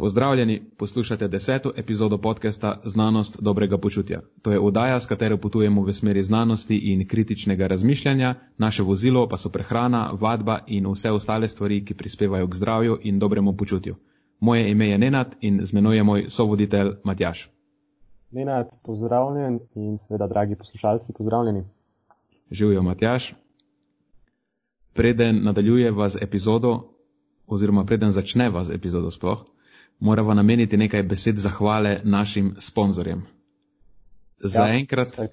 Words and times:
Pozdravljeni, 0.00 0.62
poslušate 0.76 1.28
deseto 1.28 1.72
epizodo 1.76 2.18
podcasta 2.18 2.80
Znanost 2.84 3.36
dobrega 3.42 3.78
počutja. 3.78 4.20
To 4.42 4.52
je 4.52 4.58
oddaja, 4.58 5.00
s 5.00 5.06
katero 5.06 5.36
potujemo 5.36 5.82
v 5.82 5.92
smeri 5.92 6.22
znanosti 6.22 6.76
in 6.92 7.08
kritičnega 7.08 7.66
razmišljanja, 7.66 8.34
naše 8.58 8.82
vozilo 8.82 9.28
pa 9.28 9.36
so 9.36 9.50
prehrana, 9.50 10.10
vadba 10.20 10.58
in 10.66 10.86
vse 10.86 11.10
ostale 11.10 11.48
stvari, 11.48 11.84
ki 11.84 11.94
prispevajo 11.94 12.48
k 12.48 12.54
zdravju 12.54 12.98
in 13.02 13.18
dobremu 13.18 13.56
počutju. 13.56 13.96
Moje 14.40 14.70
ime 14.70 14.88
je 14.88 14.98
Nenad 14.98 15.36
in 15.40 15.60
z 15.66 15.72
menoj 15.72 15.96
je 15.96 16.02
moj 16.02 16.24
sovoditelj 16.28 16.90
Matjaš. 17.04 17.50
Nenad, 18.30 18.72
pozdravljen 18.82 19.60
in 19.74 19.98
seveda, 19.98 20.26
dragi 20.26 20.56
poslušalci, 20.56 21.12
pozdravljeni. 21.12 21.64
Živijo 22.50 22.82
Matjaš. 22.82 23.34
Preden 24.92 25.44
nadaljujeva 25.44 26.08
z 26.08 26.22
epizodo, 26.22 26.88
oziroma 27.46 27.84
preden 27.84 28.10
začneva 28.10 28.64
z 28.64 28.74
epizodo 28.74 29.10
sploh, 29.10 29.44
moramo 30.00 30.34
nameniti 30.34 30.76
nekaj 30.76 31.02
besed 31.02 31.38
zahvale 31.38 32.00
našim 32.04 32.54
sponzorjem. 32.58 33.22
Zaenkrat 34.40 35.18
ja, 35.18 35.28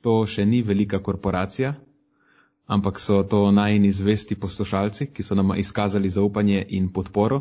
to 0.00 0.26
še 0.26 0.44
ni 0.44 0.60
velika 0.62 0.98
korporacija, 1.00 1.70
ampak 2.66 3.00
so 3.00 3.22
to 3.24 3.50
najni 3.50 3.92
zvesti 3.92 4.36
poslušalci, 4.36 5.06
ki 5.06 5.22
so 5.22 5.34
nam 5.34 5.54
izkazali 5.56 6.10
zaupanje 6.10 6.66
in 6.70 6.90
podporo, 6.90 7.40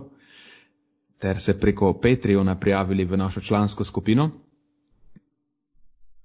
ter 1.20 1.40
se 1.40 1.58
preko 1.60 1.94
Patreona 1.96 2.56
prijavili 2.56 3.06
v 3.06 3.18
našo 3.18 3.42
člansko 3.42 3.84
skupino. 3.84 4.30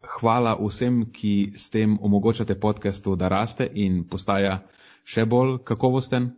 Hvala 0.09 0.55
vsem, 0.59 1.05
ki 1.12 1.34
s 1.56 1.70
tem 1.70 1.98
omogočate 2.01 2.55
podkastu, 2.56 3.17
da 3.17 3.28
raste 3.28 3.67
in 3.75 4.05
postaja 4.05 4.61
še 5.05 5.27
bolj 5.27 5.59
kakovosten. 5.65 6.30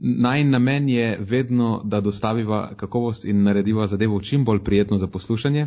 Naj 0.00 0.44
namen 0.44 0.88
je 0.88 1.18
vedno, 1.20 1.82
da 1.84 2.00
dostaviva 2.00 2.74
kakovost 2.76 3.24
in 3.24 3.42
narediva 3.42 3.86
zadevo 3.86 4.20
čim 4.20 4.44
bolj 4.44 4.62
prijetno 4.64 4.98
za 4.98 5.06
poslušanje. 5.06 5.66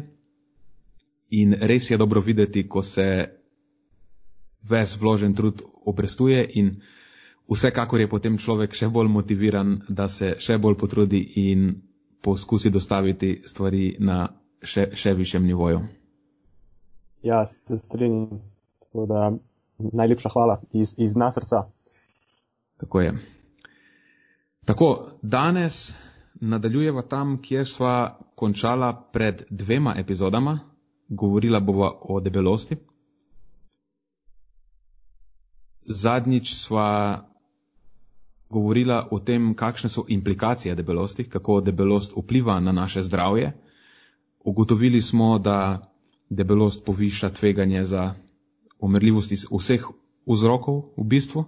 In 1.29 1.53
res 1.61 1.91
je 1.91 1.97
dobro 1.97 2.21
videti, 2.21 2.67
ko 2.69 2.83
se 2.83 3.29
ves 4.69 5.01
vložen 5.01 5.33
trud 5.33 5.61
obrestuje 5.85 6.49
in 6.53 6.81
vsekakor 7.49 7.99
je 7.99 8.09
potem 8.09 8.37
človek 8.37 8.73
še 8.73 8.89
bolj 8.89 9.11
motiviran, 9.11 9.81
da 9.89 10.07
se 10.07 10.35
še 10.39 10.57
bolj 10.57 10.77
potrudi 10.77 11.19
in 11.35 11.81
poskusi 12.21 12.69
dostaviti 12.69 13.41
stvari 13.45 13.95
na 13.99 14.29
še, 14.63 14.87
še 14.93 15.13
višjem 15.13 15.45
nivoju. 15.45 15.83
Ja, 17.23 17.45
se 17.45 17.77
strinjam. 17.77 18.41
Najlepša 19.77 20.29
hvala 20.29 20.61
iz, 20.73 20.95
iz 20.97 21.15
nasrca. 21.15 21.65
Tako 22.79 23.01
je. 23.01 23.13
Tako, 24.65 25.07
danes 25.21 25.95
nadaljujeva 26.35 27.01
tam, 27.01 27.41
kjer 27.41 27.67
sva 27.67 28.19
končala 28.35 29.09
pred 29.13 29.43
dvema 29.49 29.95
epizodama, 29.97 30.59
govorila 31.07 31.59
bova 31.59 31.91
o 32.01 32.19
debelosti. 32.19 32.75
Zadnjič 35.85 36.53
sva 36.53 37.23
govorila 38.49 39.07
o 39.11 39.19
tem, 39.19 39.53
kakšne 39.55 39.89
so 39.89 40.05
implikacije 40.07 40.75
debelosti, 40.75 41.29
kako 41.29 41.61
debelost 41.61 42.13
vpliva 42.17 42.59
na 42.59 42.71
naše 42.71 43.03
zdravje. 43.03 43.51
Ugotovili 44.39 45.01
smo, 45.01 45.39
da 45.39 45.91
debelost 46.29 46.85
poviša 46.85 47.29
tveganje 47.29 47.85
za 47.85 48.13
umrljivost 48.79 49.31
iz 49.31 49.45
vseh 49.51 49.85
vzrokov 50.25 50.81
v 50.97 51.03
bistvu, 51.03 51.45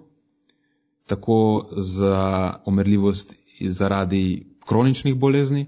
tako 1.07 1.69
za 1.77 2.53
omrljivost 2.65 3.33
zaradi 3.61 4.47
kroničnih 4.67 5.15
bolezni, 5.15 5.65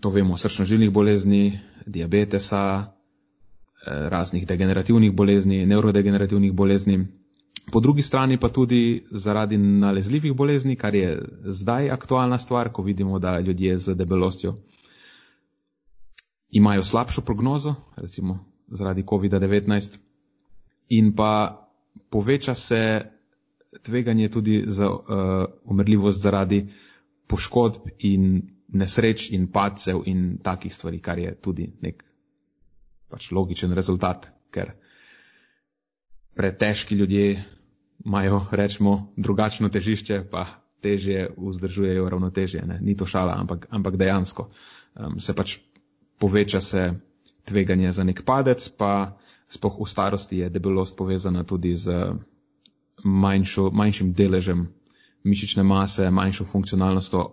to 0.00 0.10
vemo, 0.10 0.36
srčno-žilnih 0.36 0.90
bolezni, 0.90 1.60
diabetesa, 1.86 2.62
eh, 2.82 4.08
raznih 4.08 4.46
degenerativnih 4.46 5.12
bolezni, 5.12 5.66
neurodegenerativnih 5.66 6.52
bolezni. 6.52 7.06
Po 7.72 7.80
drugi 7.80 8.02
strani 8.02 8.36
pa 8.36 8.48
tudi 8.48 9.04
zaradi 9.10 9.58
nalezljivih 9.58 10.32
bolezni, 10.32 10.76
kar 10.76 10.94
je 10.94 11.22
zdaj 11.44 11.90
aktualna 11.90 12.38
stvar, 12.38 12.72
ko 12.72 12.82
vidimo, 12.82 13.18
da 13.18 13.38
ljudje 13.40 13.78
z 13.78 13.94
debelostjo 13.94 14.56
imajo 16.54 16.82
slabšo 16.82 17.20
prognozo, 17.20 17.74
recimo 17.96 18.44
zaradi 18.68 19.02
COVID-19, 19.02 19.98
in 20.88 21.16
pa 21.16 21.60
poveča 22.10 22.54
se 22.54 23.10
tveganje 23.82 24.28
tudi 24.28 24.64
za 24.66 24.90
uh, 24.90 25.00
umrljivost 25.64 26.20
zaradi 26.22 26.68
poškodb 27.26 27.88
in 27.98 28.42
nesreč 28.68 29.30
in 29.30 29.46
padcev 29.52 30.02
in 30.06 30.38
takih 30.42 30.74
stvari, 30.74 31.00
kar 31.00 31.18
je 31.18 31.34
tudi 31.40 31.70
nek 31.82 32.02
pač 33.08 33.30
logičen 33.30 33.72
rezultat, 33.72 34.30
ker 34.50 34.72
pretežki 36.34 36.94
ljudje 36.94 37.44
imajo, 38.04 38.46
rečemo, 38.50 39.12
drugačno 39.16 39.68
težišče, 39.68 40.24
pa 40.30 40.46
težje 40.82 41.28
vzdržujejo 41.36 42.08
ravnotežje. 42.10 42.64
Ne? 42.66 42.78
Ni 42.82 42.96
to 42.96 43.06
šala, 43.06 43.36
ampak, 43.40 43.66
ampak 43.70 43.96
dejansko 43.96 44.48
um, 44.50 45.20
se 45.20 45.32
pač 45.34 45.58
poveča 46.18 46.60
se 46.60 46.90
tveganje 47.44 47.92
za 47.92 48.04
nek 48.04 48.24
padec, 48.24 48.68
pa 48.68 49.16
spoh 49.48 49.78
v 49.80 49.88
starosti 49.88 50.42
je 50.42 50.50
debelost 50.50 50.96
povezana 50.96 51.44
tudi 51.44 51.76
z 51.76 51.92
manjšo, 53.04 53.70
manjšim 53.70 54.12
deležem 54.12 54.68
mišične 55.24 55.62
mase, 55.62 56.10
manjšo 56.10 56.44
funkcionalnostjo, 56.44 57.30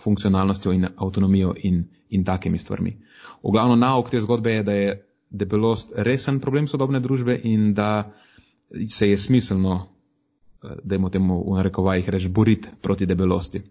funkcionalnostjo 0.00 0.72
in 0.72 0.86
avtonomijo 0.96 1.54
in, 1.62 1.84
in 2.08 2.24
takimi 2.24 2.58
stvarmi. 2.58 2.96
V 3.42 3.52
glavno 3.52 3.76
nauk 3.76 4.10
te 4.10 4.20
zgodbe 4.20 4.52
je, 4.52 4.62
da 4.62 4.72
je 4.72 5.06
debelost 5.30 5.92
resen 5.96 6.40
problem 6.40 6.66
sodobne 6.66 7.00
družbe 7.00 7.40
in 7.44 7.74
da 7.74 8.12
se 8.88 9.10
je 9.10 9.18
smiselno, 9.18 9.86
da 10.84 10.94
imamo 10.94 11.10
temu 11.10 11.38
v 11.52 11.56
narekovajih 11.56 12.08
reči, 12.08 12.28
boriti 12.28 12.68
proti 12.82 13.06
debelosti. 13.06 13.62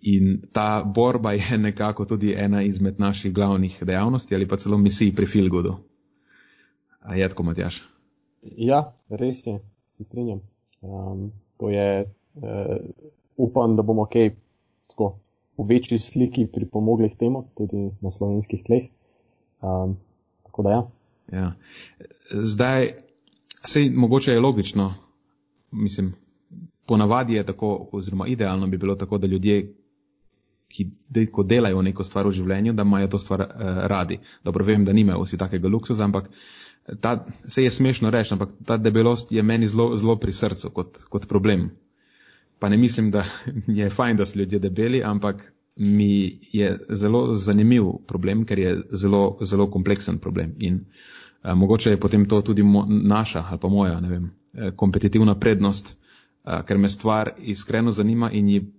In 0.00 0.42
ta 0.52 0.84
borba 0.84 1.32
je 1.32 1.58
nekako 1.58 2.04
tudi 2.04 2.34
ena 2.36 2.62
izmed 2.62 3.00
naših 3.00 3.32
glavnih 3.32 3.78
dejavnosti 3.82 4.34
ali 4.34 4.48
pa 4.48 4.56
celo 4.56 4.78
misij 4.78 5.14
pri 5.14 5.26
Filgodu. 5.26 5.76
A 7.00 7.16
je 7.16 7.28
tako, 7.28 7.42
Matjaš? 7.42 7.82
Ja, 8.42 8.92
res 9.08 9.46
je 9.46 9.73
se 9.96 10.04
strinjam. 10.04 10.40
Um, 10.82 11.32
to 11.56 11.70
je, 11.70 12.14
uh, 12.34 12.42
upam, 13.36 13.76
da 13.76 13.82
bomo 13.82 14.06
kaj 14.06 14.34
tako 14.88 15.18
v 15.58 15.66
večji 15.68 15.98
sliki 15.98 16.46
pripomogli 16.46 17.10
k 17.10 17.18
temu, 17.18 17.44
tudi 17.56 17.90
na 18.00 18.10
slovenskih 18.10 18.64
tleh. 18.64 18.90
Um, 19.62 19.96
tako 20.42 20.62
da 20.62 20.70
ja. 20.70 20.82
ja. 21.32 21.52
Zdaj, 22.30 22.92
sej 23.64 23.90
mogoče 23.90 24.32
je 24.32 24.40
logično, 24.40 24.94
mislim, 25.70 26.12
ponavadi 26.86 27.34
je 27.34 27.46
tako, 27.46 27.88
oziroma 27.92 28.26
idealno 28.26 28.66
bi 28.66 28.78
bilo 28.78 28.94
tako, 28.94 29.18
da 29.18 29.26
ljudje, 29.26 29.74
ki 30.68 30.90
ko 31.32 31.42
delajo 31.42 31.82
neko 31.82 32.04
stvar 32.04 32.26
v 32.26 32.34
življenju, 32.34 32.72
da 32.72 32.82
imajo 32.82 33.08
to 33.08 33.18
stvar 33.18 33.40
uh, 33.40 33.48
radi. 33.86 34.18
Dobro, 34.44 34.64
vem, 34.64 34.84
da 34.84 34.92
nimajo 34.92 35.22
vsi 35.22 35.38
takega 35.38 35.68
luksusa, 35.68 36.04
ampak 36.04 36.24
uh, 36.24 36.63
ta, 37.00 37.26
se 37.48 37.64
je 37.64 37.70
smešno 37.70 38.10
reči, 38.10 38.34
ampak 38.34 38.48
ta 38.64 38.76
debelost 38.76 39.32
je 39.32 39.42
meni 39.42 39.66
zelo, 39.66 39.96
zelo 39.96 40.16
pri 40.16 40.32
srcu 40.32 40.70
kot, 40.70 40.98
kot 41.08 41.28
problem. 41.28 41.70
Pa 42.58 42.68
ne 42.68 42.76
mislim, 42.76 43.10
da 43.10 43.24
je 43.80 43.90
fajn, 43.90 44.16
da 44.16 44.26
so 44.26 44.38
ljudje 44.38 44.58
debeli, 44.58 45.02
ampak 45.02 45.52
mi 45.76 46.40
je 46.52 46.78
zelo 46.88 47.34
zanimiv 47.34 47.84
problem, 48.06 48.44
ker 48.44 48.58
je 48.58 48.76
zelo, 48.92 49.38
zelo 49.40 49.70
kompleksen 49.70 50.18
problem. 50.18 50.54
In 50.58 50.84
a, 51.42 51.50
eh, 51.50 51.54
mogoče 51.54 51.90
je 51.90 52.00
potem 52.00 52.28
to 52.28 52.42
tudi 52.42 52.62
mo, 52.62 52.86
naša 52.88 53.44
ali 53.50 53.60
pa 53.60 53.68
moja, 53.68 54.00
ne 54.00 54.08
vem, 54.08 54.30
eh, 54.54 54.70
kompetitivna 54.76 55.38
prednost, 55.38 55.96
a, 56.44 56.62
ker 56.62 56.78
me 56.78 56.88
stvar 56.88 57.32
iskreno 57.38 57.92
zanima 57.92 58.30
in 58.30 58.48
ji 58.48 58.72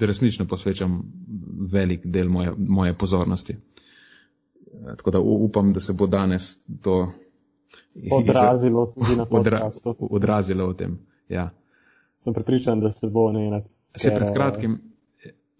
resnično 0.00 0.46
posvečam 0.46 1.02
velik 1.72 2.06
del 2.06 2.28
moje, 2.28 2.52
moje 2.58 2.94
pozornosti. 2.94 3.56
Tako 4.96 5.10
da 5.10 5.20
upam, 5.20 5.72
da 5.72 5.80
se 5.80 5.92
bo 5.92 6.06
danes 6.06 6.56
to 6.82 7.12
odrazilo 8.18 8.86
tudi 8.86 9.16
na 9.16 9.24
podcastu. 9.26 9.90
Odra, 9.98 10.06
odrazilo 10.10 10.68
v 10.70 10.76
tem, 10.76 10.98
ja. 11.28 11.50
Sem 12.18 12.34
pripričan, 12.34 12.80
da 12.80 12.90
se 12.90 13.06
bo 13.06 13.32
ne 13.32 13.46
enak. 13.46 13.64
Se 13.96 14.14
pred 14.14 14.34
kratkim, 14.34 14.78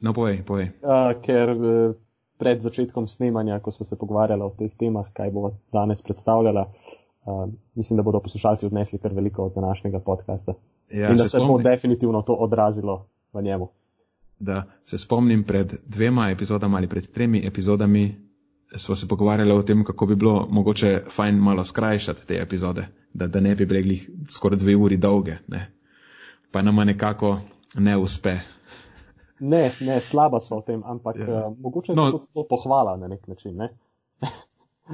no 0.00 0.14
povej, 0.14 0.42
povej. 0.46 0.70
A, 0.82 1.14
ker 1.22 1.50
e, 1.50 1.92
pred 2.38 2.60
začetkom 2.60 3.08
snemanja, 3.08 3.60
ko 3.60 3.70
smo 3.70 3.84
se 3.84 3.98
pogovarjali 3.98 4.42
o 4.42 4.52
teh 4.58 4.72
temah, 4.78 5.08
kaj 5.12 5.30
bo 5.30 5.54
danes 5.72 6.02
predstavljala, 6.02 6.66
a, 7.24 7.46
mislim, 7.74 7.96
da 7.96 8.02
bodo 8.02 8.20
poslušalci 8.20 8.66
odnesli 8.66 8.98
kar 8.98 9.14
veliko 9.14 9.44
od 9.44 9.54
današnjega 9.54 10.00
podcasta. 10.00 10.54
Ja, 10.90 11.10
In 11.10 11.16
da 11.16 11.22
se, 11.22 11.38
se 11.38 11.44
bo 11.46 11.58
definitivno 11.58 12.22
to 12.22 12.34
odrazilo 12.34 13.06
v 13.32 13.42
njemu. 13.42 13.68
Da 14.38 14.62
se 14.84 14.98
spomnim 14.98 15.44
pred 15.44 15.74
dvema 15.86 16.30
epizodama 16.30 16.76
ali 16.76 16.88
pred 16.88 17.06
tremi 17.06 17.46
epizodami 17.46 18.29
smo 18.76 18.96
se 18.96 19.08
pogovarjali 19.08 19.52
o 19.52 19.62
tem, 19.62 19.84
kako 19.84 20.06
bi 20.06 20.16
bilo 20.16 20.46
mogoče 20.50 21.02
fajn 21.10 21.34
malo 21.34 21.64
skrajšati 21.64 22.26
te 22.26 22.38
epizode, 22.42 22.86
da, 23.14 23.26
da 23.26 23.40
ne 23.40 23.54
bi 23.54 23.66
bili 23.66 24.06
skoraj 24.28 24.58
dve 24.58 24.76
uri 24.76 24.96
dolge. 24.96 25.36
Ne. 25.48 25.72
Pa 26.50 26.62
nama 26.62 26.84
nekako 26.84 27.38
ne 27.78 27.96
uspe. 27.96 28.36
ne, 29.40 29.70
ne, 29.80 30.00
slaba 30.00 30.40
smo 30.40 30.60
v 30.60 30.64
tem, 30.64 30.82
ampak 30.84 31.16
ja. 31.18 31.46
uh, 31.46 31.56
mogoče 31.58 31.94
no. 31.94 32.06
je 32.06 32.12
to 32.34 32.46
pohvala 32.48 32.96
na 32.96 33.08
nek 33.08 33.26
način. 33.28 33.56
Ne? 33.56 33.68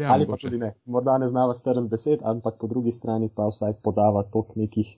ja, 0.01 0.13
Ali 0.13 0.27
mogoče. 0.27 0.43
pa 0.43 0.49
tudi 0.49 0.59
ne. 0.59 0.75
Morda 0.85 1.19
ne 1.19 1.27
znava 1.27 1.55
strn 1.55 1.89
besed, 1.89 2.21
ampak 2.23 2.59
po 2.61 2.67
drugi 2.67 2.93
strani 2.93 3.29
pa 3.29 3.49
vsaj 3.49 3.73
podava 3.83 4.23
tok 4.23 4.57
nekih 4.57 4.97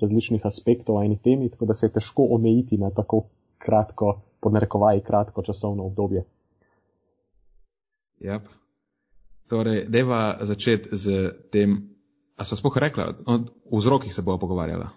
različnih 0.00 0.46
aspektov 0.46 1.02
eni 1.02 1.18
temi, 1.18 1.50
tako 1.50 1.66
da 1.66 1.74
se 1.74 1.86
je 1.86 1.92
težko 1.92 2.26
omejiti 2.30 2.78
na 2.78 2.90
tako 2.90 3.24
kratko, 3.58 4.20
podnarekovaj 4.40 5.00
kratko 5.00 5.42
časovno 5.42 5.86
obdobje. 5.86 6.24
Ja. 8.20 8.40
Torej, 9.48 9.84
deva 9.88 10.38
začeti 10.40 10.88
z 10.92 11.32
tem, 11.50 11.90
a 12.36 12.44
so 12.44 12.56
spoh 12.56 12.76
rekla, 12.76 13.14
o 13.70 13.76
vzrokih 13.78 14.14
se 14.14 14.22
bojo 14.22 14.38
pogovarjala. 14.38 14.90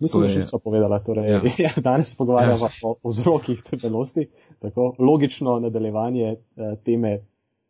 Mislim, 0.00 0.22
da 0.22 0.28
je... 0.28 0.46
so 0.46 0.58
povedala, 0.58 0.98
torej, 0.98 1.30
ja. 1.30 1.42
Ja, 1.58 1.70
danes 1.76 2.10
se 2.10 2.16
pogovarjamo 2.16 2.64
ja. 2.64 2.70
o 3.02 3.10
vzrokih 3.10 3.62
debelosti, 3.70 4.28
tako 4.60 4.94
logično 4.98 5.58
nadaljevanje 5.58 6.32
eh, 6.32 6.76
teme 6.84 7.18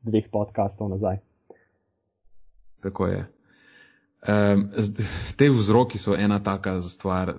dveh 0.03 0.29
podkastov 0.31 0.89
nazaj. 0.89 1.19
Tako 2.83 3.07
je. 3.07 3.27
Um, 4.29 4.71
te 5.37 5.51
vzroki 5.51 5.99
so 5.99 6.15
ena 6.15 6.39
taka 6.43 6.81
stvar. 6.81 7.35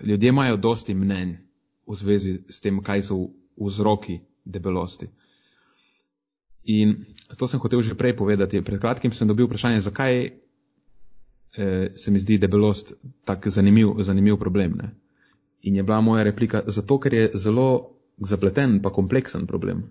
Ljudje 0.00 0.28
imajo 0.28 0.56
dosti 0.56 0.94
mnenj 0.94 1.36
v 1.86 1.94
zvezi 1.94 2.38
s 2.48 2.60
tem, 2.60 2.82
kaj 2.82 3.02
so 3.02 3.28
vzroki 3.56 4.20
debelosti. 4.44 5.08
In 6.66 7.06
to 7.38 7.46
sem 7.46 7.60
hotel 7.62 7.82
že 7.82 7.94
prej 7.94 8.18
povedati. 8.18 8.62
Pred 8.62 8.80
kratkim 8.82 9.12
sem 9.14 9.28
dobil 9.28 9.46
vprašanje, 9.46 9.80
zakaj 9.86 10.14
eh, 10.26 10.32
se 11.94 12.10
mi 12.10 12.18
zdi 12.20 12.38
debelost 12.38 12.94
tak 13.24 13.46
zanimiv, 13.48 14.02
zanimiv 14.02 14.36
problem. 14.36 14.74
Ne? 14.74 14.90
In 15.62 15.76
je 15.76 15.82
bila 15.82 16.00
moja 16.00 16.22
replika, 16.22 16.62
zato 16.66 16.98
ker 16.98 17.14
je 17.14 17.30
zelo 17.34 17.96
zapleten 18.18 18.82
pa 18.82 18.90
kompleksen 18.90 19.46
problem. 19.46 19.84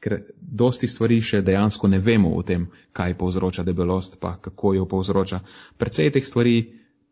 Ker 0.00 0.22
dosti 0.40 0.88
stvari 0.88 1.20
še 1.20 1.42
dejansko 1.44 1.88
ne 1.88 1.98
vemo 2.00 2.32
o 2.32 2.42
tem, 2.42 2.70
kaj 2.92 3.18
povzroča 3.18 3.62
debelost, 3.66 4.16
pa 4.20 4.38
kako 4.40 4.74
jo 4.74 4.86
povzroča. 4.88 5.42
Predvsej 5.76 6.14
teh 6.14 6.24
stvari 6.24 6.56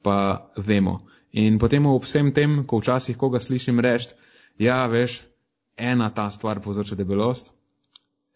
pa 0.02 0.48
vemo. 0.56 1.02
In 1.36 1.58
potem 1.58 1.84
ob 1.86 2.06
vsem 2.06 2.32
tem, 2.32 2.62
ko 2.64 2.80
včasih 2.80 3.18
koga 3.20 3.40
slišim 3.40 3.80
reči, 3.84 4.14
ja, 4.58 4.86
veš, 4.88 5.20
ena 5.76 6.08
ta 6.10 6.30
stvar 6.32 6.62
povzroča 6.64 6.96
debelost, 6.96 7.52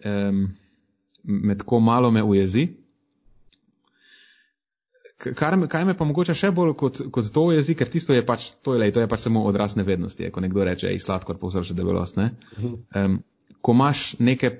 um, 0.04 0.52
med 1.24 1.62
ko 1.66 1.80
malo 1.80 2.10
me 2.10 2.22
ujezi, 2.22 2.68
Kar, 5.22 5.54
kaj 5.68 5.84
me 5.86 5.94
pa 5.94 6.06
mogoče 6.06 6.34
še 6.34 6.50
bolj 6.54 6.72
kot, 6.78 6.98
kot 7.14 7.28
to 7.34 7.44
jezi, 7.54 7.76
ker 7.78 7.90
tisto 7.90 8.14
je 8.14 8.24
pač, 8.26 8.48
to 8.66 8.74
je, 8.74 8.80
lej, 8.82 8.90
to 8.94 9.02
je 9.04 9.10
pač 9.10 9.22
samo 9.22 9.44
odraz 9.46 9.76
nevednosti, 9.78 10.30
ko 10.34 10.42
nekdo 10.42 10.64
reče, 10.66 10.88
ej, 10.90 10.98
sladkor 11.04 11.38
povzroča 11.38 11.76
debelost. 11.78 12.18
Ne? 12.18 12.32
Um, 12.58 13.20
ko 13.62 13.74
imaš 13.76 14.02
neke, 14.18 14.50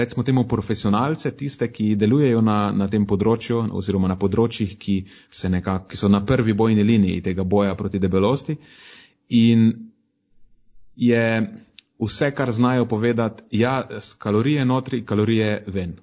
recimo 0.00 0.24
temu, 0.26 0.44
profesionalce, 0.50 1.30
tiste, 1.38 1.70
ki 1.70 1.92
delujejo 2.00 2.42
na, 2.42 2.58
na 2.74 2.90
tem 2.90 3.06
področju, 3.06 3.62
oziroma 3.78 4.10
na 4.10 4.18
področjih, 4.18 4.74
ki, 4.82 4.96
nekak, 5.54 5.86
ki 5.92 6.00
so 6.00 6.10
na 6.10 6.24
prvi 6.26 6.56
bojni 6.58 6.86
liniji 6.86 7.22
tega 7.30 7.46
boja 7.46 7.78
proti 7.78 8.02
debelosti, 8.02 8.58
in 9.38 9.70
je 10.98 11.24
vse, 12.00 12.30
kar 12.34 12.52
znajo 12.52 12.86
povedati, 12.86 13.42
ja, 13.50 13.82
kalorije 14.18 14.64
notri, 14.64 15.04
kalorije 15.06 15.64
ven. 15.66 15.96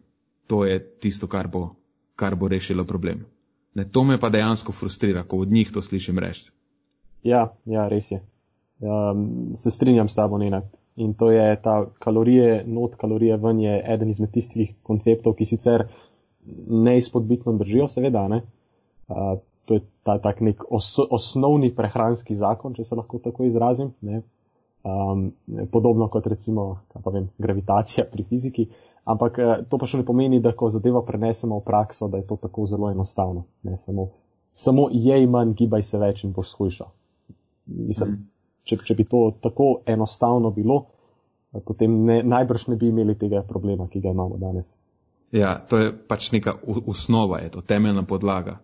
To 0.48 0.66
je 0.66 0.80
tisto, 1.00 1.28
kar 1.28 1.48
bo, 1.48 1.70
kar 2.16 2.36
bo 2.36 2.48
rešilo 2.48 2.86
problem. 2.86 3.26
Ne, 3.76 3.86
to 3.92 4.04
me 4.04 4.18
pa 4.20 4.30
dejansko 4.30 4.72
frustrira, 4.72 5.24
ko 5.24 5.38
od 5.38 5.52
njih 5.52 5.72
to 5.72 5.82
slišim 5.82 6.20
reči. 6.20 6.52
Ja, 7.24 7.54
ja, 7.66 7.88
res 7.88 8.12
je. 8.12 8.22
Um, 8.80 9.54
se 9.56 9.72
strinjam 9.72 10.10
s 10.10 10.16
tabo, 10.16 10.38
Nenad. 10.38 10.78
In 10.96 11.14
to 11.14 11.32
je 11.32 11.62
ta 11.62 11.86
kalorije, 12.00 12.64
not 12.68 12.96
kalorije 12.96 13.38
ven 13.38 13.60
je 13.60 13.84
eden 13.94 14.10
izmed 14.10 14.32
tistih 14.32 14.74
konceptov, 14.84 15.36
ki 15.38 15.46
sicer 15.46 15.84
neizpodbitno 16.68 17.54
držijo, 17.58 17.88
seveda. 17.88 18.28
Ne? 18.28 18.42
Uh, 19.08 19.38
to 19.66 19.78
je 19.78 19.82
ta 20.04 20.18
tak 20.18 20.42
nek 20.42 20.64
os, 20.72 20.96
osnovni 21.10 21.70
prehranski 21.76 22.36
zakon, 22.36 22.74
če 22.74 22.84
se 22.84 22.96
lahko 22.96 23.20
tako 23.20 23.46
izrazim. 23.46 23.92
Um, 24.88 25.32
podobno 25.72 26.08
kot 26.08 26.28
recimo, 26.28 26.80
vem, 27.06 27.28
gravitacija 27.38 28.06
pri 28.12 28.24
fiziki. 28.24 28.68
Ampak 29.04 29.40
eh, 29.40 29.64
to 29.70 29.80
pa 29.80 29.88
še 29.88 30.02
ne 30.02 30.06
pomeni, 30.08 30.40
da 30.44 30.54
ko 30.56 30.70
zadevo 30.72 31.02
prenesemo 31.08 31.60
v 31.60 31.66
prakso, 31.68 32.08
da 32.12 32.22
je 32.22 32.28
to 32.28 32.38
tako 32.40 32.68
zelo 32.68 32.92
enostavno. 32.92 33.46
Ne, 33.68 33.78
samo, 33.80 34.10
samo 34.52 34.88
jej 34.92 35.28
manj, 35.28 35.56
gibaj 35.60 35.84
se 35.88 36.00
več 36.00 36.24
in 36.28 36.34
boš 36.36 36.54
shujšal. 36.54 36.92
Mislim, 37.88 38.14
mm. 38.14 38.28
če, 38.68 38.80
če 38.88 38.96
bi 39.00 39.08
to 39.08 39.22
tako 39.44 39.70
enostavno 39.88 40.52
bilo, 40.56 40.82
eh, 41.52 41.64
potem 41.64 42.02
ne, 42.08 42.22
najbrž 42.24 42.70
ne 42.72 42.80
bi 42.80 42.92
imeli 42.94 43.18
tega 43.20 43.44
problema, 43.48 43.90
ki 43.92 44.04
ga 44.04 44.16
imamo 44.16 44.40
danes. 44.40 44.76
Ja, 45.36 45.58
to 45.68 45.82
je 45.82 45.92
pač 45.92 46.32
neka 46.32 46.56
osnova, 46.64 47.42
je 47.44 47.52
to 47.58 47.64
temeljna 47.64 48.06
podlaga. 48.08 48.62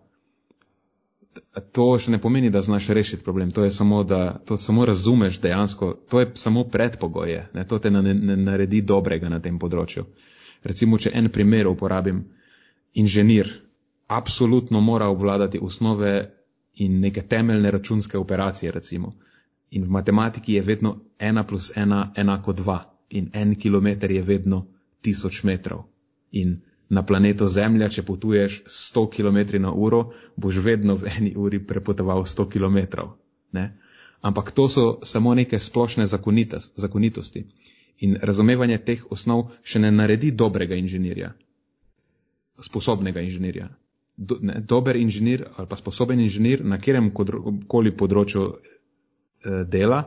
To 1.72 1.86
še 1.98 2.12
ne 2.14 2.18
pomeni, 2.22 2.50
da 2.50 2.62
znaš 2.62 2.88
rešiti 2.94 3.24
problem, 3.24 3.50
to 3.50 3.64
je 3.64 3.70
samo, 3.72 4.02
da 4.04 4.38
to 4.46 4.56
samo 4.56 4.84
razumeš 4.86 5.40
dejansko, 5.40 5.92
to 6.10 6.20
je 6.20 6.30
samo 6.34 6.64
predpogoje, 6.64 7.48
ne, 7.54 7.64
to 7.68 7.78
te 7.78 7.90
ne, 7.90 8.02
ne 8.14 8.36
naredi 8.36 8.82
dobrega 8.82 9.28
na 9.28 9.40
tem 9.40 9.58
področju. 9.58 10.06
Recimo, 10.64 10.98
če 10.98 11.10
en 11.14 11.28
primer 11.28 11.68
uporabim, 11.68 12.22
inženir 12.94 13.50
absolutno 14.06 14.80
mora 14.80 15.08
obvladati 15.08 15.58
osnove 15.58 16.14
in 16.74 17.00
neke 17.00 17.22
temeljne 17.22 17.70
računske 17.70 18.18
operacije, 18.18 18.70
recimo. 18.72 19.14
In 19.70 19.84
v 19.84 19.90
matematiki 19.90 20.54
je 20.54 20.62
vedno 20.62 20.96
ena 21.18 21.44
plus 21.44 21.72
ena 21.76 22.12
enako 22.16 22.52
dva 22.52 22.78
in 23.10 23.30
en 23.32 23.54
kilometr 23.54 24.10
je 24.10 24.22
vedno 24.22 24.66
tisoč 25.02 25.42
metrov. 25.42 25.84
In 26.32 26.60
na 26.88 27.02
planetu 27.02 27.48
Zemlja, 27.48 27.88
če 27.88 28.02
potuješ 28.02 28.62
100 28.68 29.04
km 29.10 29.62
na 29.62 29.72
uro, 29.72 30.12
boš 30.36 30.60
vedno 30.64 30.96
v 31.00 31.12
eni 31.16 31.32
uri 31.36 31.60
prepotoval 31.66 32.24
100 32.24 32.48
km. 32.52 33.08
Ne? 33.52 33.70
Ampak 34.24 34.50
to 34.52 34.68
so 34.68 34.84
samo 35.04 35.34
neke 35.34 35.60
splošne 35.60 36.06
zakonitosti. 36.06 37.44
In 38.00 38.18
razumevanje 38.22 38.78
teh 38.78 39.04
osnov 39.10 39.50
še 39.62 39.80
ne 39.80 39.90
naredi 39.90 40.32
dobrega 40.32 40.74
inženirja, 40.74 41.32
sposobnega 42.60 43.20
inženirja. 43.20 43.68
Do, 44.16 44.38
ne, 44.40 44.60
dober 44.60 44.96
inženir 44.96 45.42
ali 45.56 45.66
pa 45.66 45.76
sposoben 45.76 46.20
inženir 46.20 46.62
na 46.62 46.78
katerem 46.78 47.10
koli 47.68 47.90
področju 47.90 48.44
eh, 48.54 49.64
dela 49.66 50.04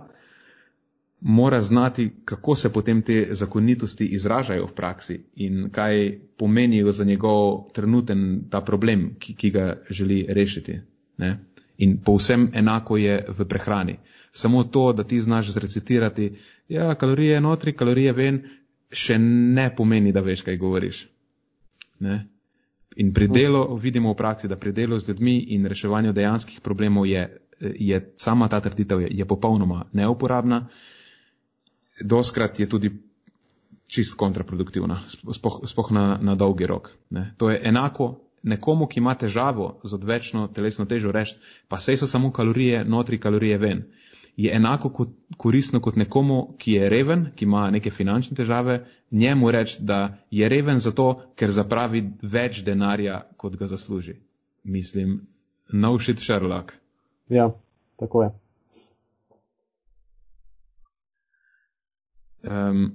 mora 1.21 1.61
znati, 1.61 2.11
kako 2.25 2.55
se 2.55 2.73
potem 2.73 3.01
te 3.01 3.27
zakonitosti 3.31 4.05
izražajo 4.05 4.65
v 4.65 4.73
praksi 4.75 5.19
in 5.35 5.69
kaj 5.71 6.19
pomenijo 6.37 6.91
za 6.91 7.03
njegov 7.03 7.71
trenuten 7.73 8.43
ta 8.49 8.61
problem, 8.61 9.15
ki, 9.19 9.35
ki 9.35 9.51
ga 9.51 9.81
želi 9.89 10.25
rešiti. 10.29 10.79
Ne? 11.17 11.39
In 11.77 11.97
povsem 12.03 12.49
enako 12.53 12.97
je 12.97 13.25
v 13.27 13.45
prehrani. 13.45 13.97
Samo 14.31 14.63
to, 14.63 14.93
da 14.93 15.03
ti 15.03 15.19
znaš 15.19 15.49
zrecitirati, 15.49 16.35
ja, 16.69 16.95
kalorije 16.95 17.41
notri, 17.41 17.73
kalorije 17.73 18.11
ven, 18.13 18.41
še 18.91 19.17
ne 19.19 19.69
pomeni, 19.75 20.11
da 20.11 20.21
veš, 20.21 20.41
kaj 20.41 20.57
govoriš. 20.57 21.07
Ne? 21.99 22.27
In 22.97 23.13
pri 23.13 23.27
delu 23.27 23.77
vidimo 23.77 24.13
v 24.13 24.17
praksi, 24.17 24.47
da 24.47 24.57
pri 24.57 24.71
delu 24.71 24.99
z 24.99 25.09
ljudmi 25.09 25.37
in 25.53 25.65
reševanju 25.65 26.13
dejanskih 26.13 26.61
problemov 26.61 27.05
je, 27.05 27.27
je 27.59 28.13
sama 28.15 28.47
ta 28.47 28.59
trditev 28.61 29.01
je, 29.01 29.09
je 29.11 29.25
popolnoma 29.25 29.85
neuporabna. 29.93 30.67
Doskrat 32.01 32.59
je 32.59 32.69
tudi 32.69 32.91
čist 33.87 34.17
kontraproduktivna, 34.19 35.01
spoh, 35.07 35.61
spoh 35.65 35.91
na, 35.91 36.17
na 36.21 36.35
dolgi 36.35 36.67
rok. 36.67 36.91
Ne? 37.09 37.33
To 37.37 37.49
je 37.49 37.61
enako 37.63 38.19
nekomu, 38.43 38.87
ki 38.87 38.99
ima 38.99 39.15
težavo 39.15 39.79
z 39.83 39.93
odvečno 39.95 40.47
telesno 40.53 40.85
težo, 40.85 41.11
reči, 41.11 41.39
pa 41.67 41.79
sej 41.79 41.97
so 41.97 42.07
samo 42.07 42.31
kalorije 42.31 42.83
notri, 42.85 43.19
kalorije 43.19 43.57
ven 43.57 43.85
je 44.37 44.55
enako 44.55 44.89
kot, 44.89 45.09
koristno 45.37 45.79
kot 45.79 45.95
nekomu, 45.95 46.55
ki 46.57 46.71
je 46.71 46.89
reven, 46.89 47.25
ki 47.35 47.45
ima 47.45 47.69
neke 47.71 47.91
finančne 47.91 48.37
težave, 48.37 48.85
njemu 49.11 49.51
reči, 49.51 49.77
da 49.79 50.17
je 50.31 50.49
reven 50.49 50.79
zato, 50.79 51.07
ker 51.35 51.51
zapravi 51.51 52.03
več 52.21 52.61
denarja, 52.63 53.23
kot 53.37 53.55
ga 53.57 53.67
zasluži. 53.67 54.13
Mislim, 54.63 55.21
no 55.73 55.97
shit 55.99 56.21
Sherlock. 56.21 56.73
Ja, 57.29 57.49
tako 57.99 58.23
je. 58.23 58.29
Um, 62.43 62.91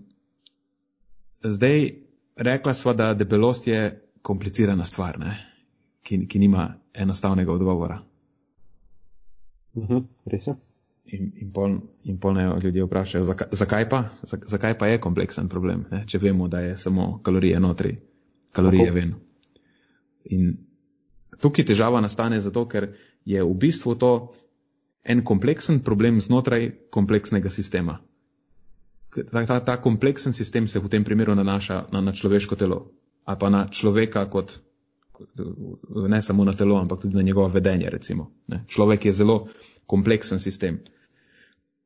zdaj, 1.44 1.90
rekla 2.36 2.74
sva, 2.74 2.92
da 2.92 3.14
debelost 3.14 3.66
je 3.66 4.00
komplicirana 4.22 4.86
stvar, 4.86 5.18
ki, 6.02 6.26
ki 6.26 6.38
nima 6.38 6.74
enostavnega 6.94 7.52
odgovora. 7.52 8.02
Uh 9.74 9.82
mhm, 9.82 9.92
-huh, 9.92 10.04
res 10.26 10.46
je 10.46 10.54
in, 11.04 11.32
in, 11.36 11.52
pol, 11.52 11.76
in 12.04 12.18
polne 12.18 12.46
ljudje 12.62 12.84
vprašajo, 12.84 13.24
zakaj, 13.24 13.48
zakaj, 13.52 13.88
pa, 13.88 14.04
zakaj 14.46 14.78
pa 14.78 14.86
je 14.86 15.00
kompleksen 15.00 15.48
problem, 15.48 15.84
ne? 15.90 16.04
če 16.06 16.18
vemo, 16.18 16.48
da 16.48 16.60
je 16.60 16.76
samo 16.76 17.18
kalorije 17.22 17.60
notri, 17.60 17.96
kalorije 18.52 18.86
Tako. 18.86 18.94
ven. 18.94 19.14
In 20.24 20.56
tukaj 21.42 21.66
težava 21.72 22.00
nastane 22.00 22.40
zato, 22.40 22.64
ker 22.68 22.92
je 23.24 23.42
v 23.42 23.54
bistvu 23.54 23.94
to, 23.98 24.12
en 25.02 25.24
kompleksen 25.26 25.80
problem 25.82 26.20
znotraj 26.20 26.70
kompleksnega 26.90 27.50
sistema. 27.50 27.98
Ta, 29.12 29.46
ta, 29.46 29.60
ta 29.60 29.76
kompleksen 29.76 30.32
sistem 30.32 30.68
se 30.68 30.80
v 30.80 30.88
tem 30.88 31.04
primeru 31.04 31.34
nanaša 31.34 31.86
na, 31.92 32.00
na 32.00 32.12
človeško 32.12 32.56
telo 32.56 32.90
ali 33.24 33.38
pa 33.38 33.48
na 33.50 33.68
človeka 33.70 34.26
kot 34.26 34.58
ne 36.08 36.22
samo 36.22 36.44
na 36.44 36.52
telo, 36.52 36.78
ampak 36.78 37.00
tudi 37.00 37.14
na 37.14 37.22
njegovo 37.22 37.48
vedenje. 37.48 37.90
Recimo, 37.90 38.30
Človek 38.66 39.04
je 39.04 39.12
zelo 39.12 39.48
kompleksen 39.86 40.38
sistem. 40.40 40.80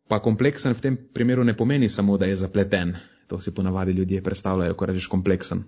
Pa 0.08 0.22
kompleksen 0.22 0.72
v 0.74 0.80
tem 0.80 0.94
primeru 0.96 1.44
ne 1.44 1.56
pomeni 1.56 1.88
samo, 1.88 2.16
da 2.16 2.26
je 2.26 2.36
zapleten. 2.36 2.94
To 3.26 3.40
si 3.40 3.50
ponavadi 3.50 3.92
ljudje 3.92 4.22
predstavljajo, 4.22 4.74
ko 4.74 4.86
rečeš 4.86 5.06
kompleksen. 5.06 5.64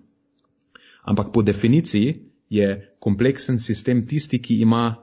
Ampak 1.02 1.32
po 1.32 1.42
definiciji 1.42 2.14
je 2.48 2.94
kompleksen 2.98 3.58
sistem 3.58 4.06
tisti, 4.06 4.38
ki 4.38 4.60
ima, 4.62 4.94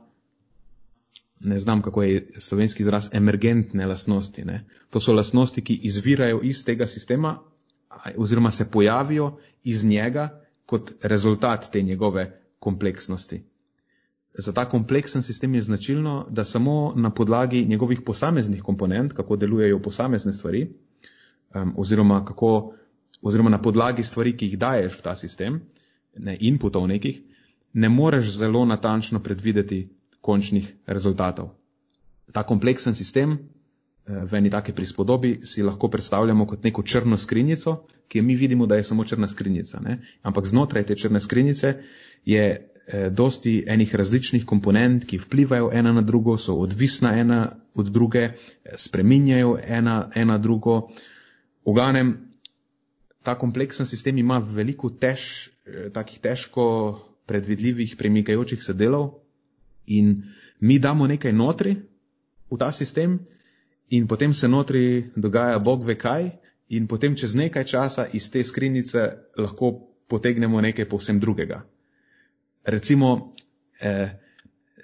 ne 1.39 1.59
znam 1.59 1.81
kako 1.81 2.03
je 2.03 2.31
slovenski 2.37 2.83
izraz, 2.83 3.09
emergentne 3.11 3.85
lastnosti. 3.85 4.45
Ne? 4.45 4.65
To 4.89 4.99
so 4.99 5.13
lastnosti, 5.13 5.61
ki 5.61 5.79
izvirajo 5.83 6.39
iz 6.43 6.65
tega 6.65 6.87
sistema 6.87 7.39
oziroma 8.17 8.51
se 8.51 8.71
pojavijo 8.71 9.37
iz 9.63 9.83
njega 9.85 10.41
kot 10.65 10.91
rezultat 11.03 11.71
te 11.71 11.81
njegove 11.81 12.41
kompleksnosti. 12.59 13.43
Za 14.37 14.53
ta 14.53 14.65
kompleksen 14.69 15.23
sistem 15.23 15.55
je 15.55 15.61
značilno, 15.61 16.27
da 16.29 16.43
samo 16.43 16.93
na 16.95 17.09
podlagi 17.09 17.65
njegovih 17.65 18.01
posameznih 18.01 18.63
komponent, 18.63 19.13
kako 19.13 19.35
delujejo 19.35 19.81
posamezne 19.81 20.33
stvari, 20.33 20.67
um, 21.55 21.73
oziroma, 21.77 22.25
kako, 22.25 22.73
oziroma 23.21 23.49
na 23.49 23.61
podlagi 23.61 24.03
stvari, 24.03 24.37
ki 24.37 24.45
jih 24.45 24.57
daješ 24.59 24.97
v 24.99 25.01
ta 25.01 25.15
sistem, 25.15 25.61
ne 26.17 26.37
inputov 26.39 26.87
nekih, 26.87 27.21
ne 27.73 27.89
moreš 27.89 28.37
zelo 28.37 28.65
natančno 28.65 29.19
predvideti 29.23 29.89
končnih 30.25 30.71
rezultatov. 30.89 31.53
Ta 32.33 32.41
kompleksen 32.43 32.97
sistem 32.97 33.37
v 34.05 34.33
eni 34.37 34.53
take 34.53 34.73
prispodobi 34.73 35.41
si 35.43 35.65
lahko 35.65 35.89
predstavljamo 35.89 36.45
kot 36.45 36.63
neko 36.63 36.83
črno 36.83 37.17
skrinjico, 37.17 37.87
ki 38.07 38.21
mi 38.21 38.35
vidimo, 38.35 38.67
da 38.69 38.75
je 38.75 38.83
samo 38.83 39.03
črna 39.05 39.27
skrinjica. 39.27 39.79
Ne? 39.81 39.99
Ampak 40.21 40.45
znotraj 40.45 40.85
te 40.85 40.95
črne 40.95 41.19
skrinjice 41.19 41.73
je 42.25 42.43
eh, 42.45 43.09
dosti 43.09 43.63
enih 43.67 43.95
različnih 43.95 44.45
komponent, 44.45 45.05
ki 45.05 45.17
vplivajo 45.17 45.71
ena 45.73 45.93
na 45.93 46.01
drugo, 46.01 46.37
so 46.37 46.53
odvisna 46.53 47.15
ena 47.17 47.55
od 47.73 47.89
druge, 47.89 48.29
eh, 48.29 48.77
spreminjajo 48.77 49.57
ena, 49.63 50.11
ena 50.15 50.37
drugo. 50.37 50.89
V 51.65 51.73
glavnem, 51.73 52.13
ta 53.23 53.35
kompleksen 53.35 53.89
sistem 53.89 54.17
ima 54.17 54.37
veliko 54.37 54.89
tež, 54.89 55.49
eh, 55.65 55.89
takih 55.89 56.19
težko 56.19 57.01
predvidljivih 57.25 57.95
premikajočih 57.97 58.63
se 58.63 58.73
delov 58.73 59.24
in 59.87 60.23
mi 60.59 60.79
damo 60.79 61.07
nekaj 61.07 61.33
notri 61.33 61.75
v 62.51 62.57
ta 62.57 62.71
sistem, 62.71 63.19
in 63.89 64.07
potem 64.07 64.33
se 64.33 64.47
notri 64.47 65.11
dogaja 65.15 65.59
Bog 65.59 65.85
ve 65.85 65.97
kaj, 65.97 66.31
in 66.69 66.87
potem 66.87 67.15
čez 67.15 67.35
nekaj 67.35 67.63
časa 67.63 68.07
iz 68.13 68.29
te 68.31 68.43
skrinjice 68.43 69.09
lahko 69.37 69.73
potegnemo 70.07 70.61
nekaj 70.61 70.89
povsem 70.89 71.19
drugega. 71.19 71.65
Recimo, 72.65 73.33
eh, 73.81 74.17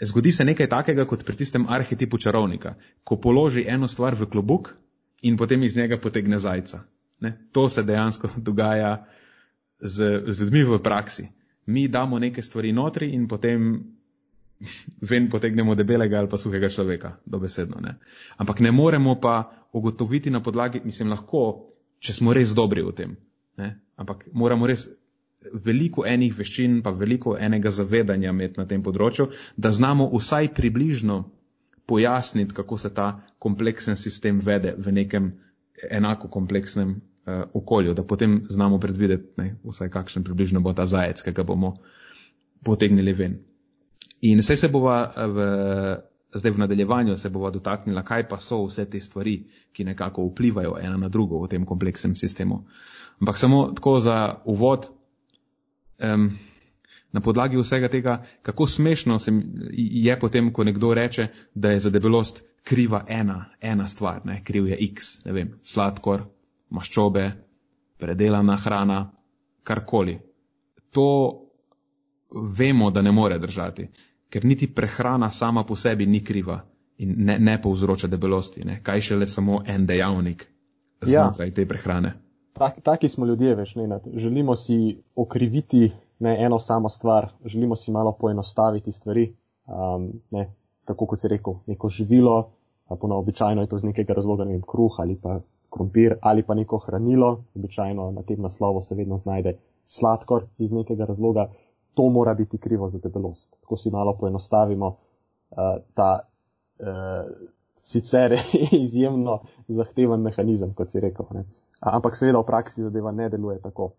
zgodi 0.01 0.31
se 0.31 0.45
nekaj 0.45 0.69
takega 0.69 1.05
kot 1.05 1.25
pri 1.25 1.35
tistem 1.35 1.65
arhetipu 1.69 2.17
čarovnika, 2.17 2.75
ko 3.03 3.17
položi 3.17 3.65
eno 3.67 3.87
stvar 3.87 4.15
v 4.15 4.29
klobuk 4.29 4.75
in 5.21 5.37
potem 5.37 5.63
iz 5.63 5.75
njega 5.75 5.97
potegne 5.97 6.39
zajca. 6.39 6.83
Ne? 7.19 7.37
To 7.51 7.69
se 7.69 7.83
dejansko 7.83 8.29
dogaja 8.47 9.05
z, 9.79 10.23
z 10.27 10.41
ljudmi 10.41 10.63
v 10.63 10.79
praksi. 10.83 11.27
Mi 11.65 11.87
damo 11.87 12.19
neke 12.19 12.41
stvari 12.41 12.71
notri 12.71 13.13
in 13.13 13.27
potem 13.27 13.83
ven 15.01 15.29
potegnemo 15.29 15.75
debelega 15.75 16.19
ali 16.19 16.29
pa 16.29 16.37
suhega 16.37 16.69
človeka, 16.69 17.15
dobesedno. 17.25 17.81
Ne? 17.81 17.97
Ampak 18.37 18.59
ne 18.59 18.71
moremo 18.71 19.15
pa 19.21 19.51
ugotoviti 19.73 20.29
na 20.29 20.41
podlagi, 20.43 20.81
mislim, 20.85 21.09
lahko, 21.09 21.71
če 21.99 22.13
smo 22.13 22.33
res 22.33 22.55
dobri 22.55 22.83
v 22.85 22.95
tem. 22.95 23.15
Ne? 23.57 23.75
Ampak 23.97 24.25
moramo 24.33 24.67
res 24.69 24.87
veliko 25.65 26.05
enih 26.05 26.33
veščin, 26.37 26.81
pa 26.85 26.93
veliko 26.93 27.35
enega 27.37 27.71
zavedanja 27.73 28.29
imeti 28.29 28.61
na 28.61 28.67
tem 28.69 28.83
področju, 28.85 29.31
da 29.57 29.71
znamo 29.73 30.09
vsaj 30.13 30.51
približno 30.57 31.23
pojasniti, 31.89 32.53
kako 32.53 32.77
se 32.77 32.93
ta 32.93 33.07
kompleksen 33.41 33.97
sistem 33.97 34.39
vede 34.39 34.75
v 34.77 34.93
nekem 34.93 35.31
enako 35.89 36.29
kompleksnem 36.29 36.93
uh, 36.93 37.41
okolju, 37.57 37.95
da 37.97 38.05
potem 38.05 38.43
znamo 38.49 38.77
predvideti, 38.79 39.33
ne, 39.41 39.55
vsaj 39.65 39.89
kakšen 39.89 40.23
približno 40.23 40.61
bo 40.61 40.75
ta 40.77 40.85
zajec, 40.85 41.23
ki 41.25 41.33
ga 41.33 41.43
bomo 41.47 41.73
potegnili 42.63 43.15
ven. 43.17 43.39
In 44.21 44.39
vse 44.39 44.57
se 44.57 44.69
bova 44.69 44.97
eh, 45.15 45.27
v, 45.27 45.47
zdaj 46.35 46.51
v 46.51 46.57
nadaljevanju 46.57 47.17
se 47.17 47.29
bova 47.29 47.51
dotaknila, 47.51 48.03
kaj 48.03 48.27
pa 48.29 48.39
so 48.39 48.63
vse 48.65 48.85
te 48.89 48.99
stvari, 48.99 49.39
ki 49.73 49.83
nekako 49.83 50.29
vplivajo 50.29 50.77
ena 50.81 50.97
na 50.97 51.09
drugo 51.09 51.41
v 51.41 51.49
tem 51.49 51.65
kompleksnem 51.65 52.15
sistemu. 52.15 52.63
Ampak 53.21 53.37
samo 53.37 53.71
tako 53.75 53.99
za 53.99 54.41
uvod, 54.45 54.87
um, 55.99 56.31
na 57.11 57.21
podlagi 57.21 57.57
vsega 57.57 57.87
tega, 57.87 58.23
kako 58.41 58.67
smešno 58.67 59.19
se 59.19 59.31
je 59.73 60.19
potem, 60.19 60.53
ko 60.53 60.63
nekdo 60.63 60.93
reče, 60.93 61.27
da 61.53 61.71
je 61.71 61.79
za 61.79 61.89
debelost 61.89 62.43
kriva 62.63 63.03
ena, 63.07 63.45
ena 63.61 63.87
stvar, 63.87 64.25
ne? 64.25 64.43
kriv 64.43 64.67
je 64.67 64.77
X, 64.79 65.25
ne 65.25 65.31
vem, 65.31 65.53
sladkor, 65.63 66.23
maščobe, 66.69 67.31
predelana 67.99 68.57
hrana, 68.57 69.11
karkoli. 69.63 70.19
To 70.91 71.07
vemo, 72.31 72.91
da 72.91 73.01
ne 73.01 73.11
more 73.11 73.39
držati 73.39 73.87
ker 74.31 74.45
niti 74.45 74.69
prehrana 74.75 75.31
sama 75.31 75.63
po 75.63 75.75
sebi 75.75 76.05
ni 76.05 76.23
kriva 76.23 76.61
in 76.97 77.15
ne, 77.17 77.37
ne 77.39 77.57
povzroča 77.61 78.07
debelosti. 78.07 78.63
Ne? 78.65 78.79
Kaj 78.83 79.01
šele 79.09 79.27
samo 79.27 79.61
en 79.67 79.85
dejavnik 79.85 80.45
znotraj 81.01 81.49
ja. 81.49 81.55
te 81.55 81.65
prehrane. 81.67 82.13
Tak, 82.53 82.81
taki 82.83 83.09
smo 83.09 83.25
ljudje, 83.25 83.55
veš, 83.55 83.75
ne, 83.75 83.99
želimo 84.15 84.55
si 84.55 85.01
okriviti 85.15 85.91
ne, 86.19 86.35
eno 86.45 86.59
samo 86.59 86.89
stvar, 86.89 87.29
želimo 87.45 87.75
si 87.75 87.91
malo 87.91 88.11
poenostaviti 88.19 88.91
stvari. 88.91 89.33
Um, 89.65 90.11
ne, 90.31 90.51
tako 90.85 91.05
kot 91.05 91.21
si 91.21 91.27
rekel, 91.27 91.53
neko 91.67 91.89
živilo, 91.89 92.51
pa 92.87 92.97
običajno 93.01 93.61
je 93.61 93.67
to 93.67 93.79
z 93.79 93.87
nekega 93.87 94.13
razloga, 94.13 94.45
ne 94.45 94.51
vem, 94.51 94.61
kruh 94.61 94.99
ali 94.99 95.15
pa 95.21 95.39
krompir 95.71 96.17
ali 96.21 96.43
pa 96.43 96.53
neko 96.53 96.77
hranilo, 96.77 97.43
običajno 97.55 98.11
na 98.11 98.23
tem 98.23 98.41
naslovu 98.41 98.81
se 98.81 98.95
vedno 98.95 99.17
znajde 99.17 99.57
sladkor 99.87 100.45
iz 100.57 100.71
nekega 100.71 101.05
razloga 101.05 101.49
to 101.93 102.09
mora 102.09 102.33
biti 102.33 102.57
krivo 102.57 102.89
za 102.89 102.99
debelost. 102.99 103.61
Tako 103.61 103.77
si 103.77 103.89
malo 103.89 104.17
poenostavimo 104.19 104.87
uh, 104.87 105.57
ta 105.93 106.19
uh, 106.79 107.31
sicer 107.75 108.35
izjemno 108.83 109.39
zahteven 109.67 110.21
mehanizem, 110.21 110.73
kot 110.73 110.91
si 110.91 110.99
rekel. 110.99 111.25
Ne. 111.31 111.45
Ampak 111.79 112.15
seveda 112.15 112.39
v 112.39 112.45
praksi 112.45 112.83
zadeva 112.83 113.11
ne 113.11 113.29
deluje 113.29 113.59
tako. 113.61 113.91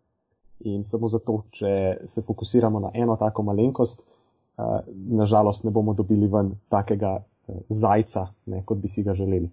In 0.70 0.84
samo 0.84 1.08
zato, 1.08 1.40
če 1.50 2.04
se 2.06 2.22
fokusiramo 2.22 2.80
na 2.80 2.90
eno 2.94 3.16
tako 3.16 3.42
malenkost, 3.42 4.02
uh, 4.02 4.78
nažalost 4.94 5.64
ne 5.64 5.70
bomo 5.70 5.94
dobili 5.94 6.28
ven 6.30 6.54
takega 6.68 7.16
uh, 7.18 7.56
zajca, 7.68 8.28
ne, 8.46 8.62
kot 8.64 8.78
bi 8.78 8.88
si 8.88 9.02
ga 9.02 9.14
želeli. 9.14 9.50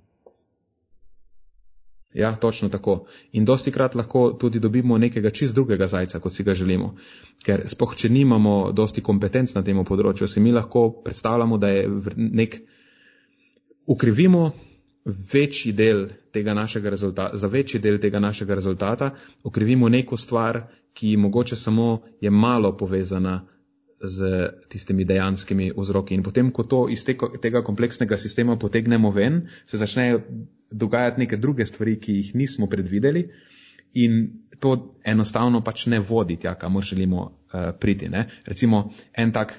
Ja, 2.13 2.35
točno 2.35 2.69
tako. 2.69 3.05
In 3.31 3.45
dosti 3.45 3.71
krat 3.71 3.95
lahko 3.95 4.31
tudi 4.39 4.59
dobimo 4.59 4.97
nekega 4.97 5.29
čist 5.29 5.53
drugega 5.55 5.87
zajca, 5.87 6.19
kot 6.19 6.33
si 6.33 6.43
ga 6.43 6.53
želimo. 6.53 6.95
Ker 7.45 7.67
spoh, 7.69 7.93
če 7.95 8.09
nimamo 8.09 8.71
dosti 8.71 9.01
kompetenc 9.01 9.53
na 9.53 9.61
tem 9.63 9.83
področju, 9.85 10.27
si 10.27 10.41
mi 10.41 10.51
lahko 10.51 10.89
predstavljamo, 11.05 11.57
da 11.57 11.69
je 11.69 11.83
nek, 12.17 12.57
ukrivimo 13.87 14.51
večji 15.05 15.71
del 15.73 16.07
tega 16.33 16.53
našega 16.53 16.89
rezultata, 16.89 17.37
za 17.37 17.47
večji 17.47 17.79
del 17.79 18.01
tega 18.01 18.19
našega 18.19 18.55
rezultata, 18.55 19.11
ukrivimo 19.43 19.89
neko 19.89 20.17
stvar, 20.17 20.63
ki 20.93 21.15
mogoče 21.17 21.55
samo 21.55 22.01
je 22.21 22.29
malo 22.29 22.73
povezana 22.77 23.43
z 24.01 24.49
tistimi 24.69 25.05
dejanskimi 25.05 25.71
vzroki. 25.77 26.15
In 26.15 26.23
potem, 26.23 26.51
ko 26.55 26.63
to 26.63 26.85
iz 26.89 27.03
tega, 27.05 27.27
tega 27.41 27.61
kompleksnega 27.65 28.17
sistema 28.17 28.55
potegnemo 28.55 29.11
ven, 29.11 29.47
se 29.67 29.77
začnejo 29.77 30.21
dogajati 30.71 31.25
neke 31.25 31.37
druge 31.37 31.65
stvari, 31.65 31.97
ki 31.99 32.15
jih 32.21 32.35
nismo 32.35 32.67
predvideli 32.71 33.27
in 33.93 34.29
to 34.59 34.95
enostavno 35.03 35.61
pač 35.63 35.87
ne 35.87 35.99
vodi 35.99 36.37
tja, 36.37 36.53
kamor 36.55 36.83
želimo 36.83 37.21
uh, 37.25 37.71
priti. 37.79 38.09
Ne? 38.09 38.27
Recimo 38.45 38.91
en 39.13 39.31
tak 39.31 39.53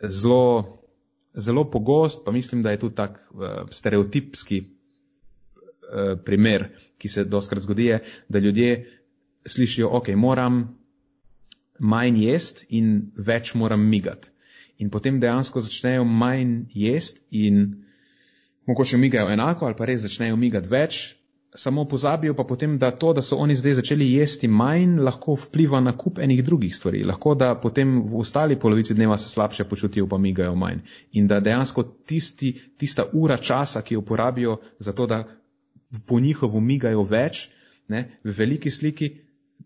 zelo, 0.00 0.80
zelo 1.34 1.64
pogost, 1.70 2.24
pa 2.24 2.32
mislim, 2.32 2.62
da 2.62 2.70
je 2.70 2.78
tudi 2.78 2.94
tak 2.94 3.20
uh, 3.32 3.68
stereotipski 3.70 4.60
uh, 4.60 6.16
primer, 6.24 6.68
ki 6.98 7.08
se 7.08 7.24
doskrat 7.24 7.62
zgodi, 7.62 7.84
je, 7.84 8.02
da 8.28 8.38
ljudje 8.38 9.00
slišijo, 9.46 9.88
ok, 9.92 10.08
moram 10.16 10.79
manj 11.80 12.20
jest 12.24 12.64
in 12.68 13.10
več 13.16 13.54
moram 13.54 13.82
migati. 13.88 14.28
In 14.78 14.90
potem 14.90 15.20
dejansko 15.20 15.60
začnejo 15.60 16.04
manj 16.04 16.68
jest 16.74 17.24
in 17.30 17.84
mogoče 18.66 18.96
migajo 18.96 19.32
enako 19.32 19.66
ali 19.66 19.76
pa 19.76 19.88
res 19.88 20.04
začnejo 20.04 20.36
migati 20.36 20.68
več, 20.68 21.00
samo 21.54 21.84
pozabijo 21.84 22.34
pa 22.34 22.44
potem, 22.44 22.78
da 22.78 22.90
to, 22.90 23.12
da 23.12 23.22
so 23.22 23.36
oni 23.36 23.56
zdaj 23.56 23.74
začeli 23.80 24.12
jesti 24.12 24.48
manj, 24.48 25.00
lahko 25.02 25.34
vpliva 25.34 25.80
na 25.80 25.96
kup 25.96 26.18
enih 26.18 26.44
drugih 26.44 26.76
stvari. 26.76 27.02
Lahko 27.04 27.34
da 27.34 27.54
potem 27.54 28.02
v 28.02 28.20
ostali 28.20 28.58
polovici 28.58 28.94
dneva 28.94 29.18
se 29.18 29.28
slabše 29.28 29.64
počutijo, 29.64 30.06
pa 30.06 30.18
migajo 30.18 30.54
manj. 30.54 30.84
In 31.12 31.26
da 31.26 31.40
dejansko 31.40 31.82
tisti, 32.06 32.52
tista 32.78 33.08
ura 33.12 33.36
časa, 33.36 33.82
ki 33.82 33.94
jo 33.94 34.02
porabijo 34.02 34.60
za 34.78 34.92
to, 34.92 35.06
da 35.06 35.24
po 36.06 36.20
njihovo 36.20 36.60
migajo 36.60 37.02
več, 37.02 37.48
ne, 37.88 38.20
v 38.24 38.36
veliki 38.36 38.70
sliki 38.70 39.10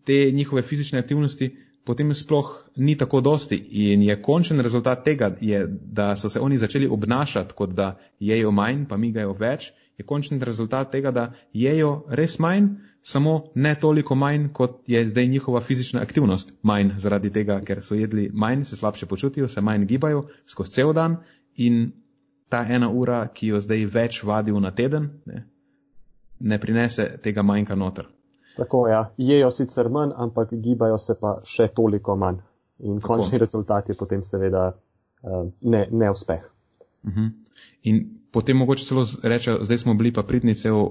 te 0.03 0.31
njihove 0.31 0.61
fizične 0.61 0.99
aktivnosti, 0.99 1.51
potem 1.85 2.13
sploh 2.13 2.49
ni 2.75 2.97
tako 2.97 3.21
dosti. 3.21 3.57
In 3.87 4.01
je 4.01 4.17
končen 4.21 4.59
rezultat 4.59 5.03
tega, 5.05 5.35
je, 5.41 5.65
da 5.69 6.15
so 6.17 6.29
se 6.29 6.39
oni 6.39 6.57
začeli 6.57 6.87
obnašati, 6.87 7.53
kot 7.53 7.75
da 7.77 7.95
jejo 8.19 8.51
manj, 8.51 8.85
pa 8.89 8.97
migajo 8.97 9.35
več, 9.39 9.71
je 9.97 10.03
končen 10.03 10.41
rezultat 10.41 10.91
tega, 10.91 11.11
da 11.11 11.33
jejo 11.53 12.05
res 12.09 12.39
manj, 12.39 12.73
samo 13.05 13.35
ne 13.55 13.75
toliko 13.79 14.15
manj, 14.15 14.49
kot 14.53 14.81
je 14.89 15.07
zdaj 15.07 15.27
njihova 15.27 15.61
fizična 15.61 16.01
aktivnost 16.01 16.53
manj, 16.61 16.95
zaradi 16.97 17.31
tega, 17.31 17.61
ker 17.61 17.83
so 17.85 17.95
jedli 17.95 18.31
manj, 18.33 18.65
se 18.65 18.75
slabše 18.75 19.05
počutijo, 19.05 19.47
se 19.47 19.61
manj 19.61 19.85
gibajo 19.85 20.25
skozi 20.45 20.71
cel 20.71 20.93
dan 20.93 21.19
in 21.55 21.91
ta 22.49 22.65
ena 22.69 22.89
ura, 22.89 23.27
ki 23.33 23.53
jo 23.53 23.61
zdaj 23.61 23.85
več 23.93 24.23
vadijo 24.23 24.59
na 24.59 24.71
teden, 24.71 25.09
ne, 25.25 25.45
ne 26.39 26.59
prinese 26.59 27.07
tega 27.23 27.43
manjka 27.43 27.75
noter. 27.75 28.09
Tako, 28.57 28.87
ja. 28.87 29.13
Jejo 29.17 29.51
sicer 29.51 29.89
manj, 29.89 30.11
ampak 30.15 30.53
gibajo 30.53 30.97
se 30.97 31.15
pa 31.19 31.37
še 31.43 31.67
toliko 31.75 32.15
manj. 32.15 32.39
In 32.79 32.99
Tako. 32.99 33.07
končni 33.07 33.39
rezultat 33.39 33.89
je 33.89 33.95
potem 33.95 34.23
seveda 34.23 34.67
uh, 34.71 35.47
ne, 35.61 35.87
neuspeh. 35.91 36.43
Uh 37.03 37.09
mhm. 37.09 37.25
-huh. 37.25 37.31
In 37.83 38.19
potem 38.31 38.57
mogoče 38.57 38.85
celo 38.85 39.05
reče, 39.23 39.57
zdaj 39.61 39.77
smo 39.77 39.93
bili 39.93 40.13
pa 40.13 40.23
pridni 40.23 40.55
cel 40.55 40.85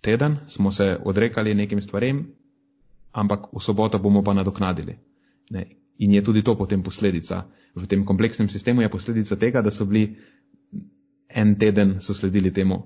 teden, 0.00 0.36
smo 0.46 0.72
se 0.72 0.98
odrekali 1.04 1.54
nekim 1.54 1.82
stvarem, 1.82 2.26
ampak 3.12 3.46
v 3.52 3.60
soboto 3.60 3.98
bomo 3.98 4.22
pa 4.22 4.34
nadoknadili. 4.34 4.98
Ne? 5.50 5.66
In 5.98 6.12
je 6.12 6.24
tudi 6.24 6.42
to 6.42 6.56
potem 6.58 6.82
posledica. 6.82 7.44
V 7.74 7.86
tem 7.86 8.04
kompleksnem 8.04 8.48
sistemu 8.48 8.82
je 8.82 8.88
posledica 8.88 9.36
tega, 9.36 9.62
da 9.62 9.70
so 9.70 9.84
bili 9.84 10.16
en 11.28 11.58
teden 11.58 12.00
so 12.00 12.14
sledili 12.14 12.52
temu. 12.52 12.82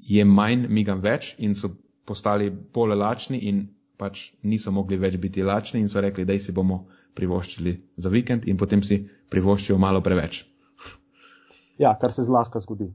Je 0.00 0.24
manj, 0.24 0.68
migam 0.68 1.00
več 1.00 1.34
in 1.38 1.54
so 1.54 1.74
postali 2.10 2.50
bolj 2.50 2.96
lačni 2.98 3.38
in 3.50 3.62
pač 4.00 4.30
niso 4.42 4.72
mogli 4.74 4.98
več 4.98 5.18
biti 5.22 5.44
lačni 5.46 5.82
in 5.84 5.88
so 5.92 6.02
rekli, 6.02 6.26
da 6.26 6.36
si 6.38 6.54
bomo 6.56 6.84
privoščili 7.14 7.74
za 8.00 8.10
vikend 8.10 8.46
in 8.48 8.58
potem 8.58 8.82
si 8.86 9.02
privoščijo 9.30 9.78
malo 9.78 10.00
preveč. 10.02 10.44
Ja, 11.80 11.94
kar 12.00 12.12
se 12.12 12.26
zlahka 12.26 12.60
zgodi. 12.60 12.90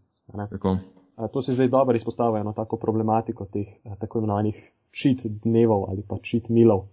To 1.32 1.42
se 1.42 1.54
zdaj 1.56 1.70
dobro 1.74 1.96
izpostavlja 1.96 2.42
eno 2.44 2.54
tako 2.54 2.78
problematiko 2.82 3.48
teh 3.52 3.70
tako 4.02 4.20
imenovanih 4.20 4.58
čit 4.92 5.24
dnevov 5.44 5.88
ali 5.90 6.04
pa 6.08 6.18
čit 6.22 6.50
milov, 6.50 6.88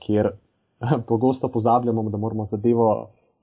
kjer 0.00 0.32
pogosto 1.10 1.48
pozabljamo, 1.48 2.08
da 2.10 2.20
moramo 2.20 2.46
zadevo 2.46 2.88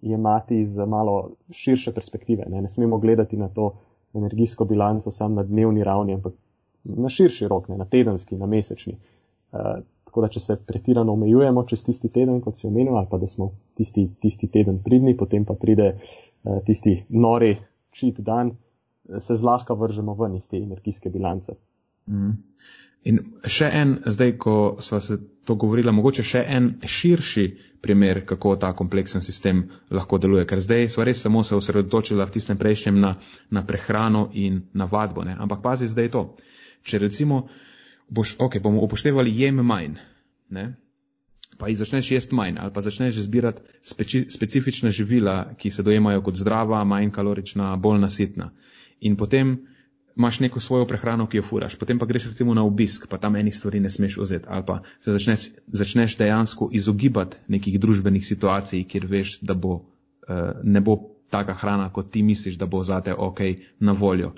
jemati 0.01 0.59
iz 0.59 0.77
malo 0.77 1.31
širše 1.49 1.93
perspektive. 1.93 2.45
Ne, 2.49 2.61
ne 2.61 2.69
smemo 2.69 2.99
gledati 2.99 3.37
na 3.37 3.49
to 3.49 3.71
energijsko 4.13 4.65
bilanco 4.65 5.11
samo 5.11 5.35
na 5.35 5.43
dnevni 5.43 5.83
ravni, 5.83 6.13
ampak 6.13 6.33
na 6.83 7.09
širši 7.09 7.47
rok, 7.47 7.69
ne, 7.69 7.77
na 7.77 7.85
tedenski, 7.85 8.37
na 8.37 8.45
mesečni. 8.45 8.97
Uh, 9.51 9.83
tako 10.05 10.21
da, 10.25 10.27
če 10.27 10.39
se 10.39 10.57
pretirano 10.67 11.13
omejujemo 11.13 11.63
čez 11.69 11.83
tisti 11.87 12.09
teden, 12.11 12.41
kot 12.43 12.59
si 12.59 12.67
omenil, 12.67 12.97
ali 12.97 13.07
pa 13.11 13.19
da 13.21 13.27
smo 13.27 13.51
tisti, 13.77 14.09
tisti 14.21 14.49
teden 14.51 14.81
pridni, 14.83 15.15
potem 15.17 15.45
pa 15.45 15.55
pride 15.59 15.93
uh, 15.95 16.59
tisti 16.65 16.97
nori 17.09 17.55
čit 17.95 18.19
dan, 18.19 18.55
se 19.19 19.35
zlahka 19.35 19.75
vržemo 19.75 20.15
ven 20.15 20.35
iz 20.35 20.47
te 20.47 20.57
energijske 20.57 21.09
bilance. 21.09 21.57
Mm. 22.07 22.37
In 23.09 23.17
še 23.49 23.67
en, 23.73 23.95
zdaj, 24.05 24.35
ko 24.37 24.55
smo 24.79 24.99
se 25.01 25.17
to 25.45 25.55
govorili, 25.59 25.91
mogoče 25.91 26.23
še 26.23 26.43
en 26.53 26.69
širši 26.85 27.45
primer, 27.81 28.21
kako 28.29 28.55
ta 28.61 28.75
kompleksen 28.77 29.25
sistem 29.25 29.63
lahko 29.89 30.19
deluje. 30.21 30.45
Ker 30.45 30.61
zdaj 30.61 30.91
smo 30.93 31.07
res 31.07 31.23
samo 31.25 31.41
se 31.43 31.57
osredotočili 31.57 32.21
v 32.21 32.33
tistem 32.35 32.59
prejšnjem 32.61 32.99
na, 33.01 33.15
na 33.49 33.65
prehrano 33.65 34.27
in 34.37 34.61
na 34.77 34.85
vadbo. 34.85 35.25
Ne? 35.25 35.33
Ampak 35.33 35.63
pazi 35.65 35.89
zdaj 35.89 36.11
to. 36.13 36.21
Uh, 36.21 36.61
Če 36.83 36.99
recimo 37.01 37.47
boš, 38.09 38.35
ok, 38.39 38.59
bomo 38.63 38.81
upoštevali 38.85 39.33
jem 39.39 39.61
manj, 39.65 39.99
ne? 40.49 40.71
pa 41.61 41.67
jih 41.69 41.77
začneš 41.77 42.07
jesti 42.11 42.35
manj 42.35 42.55
ali 42.57 42.73
pa 42.73 42.81
začneš 42.81 43.19
zbirati 43.21 43.61
speci, 43.85 44.23
specifična 44.33 44.89
živila, 44.91 45.53
ki 45.57 45.69
se 45.71 45.83
dojemajo 45.83 46.23
kot 46.25 46.39
zdrava, 46.41 46.79
manj 46.83 47.11
kalorična, 47.13 47.75
bolj 47.77 47.99
nasitna. 48.01 48.49
In 49.05 49.15
potem 49.15 49.59
imaš 50.17 50.39
neko 50.39 50.59
svojo 50.59 50.87
prehrano, 50.89 51.27
ki 51.27 51.37
jo 51.37 51.43
furaš, 51.43 51.75
potem 51.75 51.99
pa 51.99 52.05
greš 52.09 52.31
recimo 52.31 52.53
na 52.57 52.65
obisk, 52.65 53.05
pa 53.07 53.17
tam 53.17 53.35
enih 53.35 53.55
stvari 53.55 53.79
ne 53.79 53.89
smeš 53.89 54.17
vzeti 54.17 54.49
ali 54.49 54.65
pa 54.65 54.81
se 54.99 55.11
začneš, 55.11 55.47
začneš 55.67 56.17
dejansko 56.17 56.69
izogibati 56.73 57.37
nekih 57.47 57.79
družbenih 57.79 58.25
situacij, 58.27 58.83
kjer 58.83 59.05
veš, 59.05 59.37
da 59.41 59.53
bo, 59.53 59.75
uh, 60.27 60.57
ne 60.63 60.81
bo 60.81 60.97
taka 61.29 61.53
hrana, 61.53 61.89
kot 61.93 62.11
ti 62.11 62.23
misliš, 62.23 62.57
da 62.57 62.65
bo 62.65 62.83
zate 62.83 63.13
ok 63.13 63.39
na 63.79 63.91
voljo. 63.91 64.33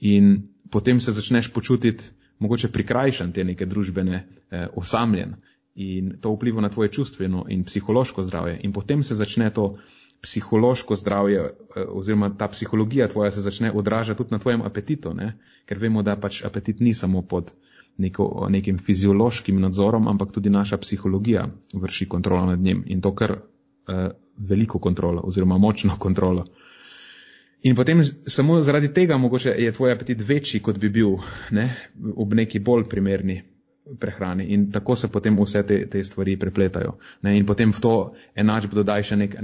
In 0.00 0.53
potem 0.74 1.00
se 1.00 1.12
začneš 1.14 1.52
počutiti 1.54 2.10
mogoče 2.42 2.68
prikrajšan 2.74 3.32
te 3.32 3.44
neke 3.44 3.66
družbene 3.66 4.16
eh, 4.16 4.66
osamljen 4.74 5.36
in 5.74 6.16
to 6.20 6.32
vpliva 6.34 6.62
na 6.62 6.68
tvoje 6.68 6.90
čustveno 6.92 7.44
in 7.48 7.64
psihološko 7.64 8.22
zdravje. 8.22 8.60
In 8.62 8.72
potem 8.72 9.02
se 9.04 9.14
začne 9.14 9.50
to 9.54 9.76
psihološko 10.22 10.96
zdravje 10.96 11.40
eh, 11.40 11.84
oziroma 11.88 12.32
ta 12.38 12.48
psihologija 12.48 13.08
tvoja 13.08 13.30
se 13.30 13.40
začne 13.40 13.72
odražati 13.72 14.18
tudi 14.18 14.34
na 14.34 14.38
tvojem 14.38 14.62
apetitu, 14.62 15.14
ne? 15.14 15.36
ker 15.66 15.78
vemo, 15.78 16.02
da 16.02 16.16
pač 16.16 16.42
apetit 16.44 16.80
ni 16.80 16.94
samo 16.94 17.22
pod 17.22 17.52
neko, 17.96 18.46
nekim 18.50 18.78
fiziološkim 18.78 19.60
nadzorom, 19.60 20.08
ampak 20.08 20.32
tudi 20.32 20.50
naša 20.50 20.76
psihologija 20.76 21.46
vrši 21.72 22.08
kontrolo 22.08 22.46
nad 22.46 22.58
njim 22.58 22.82
in 22.86 23.00
to 23.00 23.14
kar 23.14 23.36
eh, 23.38 24.10
veliko 24.50 24.78
kontrolo 24.78 25.22
oziroma 25.24 25.58
močno 25.58 25.96
kontrolo. 26.06 26.44
In 27.64 27.74
potem 27.76 28.02
samo 28.04 28.58
zaradi 28.62 28.92
tega 28.92 29.16
mogoče 29.16 29.54
je 29.58 29.72
tvoj 29.72 29.92
apetit 29.92 30.20
večji, 30.28 30.60
kot 30.60 30.78
bi 30.78 30.88
bil 30.92 31.16
ne, 31.50 31.70
ob 32.16 32.34
neki 32.34 32.60
bolj 32.60 32.84
primerni 32.88 33.42
prehrani. 34.00 34.44
In 34.52 34.70
tako 34.72 34.96
se 34.96 35.08
potem 35.08 35.36
vse 35.40 35.62
te, 35.66 35.78
te 35.90 36.04
stvari 36.04 36.36
prepletajo. 36.40 36.98
Ne, 37.22 37.38
in 37.38 37.46
potem 37.46 37.72
v 37.72 37.80
to 37.80 37.94
enačbo 38.36 38.80
dodaj 38.80 39.06
še 39.10 39.16
nek, 39.16 39.36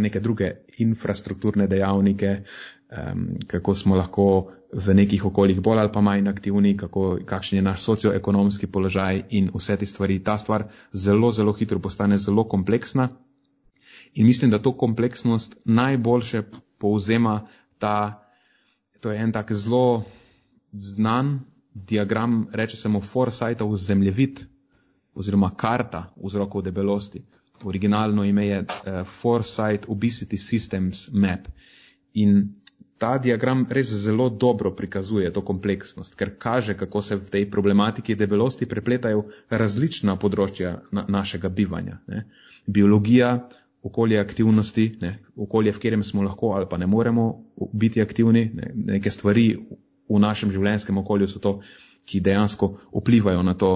neke 0.00 0.20
druge 0.20 0.50
infrastrukturne 0.78 1.66
dejavnike, 1.68 2.32
um, 2.92 3.26
kako 3.46 3.74
smo 3.74 3.96
lahko 3.96 4.26
v 4.72 4.94
nekih 4.96 5.24
okoljih 5.28 5.60
bolj 5.60 5.82
ali 5.84 5.92
pa 5.92 6.00
manj 6.00 6.28
aktivni, 6.28 6.76
kako, 6.76 7.18
kakšen 7.28 7.58
je 7.58 7.66
naš 7.66 7.84
socioekonomski 7.84 8.66
položaj 8.66 9.22
in 9.30 9.50
vse 9.54 9.76
te 9.76 9.86
stvari. 9.86 10.22
Ta 10.24 10.38
stvar 10.38 10.68
zelo, 10.92 11.32
zelo 11.32 11.52
hitro 11.52 11.78
postane 11.78 12.18
zelo 12.18 12.48
kompleksna. 12.48 13.08
In 14.14 14.26
mislim, 14.26 14.50
da 14.50 14.58
to 14.58 14.72
kompleksnost 14.76 15.56
najboljše 15.64 16.42
povzema 16.82 17.36
ta, 17.78 18.22
to 19.00 19.14
je 19.14 19.22
en 19.22 19.32
tak 19.32 19.52
zelo 19.54 20.02
znan 20.72 21.40
diagram, 21.74 22.46
reče 22.52 22.76
se 22.76 22.88
mu 22.88 23.00
Forsythov 23.00 23.76
zemljevid 23.76 24.40
oziroma 25.14 25.50
karta 25.56 26.10
vzrokov 26.24 26.62
debelosti. 26.62 27.22
Originalno 27.64 28.24
ime 28.24 28.46
je 28.46 28.58
uh, 28.60 28.66
Forsyth 29.06 29.86
Obesity 29.88 30.38
Systems 30.38 31.08
Map. 31.12 31.46
In 32.14 32.62
ta 32.98 33.18
diagram 33.18 33.66
res 33.70 33.90
zelo 33.90 34.28
dobro 34.30 34.70
prikazuje 34.76 35.32
to 35.32 35.42
kompleksnost, 35.42 36.14
ker 36.14 36.36
kaže, 36.38 36.76
kako 36.78 37.02
se 37.02 37.16
v 37.16 37.30
tej 37.30 37.48
problematiki 37.50 38.14
debelosti 38.14 38.66
prepletajo 38.66 39.24
različna 39.50 40.16
področja 40.16 40.76
na, 40.90 41.04
našega 41.08 41.48
bivanja. 41.48 41.98
Ne. 42.06 42.26
Biologija, 42.66 43.32
okolje 43.82 44.20
aktivnosti, 44.20 44.96
ne, 45.00 45.18
okolje, 45.36 45.72
v 45.72 45.80
katerem 45.80 46.04
smo 46.04 46.22
lahko 46.22 46.52
ali 46.54 46.66
pa 46.70 46.78
ne 46.78 46.86
moremo 46.86 47.44
biti 47.72 48.02
aktivni, 48.02 48.50
ne, 48.54 48.70
neke 48.74 49.10
stvari 49.10 49.56
v 50.08 50.20
našem 50.20 50.52
življenjskem 50.52 50.98
okolju 50.98 51.28
so 51.28 51.42
to, 51.42 51.60
ki 52.06 52.20
dejansko 52.20 52.68
vplivajo 52.92 53.42
na 53.42 53.54
to, 53.54 53.72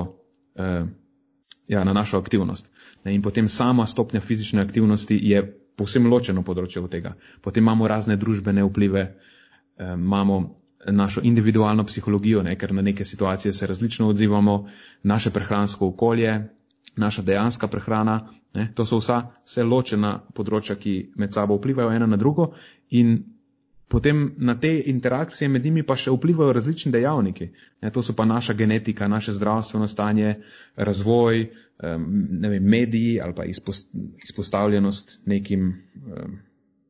eh, 0.56 0.86
ja, 1.68 1.84
na 1.84 1.92
našo 1.92 2.18
aktivnost. 2.18 2.70
Ne, 3.04 3.14
in 3.14 3.22
potem 3.22 3.48
sama 3.48 3.86
stopnja 3.86 4.20
fizične 4.20 4.62
aktivnosti 4.62 5.18
je 5.22 5.42
povsem 5.76 6.06
ločeno 6.06 6.42
področje 6.42 6.82
od 6.82 6.90
tega. 6.90 7.16
Potem 7.42 7.64
imamo 7.64 7.88
razne 7.88 8.16
družbene 8.16 8.64
vplive, 8.64 9.02
eh, 9.78 9.94
imamo 9.94 10.62
našo 10.86 11.20
individualno 11.24 11.84
psihologijo, 11.84 12.42
ne, 12.42 12.54
ker 12.58 12.72
na 12.74 12.82
neke 12.82 13.04
situacije 13.04 13.52
se 13.52 13.66
različno 13.66 14.08
odzivamo, 14.08 14.68
naše 15.02 15.30
prehransko 15.30 15.88
okolje, 15.88 16.48
naša 16.96 17.22
dejanska 17.22 17.68
prehrana, 17.68 18.18
ne, 18.54 18.72
to 18.74 18.86
so 18.88 18.98
vsa, 19.00 19.22
vse 19.46 19.64
ločena 19.64 20.16
področja, 20.34 20.76
ki 20.80 21.12
med 21.16 21.32
sabo 21.32 21.58
vplivajo 21.58 21.92
ena 21.92 22.06
na 22.06 22.16
drugo 22.16 22.52
in 22.90 23.18
potem 23.88 24.32
na 24.38 24.56
te 24.58 24.72
interakcije 24.90 25.48
med 25.48 25.64
njimi 25.64 25.84
pa 25.86 25.94
še 25.96 26.10
vplivajo 26.10 26.56
različni 26.56 26.90
dejavniki. 26.92 27.50
Ne, 27.82 27.92
to 27.94 28.02
so 28.02 28.16
pa 28.18 28.24
naša 28.26 28.56
genetika, 28.58 29.08
naše 29.08 29.36
zdravstveno 29.36 29.86
stanje, 29.88 30.40
razvoj, 30.76 31.46
ne 31.84 32.48
vem, 32.48 32.64
mediji 32.64 33.20
ali 33.20 33.34
pa 33.36 33.44
izpostavljenost 33.44 35.20
nekim 35.28 35.74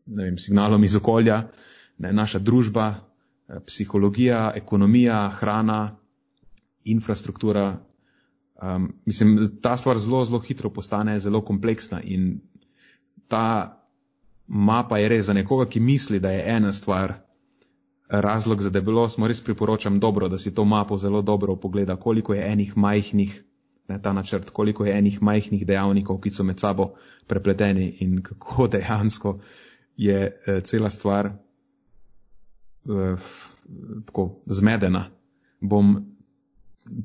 ne 0.07 0.25
vem, 0.25 0.39
signalom 0.39 0.85
iz 0.85 0.97
okolja, 0.97 1.43
ne, 1.99 2.13
naša 2.13 2.39
družba, 2.39 2.87
eh, 2.95 3.61
psihologija, 3.67 4.53
ekonomija, 4.55 5.31
hrana, 5.39 5.97
infrastruktura. 6.85 7.83
Um, 8.63 8.93
mislim, 9.05 9.59
ta 9.63 9.77
stvar 9.77 9.99
zelo, 9.99 10.25
zelo 10.25 10.39
hitro 10.41 10.71
postane 10.71 11.19
zelo 11.21 11.41
kompleksna 11.41 12.01
in 12.03 12.41
ta 13.29 13.77
mapa 14.47 14.99
je 14.99 15.09
res 15.09 15.27
za 15.27 15.33
nekoga, 15.33 15.67
ki 15.69 15.81
misli, 15.81 16.21
da 16.21 16.31
je 16.31 16.45
ena 16.57 16.73
stvar 16.73 17.15
razlog 18.09 18.63
za 18.63 18.71
debelost, 18.71 19.19
mu 19.19 19.29
res 19.29 19.41
priporočam 19.45 20.01
dobro, 20.01 20.29
da 20.29 20.39
si 20.39 20.55
to 20.55 20.65
mapo 20.65 20.97
zelo 20.97 21.23
dobro 21.23 21.57
pogleda, 21.57 21.97
koliko 21.97 22.35
je 22.35 22.53
enih 22.53 22.77
majhnih, 22.77 23.45
ne, 23.89 24.03
ta 24.03 24.13
načrt, 24.13 24.51
koliko 24.51 24.87
je 24.87 24.99
enih 24.99 25.23
majhnih 25.23 25.67
dejavnikov, 25.67 26.21
ki 26.21 26.31
so 26.31 26.45
med 26.45 26.61
sabo 26.61 26.93
prepleteni 27.27 27.97
in 28.01 28.23
kako 28.23 28.67
dejansko 28.73 29.39
je 29.97 30.41
eh, 30.47 30.61
cela 30.65 30.91
stvar 30.91 31.27
eh, 31.27 33.17
tako 34.07 34.31
zmedena. 34.47 35.11
Bom 35.61 36.16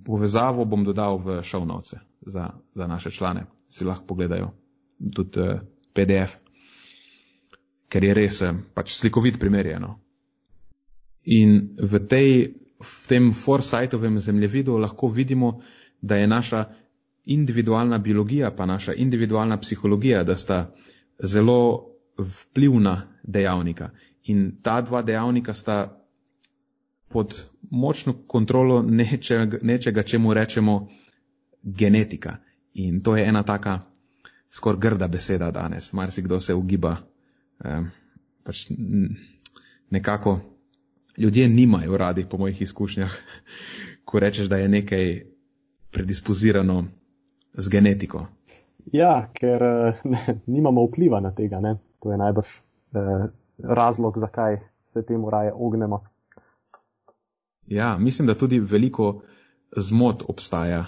povezavo 0.06 0.66
bom 0.66 0.84
dodal 0.84 1.18
v 1.18 1.42
šovnovce 1.44 2.00
za, 2.26 2.50
za 2.76 2.88
naše 2.88 3.12
člane, 3.12 3.46
si 3.70 3.86
lahko 3.86 4.06
pogledajo 4.06 4.52
tudi 5.16 5.40
eh, 5.40 5.62
PDF, 5.94 6.38
ker 7.90 8.04
je 8.04 8.14
res 8.14 8.42
eh, 8.42 8.54
pač 8.74 8.94
slikovit 8.96 9.40
primer 9.40 9.66
je. 9.66 9.80
No. 9.80 9.98
In 11.26 11.76
v, 11.78 12.02
tej, 12.08 12.30
v 12.82 13.08
tem 13.08 13.32
foresightovem 13.34 14.20
zemljevidu 14.20 14.78
lahko 14.78 15.10
vidimo, 15.10 15.62
da 16.02 16.18
je 16.18 16.28
naša 16.28 16.66
individualna 17.26 17.98
biologija 17.98 18.52
pa 18.56 18.66
naša 18.66 18.94
individualna 18.94 19.58
psihologija, 19.58 20.24
da 20.24 20.36
sta 20.36 20.74
zelo 21.24 21.88
vplivna 22.18 23.08
dejavnika. 23.24 23.92
In 24.24 24.62
ta 24.62 24.82
dva 24.82 25.02
dejavnika 25.02 25.54
sta 25.54 25.98
pod 27.10 27.51
močno 27.72 28.14
kontrolo 28.28 28.82
nečega, 28.82 29.58
nečega 29.62 30.04
čemu 30.04 30.34
rečemo 30.34 30.88
genetika. 31.64 32.38
In 32.74 33.02
to 33.04 33.16
je 33.18 33.26
ena 33.28 33.44
taka 33.44 33.80
skoraj 34.52 34.80
grda 34.80 35.08
beseda 35.08 35.52
danes. 35.52 35.94
Marsikdo 35.94 36.40
se 36.40 36.54
ugiba. 36.54 36.98
Eh, 37.64 37.82
pač 38.44 38.68
nekako 39.90 40.40
ljudje 41.18 41.48
nimajo 41.50 41.98
radi, 41.98 42.26
po 42.30 42.38
mojih 42.38 42.62
izkušnjah, 42.62 43.18
ko 44.06 44.20
rečeš, 44.20 44.48
da 44.48 44.58
je 44.58 44.68
nekaj 44.68 45.22
predispozirano 45.92 46.84
z 47.54 47.70
genetiko. 47.70 48.26
Ja, 48.92 49.30
ker 49.34 49.62
ne, 50.04 50.20
nimamo 50.56 50.86
vpliva 50.86 51.20
na 51.20 51.32
tega. 51.36 51.60
Ne? 51.60 51.78
To 52.00 52.12
je 52.12 52.18
najbrž 52.18 52.48
eh, 52.48 53.28
razlog, 53.64 54.18
zakaj 54.18 54.58
se 54.86 55.06
temu 55.06 55.30
raje 55.30 55.54
ognemo. 55.54 56.04
Ja, 57.72 57.98
mislim, 57.98 58.28
da 58.28 58.36
tudi 58.36 58.60
veliko 58.60 59.22
zmot 59.78 60.24
obstaja 60.28 60.86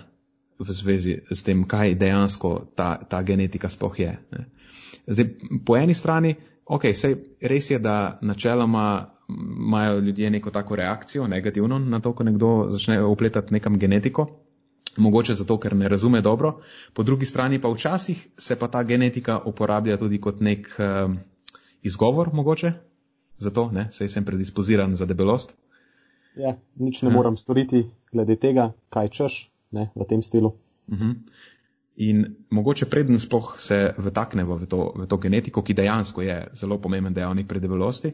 v 0.59 0.71
zvezi 0.71 1.21
s 1.31 1.43
tem, 1.43 1.63
kaj 1.67 1.95
dejansko 1.95 2.51
ta, 2.75 2.97
ta 3.09 3.21
genetika 3.23 3.69
sploh 3.69 3.99
je. 3.99 4.17
Ne? 4.31 4.45
Zdaj, 5.07 5.29
po 5.65 5.77
eni 5.79 5.95
strani, 5.95 6.35
ok, 6.65 6.91
sej 6.95 7.15
res 7.41 7.71
je, 7.71 7.79
da 7.79 8.19
načeloma 8.21 9.15
imajo 9.29 9.99
ljudje 9.99 10.29
neko 10.29 10.51
tako 10.51 10.75
reakcijo, 10.75 11.27
negativno 11.27 11.79
na 11.79 11.99
to, 11.99 12.13
ko 12.13 12.23
nekdo 12.23 12.67
začne 12.69 12.99
upletati 13.03 13.53
nekam 13.53 13.79
genetiko, 13.79 14.27
mogoče 14.97 15.33
zato, 15.39 15.57
ker 15.57 15.75
ne 15.75 15.87
razume 15.89 16.21
dobro, 16.21 16.57
po 16.93 17.03
drugi 17.03 17.25
strani 17.25 17.61
pa 17.61 17.71
včasih 17.71 18.27
se 18.37 18.59
pa 18.59 18.67
ta 18.67 18.83
genetika 18.83 19.39
uporablja 19.45 19.97
tudi 19.97 20.19
kot 20.21 20.41
nek 20.41 20.67
uh, 20.77 21.15
izgovor, 21.81 22.33
mogoče, 22.33 22.73
zato, 23.37 23.71
ne, 23.71 23.87
sej 23.91 24.09
sem 24.09 24.25
predispoziran 24.25 24.95
za 24.95 25.05
debelost. 25.05 25.55
Ja, 26.35 26.57
nič 26.75 27.01
ne 27.01 27.09
ja. 27.09 27.15
moram 27.15 27.37
storiti 27.37 27.85
glede 28.11 28.35
tega, 28.35 28.71
kaj 28.89 29.09
češ 29.09 29.33
ne, 29.71 29.89
v 29.95 30.07
tem 30.09 30.21
stilu. 30.21 30.55
Uh 30.87 30.95
mhm. 30.97 31.11
-huh. 31.11 31.15
In 31.95 32.35
mogoče 32.49 32.85
preden 32.89 33.19
sploh 33.19 33.55
se 33.59 33.93
vtaknemo 33.97 34.55
v 34.57 34.65
to, 34.65 34.93
v 34.95 35.05
to 35.07 35.17
genetiko, 35.17 35.61
ki 35.61 35.73
dejansko 35.73 36.21
je 36.21 36.47
zelo 36.53 36.81
pomemben 36.81 37.13
dejavnik 37.13 37.47
pri 37.47 37.59
debelosti, 37.59 38.13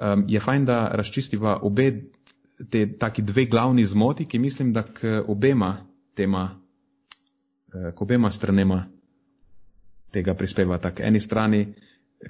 um, 0.00 0.24
je 0.28 0.40
fajn, 0.40 0.64
da 0.64 0.88
razčistiva 0.88 1.58
obe 1.62 2.02
te 2.70 2.98
taki 2.98 3.22
dve 3.22 3.44
glavni 3.44 3.84
zmoti, 3.84 4.24
ki 4.24 4.38
mislim, 4.38 4.72
da 4.72 4.82
k 4.82 5.24
obema 5.28 5.86
tema, 6.14 6.60
eh, 7.74 7.92
k 7.96 8.02
obema 8.02 8.30
stranema 8.30 8.86
tega 10.10 10.34
prispeva. 10.34 10.78
Tak 10.78 11.00
eni 11.00 11.20
strani 11.20 11.74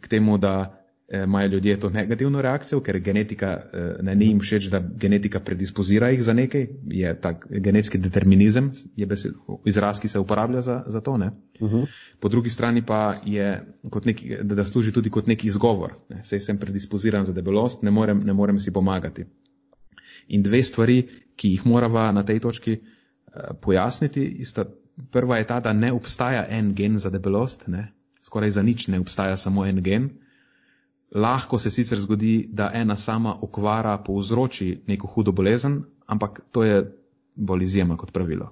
k 0.00 0.08
temu, 0.08 0.38
da 0.38 0.79
imajo 1.10 1.48
ljudje 1.48 1.80
to 1.80 1.90
negativno 1.90 2.42
reakcijo, 2.42 2.80
ker 2.80 2.98
genetika 2.98 3.46
eh, 3.72 3.96
ne 4.02 4.14
ni 4.14 4.26
jim 4.28 4.40
všeč, 4.40 4.68
da 4.70 4.80
genetika 4.80 5.40
predispozira 5.40 6.08
jih 6.08 6.22
za 6.22 6.32
nekaj, 6.32 6.66
je 6.86 7.14
tak 7.20 7.46
genetski 7.50 7.98
determinizem, 7.98 8.70
je 8.96 9.06
besed, 9.06 9.34
izraz, 9.64 10.00
ki 10.00 10.08
se 10.08 10.18
uporablja 10.18 10.60
za, 10.60 10.82
za 10.86 11.00
to. 11.00 11.12
Uh 11.12 11.18
mhm. 11.18 11.76
-huh. 11.76 11.86
Po 12.20 12.28
drugi 12.28 12.50
strani 12.50 12.82
pa 12.86 13.14
je, 13.24 13.64
neki, 14.04 14.36
da, 14.42 14.54
da 14.54 14.64
služi 14.64 14.92
tudi 14.92 15.10
kot 15.10 15.26
neki 15.26 15.46
izgovor. 15.46 15.94
Ne. 16.08 16.24
Sej 16.24 16.40
sem 16.40 16.58
predispoziran 16.58 17.24
za 17.24 17.32
debelost, 17.32 17.82
ne 17.82 17.90
morem, 17.90 18.22
ne 18.24 18.32
morem 18.32 18.60
si 18.60 18.72
pomagati. 18.72 19.24
In 20.28 20.42
dve 20.42 20.62
stvari, 20.62 21.08
ki 21.36 21.48
jih 21.48 21.66
morava 21.66 22.12
na 22.12 22.22
tej 22.22 22.40
točki 22.40 22.78
Eh, 23.34 23.54
pojasniti. 23.60 24.42
Prva 25.10 25.38
je 25.38 25.46
ta, 25.46 25.60
da 25.60 25.72
ne 25.72 25.92
obstaja 25.92 26.46
en 26.48 26.74
gen 26.74 26.98
za 26.98 27.10
debelost, 27.10 27.66
ne? 27.66 27.92
skoraj 28.22 28.50
za 28.50 28.62
nič 28.62 28.88
ne 28.88 28.98
obstaja 29.00 29.36
samo 29.36 29.66
en 29.66 29.82
gen. 29.82 30.10
Lahko 31.14 31.58
se 31.58 31.70
sicer 31.70 31.98
zgodi, 31.98 32.48
da 32.52 32.70
ena 32.74 32.96
sama 32.96 33.34
okvara 33.42 33.98
povzroči 33.98 34.82
neko 34.86 35.06
hudo 35.06 35.32
bolezen, 35.32 35.82
ampak 36.06 36.40
to 36.50 36.64
je 36.64 36.84
bolj 37.34 37.62
izjema 37.62 37.96
kot 37.96 38.12
pravilo. 38.12 38.50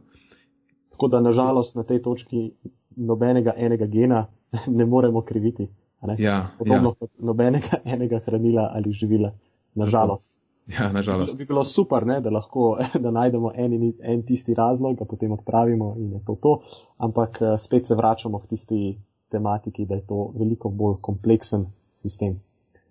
Tako 0.90 1.08
da 1.08 1.20
nažalost 1.20 1.74
na 1.74 1.82
tej 1.82 2.02
točki 2.02 2.50
nobenega 2.96 3.52
enega 3.56 3.86
gena 3.86 4.26
ne 4.78 4.86
moremo 4.86 5.22
kriviti. 5.22 5.68
Ne? 6.02 6.16
Ja, 6.18 6.50
Podobno 6.58 6.88
ja. 6.88 6.94
kot 6.94 7.10
nobenega 7.18 7.78
enega 7.94 8.20
hranila 8.26 8.70
ali 8.74 8.92
živila. 8.92 9.32
Nažalost. 9.74 10.38
Ja, 10.66 10.92
nažalost. 10.92 11.38
Bi 11.38 11.44
bilo 11.44 11.64
super, 11.64 12.06
ne, 12.06 12.20
da 12.20 12.30
lahko 12.30 12.78
da 13.04 13.10
najdemo 13.10 13.52
en, 13.54 13.92
en 14.02 14.22
tisti 14.26 14.54
razlog, 14.54 14.98
ga 14.98 15.04
potem 15.04 15.32
odpravimo 15.32 15.94
in 15.98 16.12
je 16.12 16.24
to 16.26 16.36
to, 16.42 16.60
ampak 16.96 17.42
eh, 17.42 17.54
spet 17.58 17.86
se 17.86 17.94
vračamo 17.94 18.38
v 18.38 18.46
tisti 18.46 18.98
tematiki, 19.30 19.86
da 19.86 19.94
je 19.94 20.06
to 20.06 20.32
veliko 20.34 20.68
bolj 20.68 20.96
kompleksen 21.00 21.66
sistem. 21.94 22.40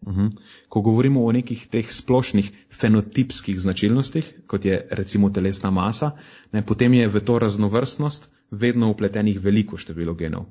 Uh 0.02 0.14
mhm. 0.14 0.26
-huh. 0.26 0.38
Ko 0.70 0.82
govorimo 0.82 1.26
o 1.26 1.32
nekih 1.32 1.68
teh 1.68 1.92
splošnih 1.92 2.52
fenotipskih 2.72 3.60
značilnostih, 3.60 4.34
kot 4.48 4.66
je 4.66 4.88
recimo 4.92 5.30
telesna 5.30 5.72
masa, 5.72 6.12
ne, 6.52 6.66
potem 6.66 6.94
je 6.94 7.08
v 7.08 7.20
to 7.20 7.40
raznovrstnost 7.40 8.30
vedno 8.52 8.92
upletenih 8.92 9.40
veliko 9.40 9.78
število 9.78 10.14
genov. 10.14 10.46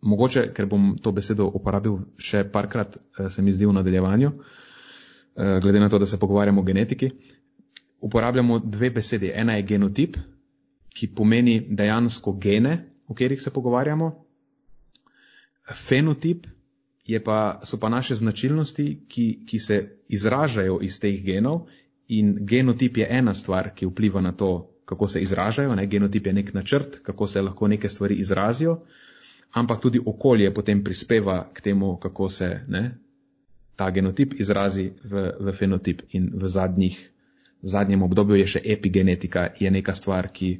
Mogoče, 0.00 0.52
ker 0.54 0.66
bom 0.66 0.96
to 1.02 1.12
besedo 1.12 1.46
uporabil 1.54 1.98
še 2.18 2.44
parkrat, 2.52 2.96
eh, 2.96 3.30
se 3.30 3.42
mi 3.42 3.52
zdi 3.52 3.66
v 3.66 3.72
nadaljevanju, 3.72 4.32
Eh, 5.38 5.60
glede 5.62 5.80
na 5.80 5.88
to, 5.88 5.98
da 5.98 6.06
se 6.06 6.18
pogovarjamo 6.18 6.60
o 6.60 6.64
genetiki, 6.64 7.10
uporabljamo 8.00 8.58
dve 8.58 8.90
besedi. 8.90 9.30
Ena 9.34 9.52
je 9.52 9.62
genotip, 9.62 10.16
ki 10.88 11.14
pomeni 11.14 11.60
dejansko 11.70 12.32
gene, 12.32 12.72
o 13.06 13.14
katerih 13.14 13.42
se 13.42 13.50
pogovarjamo. 13.50 14.24
Fenotip 15.74 16.46
pa, 17.24 17.60
so 17.64 17.80
pa 17.80 17.88
naše 17.88 18.14
značilnosti, 18.14 19.04
ki, 19.08 19.44
ki 19.46 19.58
se 19.58 19.76
izražajo 20.08 20.78
iz 20.82 21.00
teh 21.00 21.22
genov 21.24 21.66
in 22.08 22.36
genotip 22.40 22.96
je 22.96 23.06
ena 23.10 23.34
stvar, 23.34 23.72
ki 23.74 23.88
vpliva 23.88 24.20
na 24.20 24.32
to, 24.32 24.68
kako 24.84 25.08
se 25.08 25.20
izražajo. 25.20 25.74
Ne? 25.74 25.86
Genotip 25.86 26.26
je 26.26 26.32
nek 26.32 26.54
načrt, 26.54 27.02
kako 27.02 27.26
se 27.26 27.42
lahko 27.42 27.68
neke 27.68 27.88
stvari 27.88 28.14
izrazijo, 28.14 28.78
ampak 29.52 29.80
tudi 29.80 30.00
okolje 30.06 30.54
potem 30.54 30.84
prispeva 30.84 31.50
k 31.54 31.60
temu, 31.60 31.96
kako 31.96 32.28
se 32.28 32.60
ne, 32.68 32.98
ta 33.76 33.90
genotip 33.90 34.34
izrazi 34.40 34.90
v, 35.04 35.30
v 35.40 35.52
fenotip. 35.52 36.02
In 36.12 36.30
v, 36.34 36.48
zadnjih, 36.48 36.98
v 37.62 37.68
zadnjem 37.68 38.02
obdobju 38.02 38.36
je 38.36 38.46
še 38.56 38.62
epigenetika, 38.64 39.48
je 39.60 39.70
neka 39.70 39.94
stvar, 39.94 40.28
ki 40.32 40.58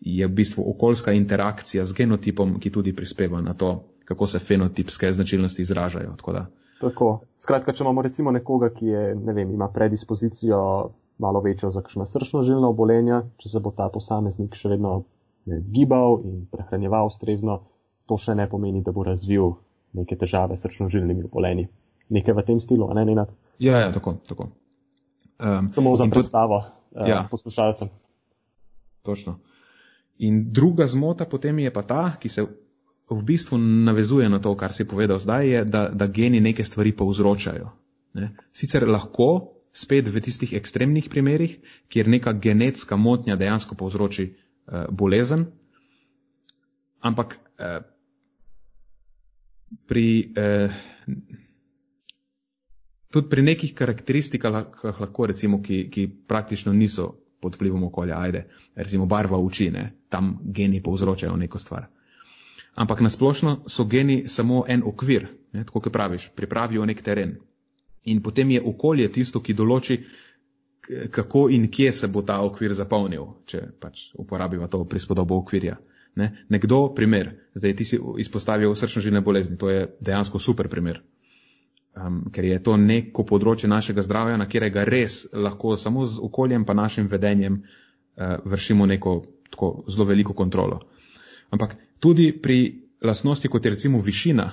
je 0.00 0.26
v 0.26 0.34
bistvu 0.34 0.62
okoljska 0.74 1.12
interakcija 1.12 1.84
z 1.84 1.96
genotipom, 1.96 2.58
ki 2.60 2.70
tudi 2.70 2.92
prispeva 2.92 3.40
na 3.42 3.54
to, 3.54 3.88
kako 4.08 4.26
se 4.26 4.38
fenotipske 4.38 5.12
značilnosti 5.12 5.62
izražajo. 5.62 6.14
Tako, 6.16 6.34
Tako. 6.80 7.08
Skratka, 7.38 7.72
če 7.72 7.84
imamo 7.84 8.02
recimo 8.02 8.32
nekoga, 8.32 8.70
ki 8.72 8.86
je, 8.86 9.14
ne 9.14 9.32
vem, 9.36 9.50
ima 9.54 9.68
predispozicijo 9.74 10.60
malo 11.18 11.40
večjo 11.44 11.70
za 11.74 11.82
kakšno 11.82 12.06
srčno-žilno 12.06 12.70
obolenje, 12.70 13.20
če 13.42 13.48
se 13.52 13.60
bo 13.60 13.72
ta 13.76 13.88
posameznik 13.92 14.54
še 14.54 14.70
vedno 14.72 15.02
ne, 15.50 15.58
gibal 15.74 16.22
in 16.24 16.46
prehranjeval 16.52 17.10
ustrezno, 17.10 17.58
to 18.06 18.16
še 18.16 18.36
ne 18.38 18.46
pomeni, 18.48 18.80
da 18.86 18.94
bo 18.94 19.04
razvil 19.04 19.56
neke 19.98 20.16
težave 20.16 20.56
s 20.56 20.64
srčno-žilnimi 20.64 21.26
obolenji 21.26 21.68
nekaj 22.08 22.34
v 22.34 22.44
tem 22.46 22.60
stilu, 22.60 22.88
ne 22.94 23.04
enako. 23.04 23.36
Ja, 23.58 23.78
ja, 23.84 23.92
tako. 23.92 24.16
tako. 24.28 24.48
Um, 25.38 25.68
Samo 25.70 25.96
za 25.96 26.06
predstavo 26.10 26.56
uh, 26.56 27.08
ja. 27.08 27.26
poslušalcem. 27.30 27.88
Točno. 29.02 29.38
In 30.18 30.48
druga 30.52 30.86
zmota 30.86 31.24
potem 31.24 31.58
je 31.58 31.72
pa 31.72 31.82
ta, 31.82 32.02
ki 32.18 32.28
se 32.28 32.46
v 33.10 33.22
bistvu 33.24 33.58
navezuje 33.58 34.28
na 34.28 34.38
to, 34.38 34.52
kar 34.56 34.72
si 34.72 34.84
povedal 34.84 35.18
zdaj, 35.18 35.48
je, 35.48 35.64
da, 35.64 35.88
da 35.88 36.06
geni 36.06 36.40
neke 36.40 36.64
stvari 36.64 36.92
povzročajo. 36.92 37.72
Ne? 38.14 38.36
Sicer 38.52 38.84
lahko 38.88 39.58
spet 39.72 40.08
v 40.08 40.20
tistih 40.20 40.52
ekstremnih 40.52 41.08
primerih, 41.08 41.58
kjer 41.88 42.08
neka 42.08 42.32
genetska 42.32 42.96
motnja 42.96 43.36
dejansko 43.36 43.76
povzroči 43.78 44.28
uh, 44.32 44.88
bolezen. 44.90 45.46
Ampak 47.00 47.38
uh, 47.38 47.80
pri, 49.86 50.08
uh, 50.34 50.72
tudi 53.12 53.28
pri 53.28 53.42
nekih 53.42 53.72
karakteristikah 53.74 54.52
lahko, 54.84 55.28
recimo, 55.30 55.62
ki, 55.62 55.86
ki 55.92 56.08
praktično 56.28 56.72
niso 56.72 57.14
pod 57.40 57.54
vplivom 57.54 57.86
okolja, 57.86 58.18
ajde, 58.18 58.48
recimo 58.74 59.06
barva 59.06 59.38
oči, 59.38 59.70
ne, 59.70 59.92
tam 60.10 60.40
geni 60.42 60.82
povzročajo 60.82 61.36
neko 61.38 61.58
stvar. 61.58 61.86
Ampak 62.78 63.02
nasplošno 63.02 63.64
so 63.66 63.84
geni 63.90 64.28
samo 64.28 64.62
en 64.68 64.84
okvir, 64.86 65.26
ne, 65.52 65.64
tako 65.66 65.82
kot 65.82 65.92
praviš, 65.92 66.28
pripravijo 66.36 66.86
nek 66.86 67.02
teren. 67.02 67.36
In 68.06 68.22
potem 68.22 68.50
je 68.54 68.62
okolje 68.62 69.08
tisto, 69.12 69.42
ki 69.42 69.56
določi, 69.58 69.98
kako 71.12 71.48
in 71.52 71.66
kje 71.68 71.92
se 71.92 72.08
bo 72.08 72.22
ta 72.22 72.38
okvir 72.46 72.72
zapolnil, 72.78 73.26
če 73.50 73.64
pač 73.80 74.08
uporabiva 74.16 74.70
to 74.70 74.84
prispodobo 74.88 75.36
okvirja. 75.42 75.76
Ne. 76.16 76.30
Nekdo, 76.48 76.86
primer, 76.94 77.34
zdaj 77.58 77.74
ti 77.76 77.84
si 77.84 77.98
izpostavil 78.22 78.72
srčno-žilne 78.78 79.20
bolezni, 79.26 79.58
to 79.58 79.68
je 79.70 79.84
dejansko 80.00 80.38
super 80.38 80.70
primer 80.70 81.02
um, 82.06 82.22
ker 82.32 82.44
je 82.44 82.58
to 82.62 82.76
neko 82.76 83.24
področje 83.26 83.70
našega 83.70 84.04
zdravja, 84.06 84.38
na 84.38 84.46
katerega 84.46 84.84
res 84.88 85.24
lahko 85.32 85.76
samo 85.76 86.06
z 86.06 86.20
okoljem 86.22 86.64
pa 86.64 86.76
našim 86.76 87.08
vedenjem 87.10 87.60
uh, 87.62 88.38
vršimo 88.44 88.86
neko 88.86 89.18
tako 89.50 89.72
zelo 89.88 90.06
veliko 90.08 90.36
kontrolo. 90.36 90.82
Ampak 91.50 91.76
tudi 91.98 92.32
pri 92.32 92.88
lasnosti, 93.02 93.48
kot 93.48 93.64
je 93.64 93.70
recimo 93.70 94.00
višina, 94.00 94.50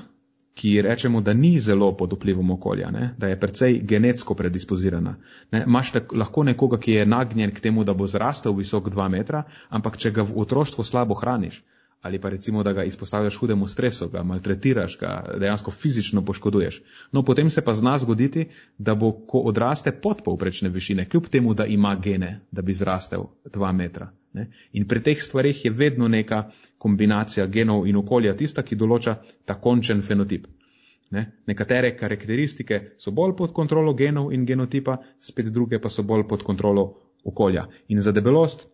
ki 0.55 0.81
rečemo, 0.81 1.21
da 1.21 1.33
ni 1.33 1.59
zelo 1.59 1.91
pod 1.97 2.13
vplivom 2.13 2.51
okolja, 2.51 2.91
ne? 2.91 3.15
da 3.17 3.27
je 3.27 3.39
precej 3.39 3.79
genetsko 3.83 4.35
predispozirana. 4.35 5.17
Ne? 5.51 5.65
Maš 5.67 5.91
tak, 5.91 6.13
lahko 6.15 6.43
nekoga, 6.47 6.79
ki 6.79 6.91
je 6.91 7.05
nagnjen 7.05 7.51
k 7.51 7.59
temu, 7.59 7.83
da 7.83 7.93
bo 7.93 8.07
zrastel 8.07 8.55
visok 8.55 8.87
2 8.93 9.09
metra, 9.11 9.43
ampak 9.69 9.97
če 9.97 10.13
ga 10.15 10.23
v 10.23 10.37
otroštvu 10.45 10.83
slabo 10.87 11.17
hraniš, 11.19 11.59
ali 12.07 12.21
pa 12.21 12.29
recimo, 12.29 12.63
da 12.63 12.71
ga 12.73 12.83
izpostavljaš 12.87 13.35
hudemu 13.41 13.67
stresu, 13.67 14.07
ga 14.13 14.23
maltretiraš, 14.23 14.97
ga 15.01 15.13
dejansko 15.39 15.71
fizično 15.71 16.23
poškoduješ. 16.25 16.81
No, 17.11 17.23
potem 17.23 17.49
se 17.49 17.65
pa 17.65 17.73
zna 17.73 17.97
zgoditi, 17.97 18.47
da 18.77 18.95
bo, 18.95 19.11
ko 19.11 19.43
odraste 19.51 19.91
pod 19.91 20.23
povprečne 20.23 20.69
višine, 20.69 21.09
kljub 21.09 21.27
temu, 21.27 21.53
da 21.53 21.65
ima 21.65 21.95
gene, 21.95 22.45
da 22.51 22.61
bi 22.61 22.73
zrastel 22.73 23.27
dva 23.51 23.71
metra. 23.71 24.11
Ne? 24.35 24.49
In 24.75 24.87
pri 24.87 25.01
teh 25.05 25.21
stvarih 25.21 25.63
je 25.65 25.71
vedno 25.71 26.07
neka 26.11 26.43
kombinacija 26.77 27.47
genov 27.47 27.87
in 27.87 27.97
okolja 28.01 28.35
tista, 28.35 28.63
ki 28.63 28.75
določa 28.75 29.17
ta 29.45 29.55
končen 29.61 30.03
fenotip. 30.03 30.47
Ne? 31.15 31.25
Nekatere 31.47 31.93
karakteristike 31.95 32.81
so 32.99 33.13
bolj 33.15 33.35
pod 33.39 33.55
kontrolo 33.55 33.93
genov 33.95 34.33
in 34.35 34.45
genotipa, 34.45 34.99
spet 35.19 35.51
druge 35.55 35.79
pa 35.79 35.89
so 35.89 36.03
bolj 36.03 36.27
pod 36.27 36.43
kontrolo 36.43 36.85
okolja. 37.25 37.67
In 37.87 38.01
za 38.01 38.11
debelost 38.11 38.67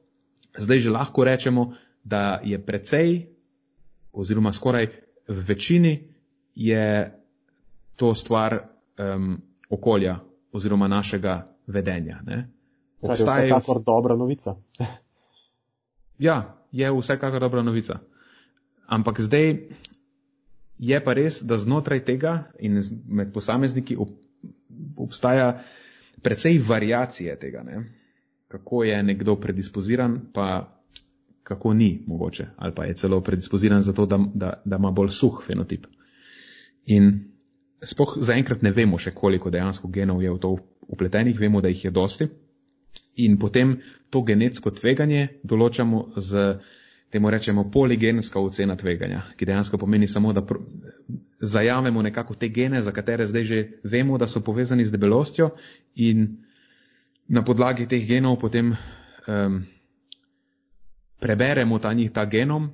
zdaj 0.58 0.80
že 0.80 0.90
lahko 0.90 1.24
rečemo, 1.24 1.74
da 2.04 2.40
je 2.44 2.58
precej, 2.66 3.28
oziroma 4.12 4.54
skoraj 4.54 4.88
v 5.28 5.40
večini, 5.48 5.94
je 6.56 7.12
to 7.96 8.16
stvar 8.16 8.58
um, 8.98 9.38
okolja 9.70 10.20
oziroma 10.52 10.88
našega 10.88 11.48
vedenja. 11.68 12.20
Ne? 12.26 12.50
Obstajajo... 13.02 13.46
Je 13.46 13.54
vsekakor 13.54 13.84
dobra 13.84 14.16
novica. 14.16 14.56
Ja, 16.22 16.38
je 16.72 16.92
vsekakor 16.94 17.42
dobra 17.42 17.64
novica. 17.66 18.00
Ampak 18.88 19.22
zdaj 19.26 19.56
je 20.82 21.00
pa 21.04 21.14
res, 21.14 21.42
da 21.42 21.58
znotraj 21.58 22.04
tega 22.06 22.52
in 22.60 22.82
med 23.08 23.34
posamezniki 23.34 23.98
obstaja 24.98 25.62
precej 26.22 26.60
variacije 26.68 27.36
tega, 27.40 27.64
ne? 27.64 27.84
kako 28.52 28.84
je 28.84 29.04
nekdo 29.04 29.38
predispoziran, 29.40 30.20
pa 30.34 30.78
kako 31.44 31.74
ni 31.74 32.04
mogoče, 32.08 32.48
ali 32.58 32.76
pa 32.76 32.86
je 32.86 32.94
celo 32.94 33.22
predispoziran 33.22 33.82
za 33.82 33.94
to, 33.94 34.06
da, 34.06 34.20
da, 34.34 34.54
da 34.66 34.76
ima 34.76 34.92
bolj 34.92 35.10
suh 35.10 35.40
fenotip. 35.46 35.88
In 36.86 37.32
spoh 37.84 38.18
zaenkrat 38.20 38.62
ne 38.62 38.72
vemo 38.72 39.00
še, 39.00 39.14
koliko 39.16 39.50
dejansko 39.50 39.88
genov 39.88 40.22
je 40.24 40.34
v 40.34 40.40
to 40.40 40.52
upletenih, 40.88 41.40
vemo, 41.40 41.62
da 41.62 41.72
jih 41.72 41.86
je 41.86 41.92
dosti. 41.92 42.28
In 43.16 43.38
potem 43.38 43.80
to 44.10 44.24
genetsko 44.28 44.72
tveganje 44.72 45.28
določamo 45.44 46.06
z, 46.18 46.60
temu 47.12 47.30
rečemo, 47.30 47.68
poligenska 47.72 48.40
ocena 48.40 48.76
tveganja, 48.76 49.22
ki 49.36 49.46
dejansko 49.46 49.78
pomeni 49.78 50.08
samo, 50.08 50.32
da 50.34 50.44
zajamemo 51.40 52.02
nekako 52.02 52.36
te 52.36 52.50
gene, 52.50 52.82
za 52.82 52.92
katere 52.92 53.28
zdaj 53.28 53.44
že 53.44 53.60
vemo, 53.84 54.18
da 54.18 54.28
so 54.28 54.42
povezani 54.42 54.86
z 54.86 54.92
debelostjo 54.92 55.50
in 55.96 56.38
na 57.28 57.44
podlagi 57.44 57.88
teh 57.88 58.08
genov 58.08 58.40
potem 58.40 58.72
um, 59.28 59.66
preberemo 61.20 61.80
ta 61.80 61.94
njih 61.94 62.12
ta 62.12 62.26
genom 62.26 62.72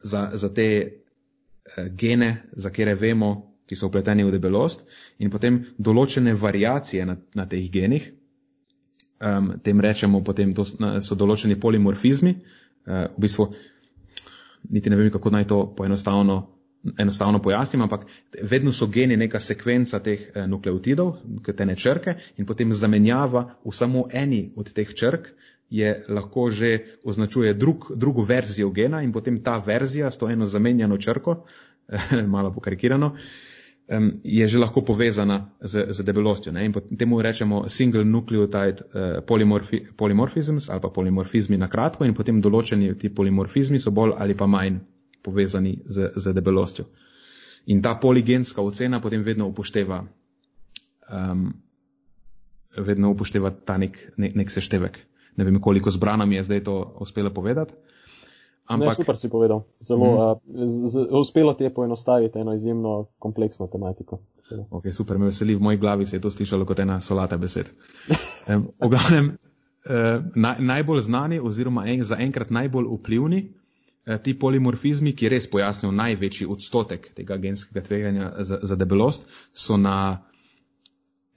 za, 0.00 0.30
za 0.34 0.48
te 0.54 0.68
uh, 0.88 1.88
gene, 1.92 2.42
za 2.52 2.70
kere 2.70 2.94
vemo, 2.94 3.50
ki 3.68 3.76
so 3.76 3.86
upleteni 3.86 4.24
v 4.24 4.32
debelost 4.34 4.88
in 5.18 5.30
potem 5.30 5.60
določene 5.78 6.32
variacije 6.34 7.04
na, 7.06 7.20
na 7.34 7.46
teh 7.46 7.68
genih, 7.70 8.08
um, 9.20 9.52
tem 9.62 9.80
rečemo 9.80 10.22
potem, 10.24 10.54
to 10.54 10.64
so 10.64 11.14
določeni 11.14 11.58
polimorfizmi, 11.60 12.34
uh, 12.36 13.06
v 13.16 13.26
bistvu 13.26 13.50
niti 14.70 14.90
ne 14.90 14.96
vem, 14.96 15.10
kako 15.10 15.30
naj 15.30 15.46
to 15.48 15.60
poenostavno 15.76 16.40
enostavno 16.98 17.42
pojasnim, 17.42 17.82
ampak 17.82 18.06
vedno 18.42 18.72
so 18.72 18.86
geni 18.86 19.16
neka 19.16 19.40
sekvenca 19.40 19.98
teh 20.00 20.20
eh, 20.34 20.46
nukleotidov, 20.46 21.16
te 21.56 21.66
ne 21.66 21.76
črke 21.76 22.14
in 22.36 22.46
potem 22.46 22.72
zamenjava 22.74 23.42
v 23.64 23.72
samo 23.72 24.06
eni 24.12 24.52
od 24.56 24.72
teh 24.72 24.94
črk 24.94 25.28
je 25.70 26.04
lahko 26.08 26.50
že 26.50 26.98
označuje 27.04 27.54
drug, 27.54 27.92
drugo 27.96 28.24
verzijo 28.24 28.70
gena 28.70 29.02
in 29.02 29.12
potem 29.12 29.42
ta 29.42 29.58
verzija 29.58 30.10
s 30.10 30.18
to 30.18 30.30
eno 30.30 30.46
zamenjano 30.46 30.98
črko, 30.98 31.44
malo 32.34 32.52
pokarikirano, 32.54 33.14
je 34.24 34.48
že 34.48 34.58
lahko 34.58 34.82
povezana 34.86 35.50
z, 35.60 35.90
z 35.90 36.04
debelostjo. 36.06 36.52
Ne? 36.52 36.64
In 36.64 36.72
temu 36.98 37.18
rečemo 37.22 37.68
single 37.68 38.04
nucleotide 38.04 38.86
uh, 38.86 39.18
polymorfi, 39.26 39.82
polymorphisms 39.96 40.70
ali 40.70 40.80
pa 40.80 40.88
polimorfizmi 40.88 41.58
na 41.58 41.66
kratko 41.68 42.06
in 42.06 42.14
potem 42.14 42.38
določeni 42.40 42.94
ti 42.94 43.10
polimorfizmi 43.10 43.80
so 43.82 43.90
bolj 43.90 44.14
ali 44.18 44.38
pa 44.38 44.46
manj 44.46 44.78
povezani 45.22 45.82
z, 45.86 46.12
z 46.16 46.32
debelostjo. 46.32 46.86
In 47.66 47.82
ta 47.82 47.98
poligenska 47.98 48.62
ocena 48.62 49.00
potem 49.00 49.26
vedno 49.26 49.50
upošteva, 49.50 50.00
um, 51.10 51.50
vedno 52.78 53.10
upošteva 53.10 53.50
ta 53.50 53.76
nek, 53.76 53.98
nek, 54.16 54.38
nek 54.38 54.50
seštevek 54.50 55.02
ne 55.36 55.44
vem, 55.44 55.60
koliko 55.60 55.90
zbrana 55.90 56.26
mi 56.26 56.34
je 56.34 56.44
zdaj 56.44 56.64
to 56.64 56.96
uspelo 57.00 57.30
povedati. 57.30 57.72
Ampak... 58.70 58.94
Ne, 58.94 59.02
super 59.02 59.16
si 59.18 59.26
povedal. 59.26 59.64
Zelo, 59.82 60.06
mm. 60.06 60.18
a, 60.22 60.26
z, 60.46 60.74
z, 60.94 60.94
uspelo 61.10 61.54
ti 61.58 61.66
je 61.66 61.74
poenostaviti 61.74 62.38
eno 62.38 62.54
izjemno 62.54 63.10
kompleksno 63.18 63.66
tematiko. 63.66 64.20
Ok, 64.70 64.90
super, 64.92 65.18
me 65.18 65.30
veseli, 65.30 65.54
v 65.54 65.62
moji 65.62 65.78
glavi 65.78 66.06
se 66.06 66.16
je 66.16 66.22
to 66.22 66.30
slišalo 66.30 66.66
kot 66.66 66.78
ena 66.78 67.00
solata 67.00 67.38
besed. 67.38 67.70
um, 68.48 68.68
v 68.78 68.90
glavnem, 68.90 69.32
uh, 69.86 70.22
na, 70.34 70.56
najbolj 70.58 71.02
znani 71.06 71.40
oziroma 71.42 71.86
en, 71.90 72.04
zaenkrat 72.06 72.50
najbolj 72.50 72.86
vplivni 72.98 73.40
uh, 73.50 74.18
ti 74.22 74.34
polimorfizmi, 74.38 75.14
ki 75.18 75.30
res 75.30 75.50
pojasnijo 75.50 75.90
največji 75.94 76.46
odstotek 76.50 77.10
tega 77.14 77.38
genskega 77.42 77.82
tveganja 77.86 78.32
za, 78.38 78.58
za 78.62 78.78
debelost, 78.78 79.26
so 79.52 79.78
na 79.78 80.22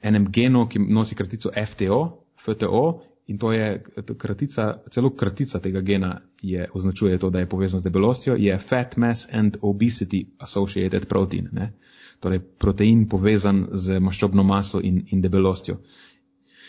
enem 0.01 0.29
genu, 0.33 0.67
ki 0.69 0.81
nosi 0.81 1.15
kratico 1.15 1.53
FTO, 1.53 2.01
FTO 2.45 2.85
In 3.27 3.37
to 3.37 3.53
je 3.55 3.83
kratica, 4.17 4.83
celo 4.91 5.13
kratica 5.15 5.59
tega 5.59 5.81
gena 5.81 6.21
je, 6.41 6.67
označuje 6.73 7.17
to, 7.17 7.29
da 7.29 7.39
je 7.39 7.49
povezan 7.49 7.79
z 7.79 7.83
debelostjo, 7.83 8.35
je 8.35 8.57
Fat 8.59 8.97
Mass 8.97 9.27
and 9.31 9.57
Obesity 9.61 10.25
Associated 10.37 11.07
Protein. 11.07 11.47
Ne? 11.51 11.71
Torej 12.19 12.39
protein 12.39 13.07
povezan 13.07 13.67
z 13.73 13.99
maščobno 13.99 14.43
maso 14.43 14.81
in, 14.83 15.05
in 15.11 15.21
debelostjo. 15.21 15.79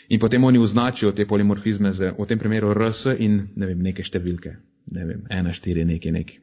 In 0.08 0.20
potem 0.20 0.44
oni 0.44 0.58
označijo 0.58 1.12
te 1.12 1.26
polimorfizme 1.26 1.92
z, 1.92 2.12
v 2.18 2.26
tem 2.28 2.38
primeru 2.38 2.74
RS 2.74 3.16
in 3.18 3.38
ne 3.56 3.66
vem, 3.66 3.82
neke 3.82 4.04
številke. 4.04 4.56
Ne 4.94 5.06
vem, 5.08 5.22
ena, 5.30 5.52
štiri, 5.52 5.84
neki, 5.88 6.12
neki. 6.12 6.38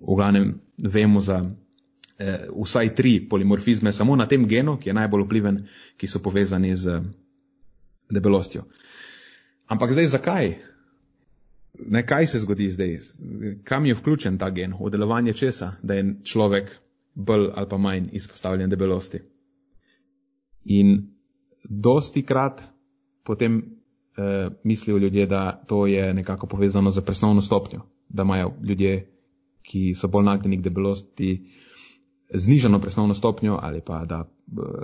V 0.00 0.16
glavnem 0.16 0.52
vemo 0.78 1.20
za 1.20 1.42
eh, 1.42 2.46
vsaj 2.48 2.94
tri 2.94 3.18
polimorfizme 3.28 3.92
samo 3.92 4.16
na 4.16 4.28
tem 4.30 4.46
genu, 4.48 4.78
ki 4.78 4.92
je 4.92 4.96
najbolj 4.96 5.26
vpliven, 5.26 5.64
ki 5.98 6.08
so 6.08 6.22
povezani 6.22 6.76
z 6.76 7.02
debelostjo. 8.10 8.64
Ampak 9.70 9.92
zdaj 9.94 10.06
zakaj? 10.06 10.54
Ne, 11.86 12.02
kaj 12.06 12.26
se 12.26 12.40
zgodi 12.42 12.70
zdaj? 12.70 12.96
Kam 13.64 13.86
je 13.86 13.94
vključen 13.94 14.38
ta 14.38 14.50
gen? 14.50 14.74
V 14.74 14.90
delovanje 14.90 15.32
česa, 15.32 15.72
da 15.82 15.94
je 15.94 16.16
človek 16.24 16.72
bolj 17.14 17.50
ali 17.54 17.68
pa 17.68 17.78
manj 17.78 18.08
izpostavljen 18.12 18.70
debelosti? 18.70 19.20
In 20.64 21.14
dosti 21.64 22.22
krat 22.26 22.62
potem 23.24 23.56
eh, 23.62 24.50
mislijo 24.64 24.98
ljudje, 24.98 25.26
da 25.26 25.62
to 25.66 25.86
je 25.86 26.14
nekako 26.14 26.46
povezano 26.46 26.90
z 26.90 27.00
presnovno 27.00 27.42
stopnjo, 27.42 27.80
da 28.08 28.22
imajo 28.22 28.52
ljudje, 28.62 29.06
ki 29.62 29.94
so 29.94 30.08
bolj 30.08 30.24
nagnjeni 30.24 30.58
k 30.58 30.64
debelosti, 30.64 31.30
znižano 32.34 32.80
presnovno 32.80 33.14
stopnjo 33.14 33.58
ali 33.62 33.80
pa 33.80 34.04
da 34.04 34.24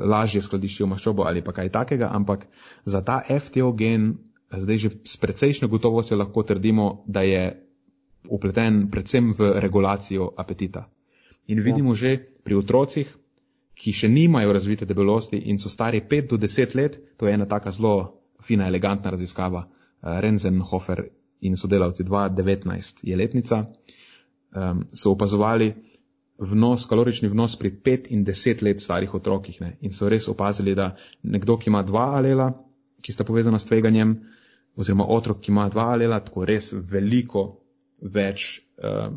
lažje 0.04 0.42
skladiščijo 0.42 0.86
maščobo 0.86 1.22
ali 1.22 1.42
pa 1.44 1.52
kaj 1.52 1.68
takega, 1.68 2.10
ampak 2.12 2.46
za 2.84 3.02
ta 3.04 3.22
FTO 3.40 3.72
gen 3.72 4.14
zdaj 4.52 4.78
že 4.78 4.90
s 5.04 5.16
precejšnjo 5.16 5.68
gotovostjo 5.68 6.16
lahko 6.16 6.42
trdimo, 6.42 7.04
da 7.06 7.22
je 7.22 7.62
upleten 8.28 8.90
predvsem 8.90 9.32
v 9.32 9.60
regulacijo 9.60 10.32
apetita. 10.36 10.86
In 11.46 11.62
vidimo 11.62 11.94
ja. 11.94 11.94
že 11.94 12.10
pri 12.44 12.54
otrocih, 12.58 13.06
ki 13.76 13.92
še 13.92 14.08
nimajo 14.08 14.54
razvite 14.56 14.86
debelosti 14.88 15.38
in 15.50 15.58
so 15.58 15.68
stari 15.68 16.00
5 16.00 16.30
do 16.32 16.36
10 16.40 16.74
let, 16.74 16.98
to 17.16 17.26
je 17.26 17.34
ena 17.34 17.46
taka 17.46 17.70
zelo 17.70 18.22
fina, 18.42 18.66
elegantna 18.66 19.10
raziskava, 19.10 19.66
uh, 19.66 20.18
Renzenhofer 20.20 21.04
in 21.40 21.56
sodelavci 21.56 22.04
2019 22.04 23.04
je 23.04 23.16
letnica, 23.16 23.66
um, 24.56 24.86
so 24.92 25.12
opazovali 25.12 25.74
vnos, 26.38 26.86
kalorični 26.88 27.28
vnos 27.28 27.56
pri 27.56 27.70
5 27.84 28.10
in 28.10 28.24
10 28.24 28.62
let 28.62 28.80
starih 28.80 29.14
otrokih 29.14 29.60
ne? 29.60 29.76
in 29.80 29.92
so 29.92 30.08
res 30.08 30.28
opazili, 30.28 30.74
da 30.74 30.96
nekdo, 31.22 31.58
ki 31.58 31.70
ima 31.70 31.82
dva 31.82 32.10
alela, 32.16 32.50
ki 33.02 33.12
sta 33.12 33.24
povezana 33.24 33.58
s 33.58 33.68
tveganjem, 33.68 34.16
oziroma 34.76 35.06
otrok, 35.08 35.40
ki 35.40 35.52
ima 35.52 35.68
dva 35.72 35.90
alela, 35.94 36.20
tako 36.20 36.44
res 36.48 36.72
veliko 36.72 37.46
več 38.02 38.48
uh, 38.76 39.08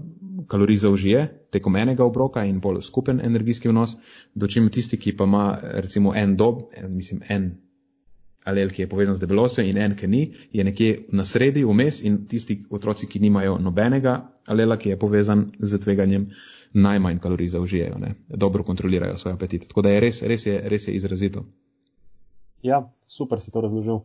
kalorij 0.47 0.77
zaužije 0.85 1.25
tekom 1.51 1.75
enega 1.75 2.05
obroka 2.05 2.45
in 2.47 2.61
bolj 2.63 2.81
skupen 2.87 3.19
energijski 3.23 3.69
vnos, 3.69 3.97
dočim 4.35 4.69
tisti, 4.69 4.97
ki 4.97 5.17
pa 5.17 5.27
ima 5.27 5.45
recimo 5.83 6.15
en 6.15 6.35
dob, 6.37 6.69
en, 6.73 6.95
mislim 6.95 7.23
en 7.27 7.49
alel, 8.49 8.71
ki 8.71 8.81
je 8.81 8.89
povezan 8.89 9.15
z 9.15 9.19
debelostjo 9.19 9.63
in 9.67 9.77
en, 9.77 9.95
ki 9.95 10.07
ni, 10.07 10.21
je 10.53 10.63
nekje 10.63 11.05
na 11.11 11.25
sredi, 11.25 11.65
vmes 11.67 12.01
in 12.07 12.23
tisti 12.27 12.61
otroci, 12.69 13.07
ki 13.07 13.19
nimajo 13.19 13.57
nobenega 13.59 14.15
alela, 14.47 14.77
ki 14.77 14.93
je 14.93 14.99
povezan 14.99 15.49
z 15.59 15.79
tveganjem, 15.83 16.29
najmanj 16.73 17.19
kalorij 17.19 17.49
zaužijejo, 17.55 17.97
ne? 17.97 18.13
dobro 18.29 18.63
kontrolirajo 18.63 19.17
svoj 19.17 19.33
apetit. 19.33 19.67
Tako 19.67 19.81
da 19.81 19.89
je 19.89 19.99
res, 19.99 20.21
res 20.21 20.45
je, 20.45 20.59
res 20.69 20.87
je 20.87 20.93
izrazito. 20.93 21.45
Ja, 22.63 22.89
super 23.07 23.39
si 23.39 23.51
to 23.51 23.61
razložil. 23.61 24.01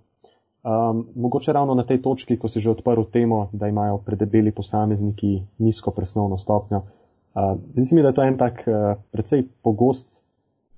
Um, 0.64 1.08
mogoče 1.14 1.52
ravno 1.52 1.74
na 1.74 1.84
tej 1.84 2.00
točki, 2.02 2.38
ko 2.38 2.48
si 2.48 2.60
že 2.60 2.70
odprl 2.70 3.04
temo, 3.12 3.48
da 3.52 3.68
imajo 3.68 3.98
predebeli 3.98 4.52
posamezniki 4.52 5.42
nizko 5.58 5.90
presnovno 5.90 6.38
stopnjo. 6.38 6.82
Uh, 7.34 7.58
zdi 7.72 7.86
se 7.86 7.94
mi, 7.94 8.02
da 8.02 8.08
je 8.08 8.14
to 8.14 8.22
en 8.22 8.38
tak 8.38 8.64
uh, 8.66 8.96
precej 9.12 9.44
pogost 9.62 10.22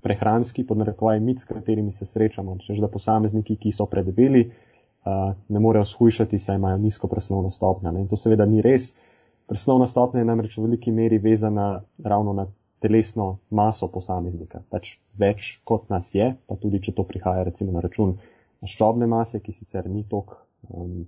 prehranski 0.01 0.65
podnarekovaj 0.67 1.19
mit, 1.19 1.39
s 1.39 1.45
katerimi 1.45 1.93
se 1.93 2.05
srečamo. 2.05 2.57
Čež 2.59 2.81
da 2.83 2.87
posamezniki, 2.87 3.55
ki 3.55 3.71
so 3.71 3.85
predebeli, 3.85 4.43
uh, 4.43 5.31
ne 5.47 5.59
morejo 5.59 5.85
shujšati, 5.85 6.39
saj 6.39 6.55
imajo 6.55 6.77
nizko 6.77 7.07
presnovno 7.07 7.51
stopnjo. 7.51 7.91
Ne? 7.91 8.01
In 8.01 8.07
to 8.07 8.19
seveda 8.19 8.45
ni 8.45 8.61
res. 8.61 8.91
Presnovna 9.47 9.87
stopnja 9.87 10.19
je 10.19 10.27
namreč 10.27 10.57
v 10.57 10.65
veliki 10.67 10.91
meri 10.91 11.17
vezana 11.17 11.81
ravno 12.03 12.33
na 12.33 12.47
telesno 12.83 13.39
maso 13.49 13.89
posameznika. 13.91 14.61
Pač 14.69 14.97
več 15.17 15.57
kot 15.65 15.89
nas 15.89 16.09
je, 16.15 16.31
pa 16.47 16.57
tudi 16.61 16.81
če 16.83 16.93
to 16.97 17.05
prihaja 17.09 17.45
recimo 17.47 17.73
na 17.73 17.81
račun 17.83 18.17
maščobne 18.61 19.07
mase, 19.09 19.41
ki 19.41 19.53
sicer 19.53 19.89
ni 19.89 20.03
tok 20.09 20.37
um, 20.69 21.05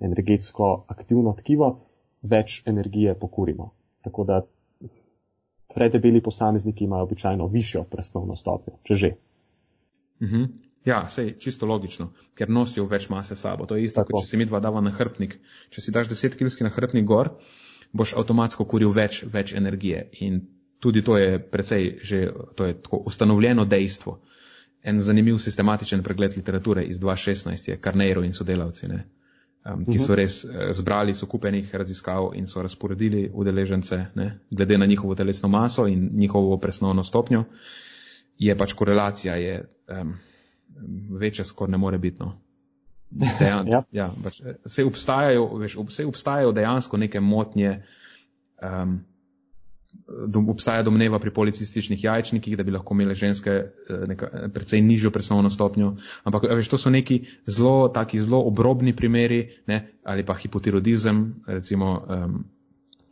energetsko 0.00 0.70
aktivno 0.92 1.34
tkivo, 1.38 1.74
več 2.22 2.62
energije 2.68 3.14
pokurimo. 3.18 3.70
Tako 4.04 4.24
da 4.28 4.40
predebeli 5.74 6.22
posamezniki 6.24 6.84
imajo 6.84 7.08
običajno 7.08 7.46
višjo 7.46 7.84
presnovno 7.90 8.36
stopnjo, 8.36 8.80
če 8.84 8.94
že. 8.94 9.14
Mhm. 10.24 10.50
Ja, 10.88 11.02
sej, 11.12 11.34
čisto 11.36 11.66
logično, 11.68 12.06
ker 12.34 12.48
nosijo 12.48 12.86
več 12.88 13.10
mase 13.12 13.36
sabo. 13.36 13.66
To 13.68 13.76
je 13.76 13.84
isto, 13.84 14.00
kot 14.08 14.22
če 14.22 14.30
si 14.30 14.38
mi 14.40 14.46
dva 14.48 14.62
dava 14.64 14.80
na 14.80 14.92
hrbnik. 14.96 15.36
Če 15.68 15.84
si 15.84 15.92
daš 15.92 16.08
10 16.08 16.38
kg 16.40 16.64
na 16.64 16.70
hrbnik 16.72 17.04
gor, 17.04 17.34
boš 17.92 18.14
avtomatsko 18.16 18.64
kuril 18.64 18.94
več, 18.96 19.20
več 19.28 19.52
energije. 19.52 20.06
In 20.24 20.40
tudi 20.80 21.02
to 21.04 21.16
je 21.16 21.38
precej 21.38 21.98
že, 22.02 22.32
to 22.56 22.64
je 22.64 22.74
tako 22.82 22.96
ustanovljeno 23.06 23.64
dejstvo. 23.64 24.18
En 24.82 25.00
zanimiv 25.00 25.38
sistematičen 25.38 26.02
pregled 26.02 26.36
literature 26.36 26.84
iz 26.84 26.98
2016 26.98 27.70
je 27.70 27.78
Carneiro 27.84 28.24
in 28.24 28.32
sodelavci, 28.32 28.88
ne, 28.88 29.04
um, 29.64 29.84
ki 29.84 29.98
so 29.98 30.12
mhm. 30.12 30.18
res 30.22 30.44
uh, 30.44 30.72
zbrali 30.72 31.14
sokupenih 31.14 31.74
raziskav 31.74 32.30
in 32.34 32.48
so 32.48 32.62
razporedili 32.62 33.28
udeležence, 33.32 34.06
ne, 34.14 34.38
glede 34.50 34.78
na 34.78 34.86
njihovo 34.86 35.14
telesno 35.14 35.48
maso 35.48 35.86
in 35.86 36.10
njihovo 36.14 36.56
presnovno 36.58 37.04
stopnjo, 37.04 37.44
je 38.38 38.56
pač 38.56 38.72
korelacija 38.72 39.34
je 39.36 39.64
um, 39.88 40.14
večja 41.20 41.44
skoraj 41.44 41.70
ne 41.70 41.78
more 41.78 41.98
biti. 41.98 42.16
No. 42.20 42.38
Dejan, 43.10 43.68
ja. 43.74 43.82
Ja, 43.92 44.10
pač, 44.24 44.40
se, 44.66 44.84
obstajajo, 44.84 45.46
veš, 45.58 45.76
se 45.90 46.06
obstajajo 46.06 46.52
dejansko 46.52 46.96
neke 46.96 47.20
motnje, 47.20 47.82
um, 48.62 49.00
dom, 50.26 50.48
obstaja 50.48 50.82
domneva 50.82 51.18
pri 51.18 51.32
policističnih 51.34 52.04
jajčnikih, 52.04 52.56
da 52.56 52.62
bi 52.62 52.74
lahko 52.74 52.94
imele 52.94 53.14
ženske 53.14 53.50
eh, 53.50 54.04
neka, 54.06 54.28
precej 54.54 54.82
nižjo 54.82 55.10
presnovno 55.10 55.50
stopnjo. 55.50 55.94
Ampak 56.24 56.46
veš, 56.50 56.68
to 56.68 56.78
so 56.78 56.90
neki 56.90 57.24
zelo, 57.46 57.88
taki 57.88 58.20
zelo 58.20 58.42
obrobni 58.46 58.96
primeri, 58.96 59.42
ne, 59.66 59.80
ali 60.04 60.26
pa 60.26 60.34
hipotirodizem, 60.34 61.22
recimo. 61.46 61.92
Um, 62.08 62.44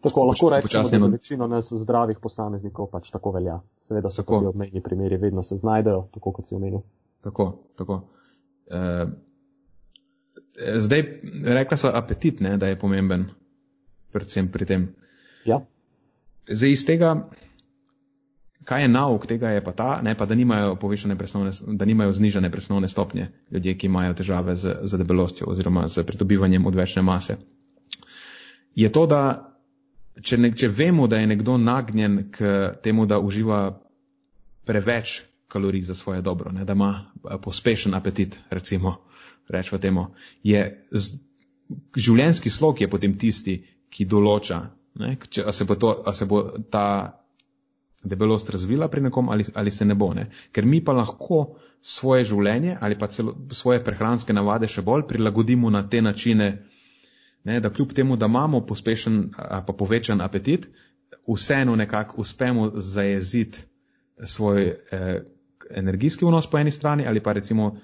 Tako 0.03 0.25
lahko 0.25 0.51
rečemo, 0.51 0.89
da 0.89 0.99
za 0.99 1.07
večino 1.07 1.47
nas 1.47 1.73
zdravih 1.73 2.19
posameznikov 2.23 2.87
pač 2.93 3.11
tako 3.11 3.33
velja. 3.35 3.59
Seveda 3.83 4.11
so 4.11 4.23
tako 4.23 4.45
obmejni 4.53 4.83
primeri, 4.83 5.17
vedno 5.17 5.43
se 5.43 5.57
znajdejo, 5.57 6.05
tako 6.15 6.33
kot 6.33 6.49
si 6.49 6.55
omenil. 6.55 6.85
Tako, 7.25 7.49
tako. 7.79 8.03
Uh, 8.71 9.11
zdaj, 10.79 11.03
rekla 11.45 11.77
so 11.77 11.91
apetit, 11.95 12.41
ne, 12.41 12.57
da 12.57 12.71
je 12.71 12.79
pomemben, 12.79 13.27
predvsem 14.13 14.53
pri 14.55 14.67
tem. 14.67 14.87
Ja. 15.45 15.65
Zdaj 16.49 16.73
iz 16.73 16.85
tega, 16.87 17.13
kaj 18.65 18.83
je 18.83 18.89
nauk 18.89 19.27
tega, 19.27 19.51
je 19.57 19.65
pa 19.65 19.73
ta, 19.73 19.89
ne, 20.03 20.15
pa 20.15 20.27
da 20.27 20.35
nimajo 20.35 20.77
presnovne, 20.77 21.53
da 21.67 21.85
nimajo 21.85 22.13
znižane 22.13 22.51
presnovne 22.51 22.89
stopnje 22.89 23.29
ljudje, 23.51 23.79
ki 23.79 23.87
imajo 23.87 24.15
težave 24.15 24.57
z, 24.57 24.75
z 24.83 24.99
debelostjo 24.99 25.47
oziroma 25.47 25.89
z 25.89 26.05
pridobivanjem 26.05 26.67
odvečne 26.67 27.03
mase. 27.03 27.37
Je 28.75 28.93
to, 28.93 29.07
da 29.07 29.23
če, 30.23 30.39
ne, 30.39 30.53
če 30.57 30.69
vemo, 30.69 31.07
da 31.07 31.19
je 31.19 31.27
nekdo 31.27 31.57
nagnjen 31.59 32.31
k 32.31 32.53
temu, 32.83 33.07
da 33.07 33.19
uživa 33.19 33.81
preveč 34.69 35.23
kalorij 35.49 35.83
za 35.89 35.95
svoje 35.95 36.23
dobro, 36.23 36.53
ne, 36.53 36.65
da 36.65 36.73
ima 36.77 37.13
pospešen 37.43 37.95
apetit, 37.95 38.37
recimo, 38.51 38.99
rečemo 39.49 39.81
temu, 39.81 40.07
je 40.45 40.65
z, 40.93 41.21
življenjski 41.97 42.51
slog 42.51 42.81
je 42.81 42.89
potem 42.91 43.17
tisti, 43.19 43.63
ki 43.89 44.05
določa, 44.05 44.61
Ne? 44.99 45.17
Če, 45.31 45.45
a, 45.47 45.53
se 45.53 45.67
to, 45.67 45.95
a 46.07 46.15
se 46.15 46.27
bo 46.27 46.43
ta 46.71 46.87
debelost 48.05 48.51
razvila 48.51 48.89
pri 48.89 49.01
nekom 49.09 49.29
ali, 49.29 49.45
ali 49.55 49.71
se 49.71 49.85
ne 49.85 49.95
bo. 49.95 50.13
Ne? 50.15 50.29
Ker 50.53 50.67
mi 50.67 50.83
pa 50.85 50.93
lahko 50.93 51.59
svoje 51.83 52.25
življenje 52.25 52.77
ali 52.81 52.99
pa 52.99 53.07
celo 53.07 53.35
svoje 53.53 53.83
prehranske 53.85 54.35
navade 54.35 54.69
še 54.69 54.83
bolj 54.83 55.07
prilagodimo 55.09 55.71
na 55.71 55.85
te 55.89 56.03
načine, 56.03 56.51
ne? 57.45 57.61
da 57.61 57.71
kljub 57.71 57.95
temu, 57.95 58.17
da 58.17 58.27
imamo 58.27 58.65
pospešen 58.67 59.19
ali 59.37 59.65
pa 59.67 59.73
povečan 59.73 60.21
apetit, 60.21 60.69
vseeno 61.29 61.77
nekako 61.77 62.23
uspemo 62.23 62.71
zajeziti 62.75 63.67
svoj 64.25 64.67
eh, 64.67 65.23
energijski 65.71 66.27
vnos 66.27 66.51
po 66.51 66.59
eni 66.59 66.71
strani 66.71 67.07
ali 67.07 67.21
pa 67.21 67.33
recimo 67.33 67.77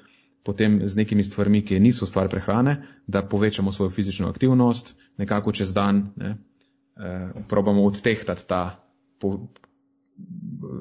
potem 0.44 0.82
z 0.84 0.96
nekimi 0.96 1.24
stvarmi, 1.24 1.62
ki 1.64 1.80
niso 1.80 2.06
stvar 2.06 2.28
prehrane, 2.28 2.76
da 3.06 3.22
povečamo 3.22 3.72
svojo 3.72 3.90
fizično 3.90 4.28
aktivnost 4.28 4.94
nekako 5.16 5.52
čez 5.52 5.72
dan. 5.72 6.10
Ne? 6.16 6.36
Eh, 6.96 7.28
probamo 7.48 7.84
odtehtati 7.84 8.46
ta 8.48 8.80
po, 9.20 9.38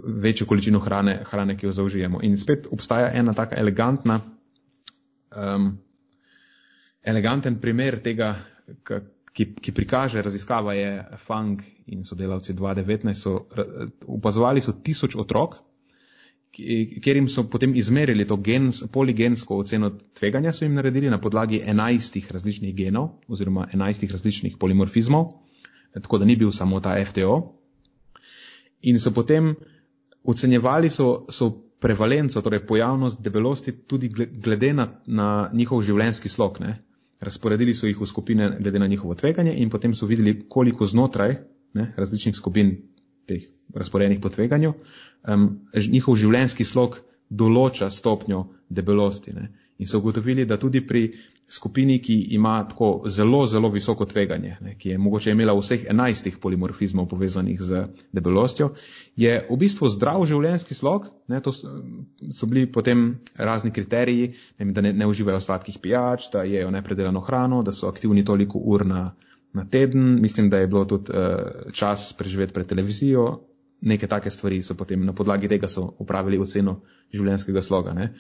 večjo 0.03 0.47
količino 0.47 0.79
hrane, 0.79 1.19
hrane, 1.25 1.57
ki 1.57 1.65
jo 1.65 1.71
zaužijemo. 1.71 2.19
In 2.23 2.37
spet 2.37 2.67
obstaja 2.71 3.11
ena 3.13 3.33
taka 3.33 3.55
elegantna, 3.55 4.19
um, 5.35 5.77
eleganten 7.01 7.59
primer 7.61 7.99
tega, 8.03 8.35
ki, 9.33 9.53
ki 9.61 9.71
prikaže, 9.71 10.21
raziskava 10.21 10.73
je 10.73 11.03
Fang 11.17 11.61
in 11.85 12.03
sodelavci 12.03 12.53
2019, 12.53 13.13
so 13.13 13.45
upazovali 14.07 14.61
so 14.61 14.73
tisoč 14.83 15.15
otrok, 15.15 15.57
kjer 16.53 17.17
jim 17.17 17.27
so 17.29 17.47
potem 17.49 17.73
izmerili 17.75 18.27
to 18.29 18.37
gens, 18.37 18.83
poligensko 18.91 19.57
oceno 19.57 19.89
tveganja, 20.13 20.53
so 20.53 20.65
jim 20.65 20.75
naredili 20.77 21.09
na 21.09 21.17
podlagi 21.21 21.63
enajstih 21.65 22.31
različnih 22.31 22.75
genov 22.75 23.09
oziroma 23.27 23.67
enajstih 23.73 24.11
različnih 24.11 24.57
polimorfizmov 24.59 25.31
tako 26.01 26.17
da 26.17 26.25
ni 26.25 26.35
bil 26.35 26.51
samo 26.51 26.79
ta 26.79 26.95
FTO. 27.05 27.35
In 28.81 28.99
so 28.99 29.11
potem 29.11 29.55
ocenjevali 30.23 30.89
so, 30.89 31.25
so 31.29 31.51
prevalenco, 31.79 32.41
torej 32.41 32.65
pojavnost 32.67 33.21
debelosti 33.21 33.71
tudi 33.87 34.09
glede 34.09 34.73
na, 34.73 34.87
na 35.05 35.27
njihov 35.53 35.81
življenjski 35.83 36.29
slog. 36.29 36.59
Ne. 36.63 36.77
Razporedili 37.23 37.75
so 37.75 37.87
jih 37.87 37.99
v 37.99 38.07
skupine 38.07 38.49
glede 38.59 38.79
na 38.79 38.87
njihovo 38.87 39.15
tveganje 39.15 39.55
in 39.57 39.69
potem 39.69 39.95
so 39.95 40.07
videli, 40.07 40.37
koliko 40.49 40.85
znotraj 40.85 41.35
ne, 41.73 41.93
različnih 41.97 42.35
skupin 42.35 42.75
teh 43.27 43.49
razporejenih 43.73 44.19
po 44.21 44.29
tveganju, 44.29 44.73
um, 45.27 45.47
njihov 45.89 46.17
življenjski 46.19 46.63
slog 46.67 46.99
določa 47.29 47.89
stopnjo 47.89 48.43
debelosti. 48.69 49.33
Ne. 49.33 49.49
In 49.79 49.87
so 49.87 49.99
ugotovili, 49.99 50.45
da 50.45 50.57
tudi 50.57 50.83
pri 50.87 51.07
skupini, 51.47 51.99
ki 52.01 52.13
ima 52.35 52.67
tako 52.69 53.03
zelo, 53.07 53.45
zelo 53.47 53.69
visoko 53.69 54.05
tveganje, 54.05 54.57
ne, 54.61 54.75
ki 54.77 54.89
je 54.89 54.97
mogoče 54.97 55.31
imela 55.31 55.53
vseh 55.53 55.85
enajstih 55.89 56.37
polimorfizmov 56.41 57.07
povezanih 57.11 57.61
z 57.61 57.83
debelostjo, 58.11 58.69
je 59.15 59.35
v 59.49 59.57
bistvu 59.59 59.89
zdrav 59.93 60.25
življenjski 60.29 60.75
slog, 60.75 61.09
ne, 61.27 61.41
to 61.43 61.51
so, 61.51 61.75
so 62.31 62.49
bili 62.49 62.65
potem 62.71 63.19
razni 63.35 63.71
kriteriji, 63.71 64.33
ne, 64.59 64.71
da 64.71 64.81
ne, 64.81 64.93
ne 64.93 65.07
uživajo 65.07 65.41
sladkih 65.43 65.77
pijač, 65.83 66.29
da 66.33 66.45
jejo 66.47 66.71
nepredelano 66.71 67.21
hrano, 67.21 67.63
da 67.63 67.75
so 67.75 67.91
aktivni 67.91 68.25
toliko 68.25 68.59
ur 68.59 68.85
na, 68.87 69.09
na 69.53 69.67
teden, 69.69 70.21
mislim, 70.21 70.49
da 70.49 70.63
je 70.63 70.67
bilo 70.67 70.85
tudi 70.85 71.11
uh, 71.11 71.73
čas 71.73 72.13
preživeti 72.17 72.53
pred 72.53 72.67
televizijo, 72.71 73.27
neke 73.83 74.07
take 74.07 74.31
stvari 74.31 74.61
so 74.63 74.77
potem 74.79 75.03
na 75.05 75.11
podlagi 75.13 75.49
tega 75.51 75.67
so 75.69 75.89
upravili 75.99 76.39
oceno 76.39 76.79
življenjskega 77.11 77.61
sloga. 77.61 77.93
Ne 77.93 78.13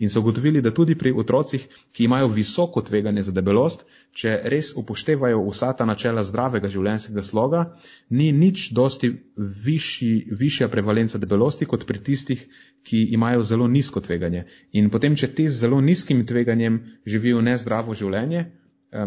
in 0.00 0.10
so 0.10 0.20
ugotovili, 0.20 0.62
da 0.64 0.72
tudi 0.74 0.94
pri 0.98 1.12
otrocih, 1.12 1.66
ki 1.92 2.04
imajo 2.04 2.28
visoko 2.32 2.80
tveganje 2.80 3.22
za 3.22 3.32
debelost, 3.36 3.84
če 4.16 4.32
res 4.52 4.72
upoštevajo 4.76 5.42
vsa 5.50 5.72
ta 5.76 5.84
načela 5.84 6.24
zdravega 6.24 6.70
življenjskega 6.72 7.22
sloga, 7.22 7.64
ni 8.08 8.30
nič 8.32 8.70
dosti 8.76 9.12
višji, 9.36 10.32
višja 10.40 10.70
prevalenca 10.72 11.20
debelosti 11.20 11.68
kot 11.68 11.84
pri 11.86 12.00
tistih, 12.06 12.46
ki 12.82 13.02
imajo 13.12 13.44
zelo 13.44 13.68
nizko 13.68 14.00
tveganje. 14.00 14.46
In 14.72 14.88
potem, 14.90 15.16
če 15.20 15.28
ti 15.36 15.48
z 15.48 15.66
zelo 15.66 15.80
nizkim 15.84 16.24
tveganjem 16.26 16.80
živijo 17.06 17.42
nezdravo 17.44 17.94
življenje, 17.94 18.46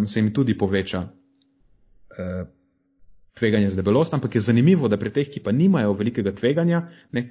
se 0.06 0.20
jim 0.20 0.30
tudi 0.34 0.54
poveča 0.58 1.08
eh, 2.18 2.46
tveganje 3.34 3.70
za 3.74 3.82
debelost, 3.82 4.14
ampak 4.14 4.36
je 4.36 4.42
zanimivo, 4.46 4.88
da 4.88 5.02
pri 5.02 5.10
teh, 5.10 5.30
ki 5.30 5.42
pa 5.42 5.52
nimajo 5.52 5.98
velikega 5.98 6.36
tveganja, 6.38 6.86
ne, 7.12 7.26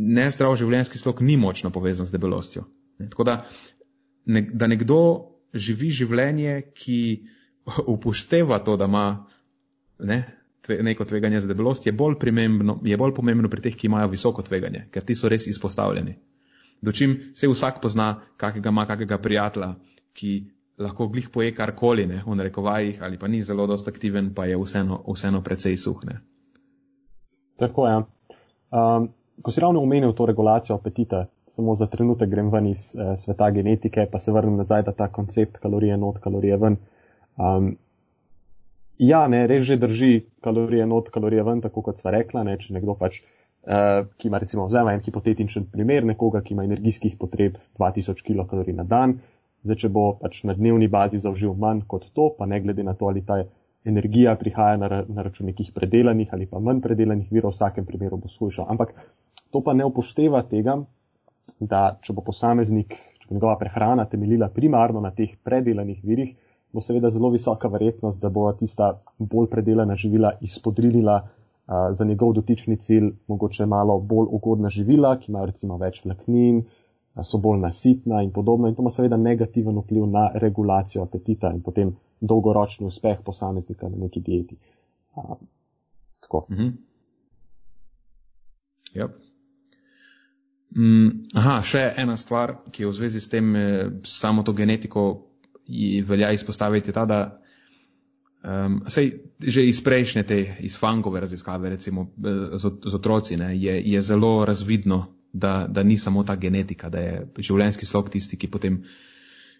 nezdrav 0.00 0.56
življenjski 0.56 0.98
slog 0.98 1.20
ni 1.20 1.36
močno 1.36 1.70
povezan 1.70 2.08
z 2.08 2.16
debelostjo. 2.16 2.64
Tako 2.98 3.24
da, 3.24 3.36
ne, 4.26 4.42
da 4.52 4.66
nekdo 4.70 4.98
živi 5.54 5.90
življenje, 5.90 6.60
ki 6.74 6.98
upošteva 7.86 8.58
to, 8.64 8.76
da 8.76 8.88
ima 8.90 9.06
ne, 9.98 10.20
tve, 10.66 10.78
neko 10.82 11.04
tveganje 11.04 11.40
za 11.40 11.50
debelost, 11.50 11.86
je 11.86 11.92
bolj, 11.92 12.16
je 12.84 12.96
bolj 12.96 13.14
pomembno 13.14 13.50
pri 13.50 13.68
teh, 13.68 13.76
ki 13.76 13.86
imajo 13.86 14.10
visoko 14.12 14.42
tveganje, 14.42 14.88
ker 14.90 15.04
ti 15.04 15.16
so 15.16 15.28
res 15.28 15.46
izpostavljeni. 15.50 16.16
Dočim 16.84 17.16
se 17.34 17.48
vsak 17.48 17.80
pozna, 17.82 18.14
kakega 18.36 18.72
ima 18.74 18.86
kakega 18.86 19.18
prijatelja, 19.18 19.74
ki 20.12 20.34
lahko 20.78 21.08
glih 21.08 21.28
poje 21.30 21.54
karkoli, 21.54 22.06
ne, 22.06 22.22
v 22.26 22.36
narekovajih, 22.36 23.02
ali 23.02 23.18
pa 23.18 23.28
ni 23.28 23.42
zelo 23.42 23.66
dost 23.66 23.88
aktiven, 23.88 24.32
pa 24.34 24.46
je 24.50 24.58
vseeno, 24.58 25.00
vseeno 25.06 25.42
precej 25.42 25.76
suhne. 25.76 26.18
Tako 27.58 27.86
je. 27.88 27.96
Um, 28.74 29.08
ko 29.42 29.50
si 29.50 29.60
ravno 29.60 29.82
omenil 29.82 30.12
to 30.12 30.26
regulacijo 30.26 30.76
apetita, 30.76 31.26
samo 31.46 31.74
za 31.74 31.86
trenutek 31.86 32.30
grem 32.30 32.50
ven 32.50 32.66
iz 32.66 32.94
eh, 32.94 33.16
sveta 33.16 33.50
genetike, 33.50 34.06
pa 34.12 34.18
se 34.18 34.32
vrnem 34.32 34.56
nazaj, 34.56 34.82
da 34.82 34.92
ta 34.92 35.08
koncept 35.12 35.58
kalorije 35.58 35.96
not, 35.96 36.18
kalorije 36.18 36.56
ven. 36.56 36.76
Um, 37.36 37.76
ja, 38.98 39.26
ne, 39.28 39.46
res 39.46 39.62
že 39.62 39.76
drži 39.76 40.12
kalorije 40.40 40.86
not, 40.86 41.10
kalorije 41.10 41.42
ven, 41.42 41.60
tako 41.60 41.82
kot 41.82 41.98
sva 41.98 42.14
rekla, 42.14 42.44
ne, 42.44 42.56
če 42.58 42.74
nekdo 42.74 42.94
pač, 42.98 43.20
eh, 43.66 44.04
ki 44.16 44.28
ima 44.28 44.38
recimo, 44.38 44.66
vzema 44.70 44.94
en 44.94 45.02
hipotetičen 45.02 45.66
primer 45.72 46.06
nekoga, 46.06 46.40
ki 46.40 46.54
ima 46.54 46.64
energijskih 46.64 47.18
potreb 47.18 47.58
2000 47.78 48.22
kilokalorij 48.22 48.78
na 48.78 48.84
dan, 48.84 49.18
zdaj 49.64 49.82
če 49.82 49.90
bo 49.90 50.12
pač 50.20 50.44
na 50.44 50.54
dnevni 50.54 50.88
bazi 50.88 51.18
zaužil 51.18 51.54
manj 51.58 51.84
kot 51.88 52.06
to, 52.14 52.30
pa 52.38 52.46
ne 52.46 52.60
glede 52.60 52.84
na 52.86 52.94
to, 52.94 53.10
ali 53.10 53.24
ta 53.26 53.42
energija 53.84 54.36
prihaja 54.40 54.76
na, 54.76 55.02
na 55.08 55.22
račun 55.22 55.46
nekih 55.46 55.72
predelanih 55.74 56.30
ali 56.32 56.46
pa 56.46 56.58
manj 56.58 56.80
predelanih 56.80 57.28
virov, 57.32 57.52
v 57.52 57.58
vsakem 57.58 57.84
primeru 57.84 58.16
bo 58.16 58.28
skušal. 58.28 58.66
Ampak 58.68 58.94
To 59.54 59.60
pa 59.62 59.72
ne 59.72 59.84
upošteva 59.86 60.40
tega, 60.50 60.80
da 61.60 61.80
če 62.02 62.14
bo 62.16 62.24
posameznik, 62.26 62.96
če 63.22 63.28
bo 63.28 63.36
njegova 63.36 63.54
prehrana 63.60 64.04
temeljila 64.10 64.48
primarno 64.50 65.02
na 65.04 65.12
teh 65.14 65.36
predelanih 65.46 66.00
virih, 66.02 66.32
bo 66.74 66.82
seveda 66.82 67.10
zelo 67.14 67.30
visoka 67.30 67.70
verjetnost, 67.70 68.18
da 68.18 68.32
bo 68.34 68.48
tista 68.58 68.88
bolj 69.18 69.46
predelana 69.52 69.94
živila 69.94 70.32
izpodrilila 70.42 71.20
uh, 71.22 71.28
za 71.94 72.04
njegov 72.04 72.32
dotični 72.34 72.76
cilj 72.82 73.12
mogoče 73.30 73.66
malo 73.70 74.00
bolj 74.00 74.26
ugodna 74.40 74.72
živila, 74.74 75.14
ki 75.20 75.30
imajo 75.30 75.52
recimo 75.52 75.78
več 75.78 76.02
vlaknin, 76.04 76.64
so 77.22 77.38
bolj 77.38 77.60
nasitna 77.62 78.24
in 78.26 78.32
podobno. 78.34 78.68
In 78.68 78.74
to 78.74 78.82
ima 78.82 78.90
seveda 78.90 79.16
negativen 79.16 79.78
vpliv 79.78 80.08
na 80.10 80.24
regulacijo 80.34 81.06
apetita 81.06 81.52
in 81.54 81.62
potem 81.62 81.94
dolgoročni 82.20 82.90
uspeh 82.90 83.22
posameznika 83.22 83.88
na 83.88 84.02
neki 84.06 84.20
dieti. 84.20 84.58
Uh, 85.14 85.36
tako. 86.20 86.46
Mm 86.50 86.56
-hmm. 86.56 86.72
Yep. 88.94 89.23
Mm, 90.74 91.30
aha, 91.38 91.60
še 91.62 91.84
ena 92.02 92.16
stvar, 92.18 92.56
ki 92.74 92.82
je 92.82 92.88
v 92.90 92.96
zvezi 92.96 93.20
s 93.22 93.30
tem, 93.30 93.54
eh, 93.56 93.90
samo 94.02 94.42
to 94.42 94.52
genetiko 94.52 95.30
velja 96.04 96.32
izpostaviti, 96.34 96.92
ta, 96.92 97.06
da 97.08 97.18
um, 98.44 98.82
sej, 98.90 99.14
že 99.40 99.64
iz 99.64 99.80
prejšnje 99.80 100.22
te, 100.28 100.38
iz 100.60 100.76
fangove 100.76 101.22
raziskave, 101.22 101.70
recimo 101.70 102.10
eh, 102.18 102.58
z, 102.58 102.72
z 102.84 102.94
otroci, 102.94 103.38
ne, 103.40 103.54
je, 103.56 103.78
je 103.80 104.02
zelo 104.02 104.44
razvidno, 104.44 105.14
da, 105.32 105.66
da 105.70 105.82
ni 105.82 105.96
samo 105.98 106.24
ta 106.24 106.36
genetika, 106.36 106.90
da 106.90 107.00
je 107.00 107.14
življenjski 107.38 107.86
slog 107.86 108.10
tisti, 108.10 108.36
ki 108.38 108.50
potem. 108.50 108.82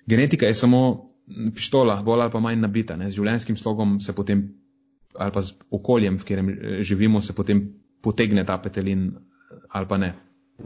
Genetika 0.06 0.46
je 0.46 0.54
samo 0.54 1.08
pištola, 1.54 2.02
bolj 2.04 2.26
ali 2.26 2.34
pa 2.34 2.42
manj 2.42 2.60
nabita, 2.60 2.98
ne, 3.00 3.08
z 3.10 3.18
življenjskim 3.18 3.56
slogom 3.56 3.96
se 4.04 4.12
potem, 4.12 4.44
ali 5.14 5.32
pa 5.32 5.42
z 5.42 5.56
okoljem, 5.70 6.18
v 6.18 6.26
katerem 6.26 6.52
eh, 6.52 6.76
živimo, 6.82 7.22
se 7.22 7.32
potem 7.32 7.68
potegne 8.02 8.44
ta 8.44 8.58
petelin 8.58 9.12
ali 9.70 9.86
pa 9.88 9.96
ne. 9.98 10.12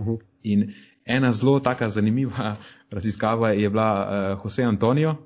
-huh. 0.05 0.18
In 0.42 0.72
ena 1.05 1.32
zelo 1.32 1.61
taka 1.61 1.88
zanimiva 1.88 2.57
raziskava 2.96 3.51
je 3.51 3.70
bila 3.70 4.09
uh, 4.34 4.42
Jose 4.42 4.62
Antonio 4.62 5.16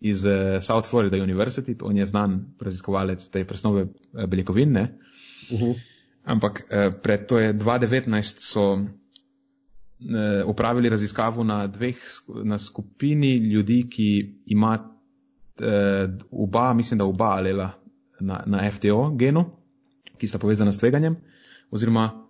iz 0.00 0.24
uh, 0.24 0.32
South 0.60 0.88
Florida 0.88 1.16
University, 1.16 1.76
on 1.82 1.96
je 1.96 2.06
znan 2.06 2.54
raziskovalec 2.60 3.28
te 3.28 3.44
presnove 3.44 3.82
uh, 3.82 4.24
beljakovin, 4.26 4.76
uh 4.76 4.86
-huh. 5.50 5.74
ampak 6.24 6.62
uh, 6.70 6.94
pred 7.02 7.26
to 7.26 7.38
je 7.38 7.54
2019 7.54 8.22
so 8.38 8.78
upravili 10.46 10.88
raziskavo 10.88 11.44
na 11.44 11.66
dveh, 11.66 11.96
na 12.44 12.58
skupini 12.58 13.36
ljudi, 13.36 13.86
ki 13.90 14.34
ima 14.46 14.98
uh, 15.58 16.10
oba, 16.30 16.74
mislim, 16.74 16.98
da 16.98 17.04
oba 17.04 17.24
alela 17.24 17.70
na, 18.20 18.42
na 18.46 18.70
FTO 18.70 19.16
genu, 19.16 19.44
ki 20.18 20.26
sta 20.26 20.38
povezana 20.38 20.72
s 20.72 20.78
tveganjem, 20.78 21.16
oziroma 21.70 22.27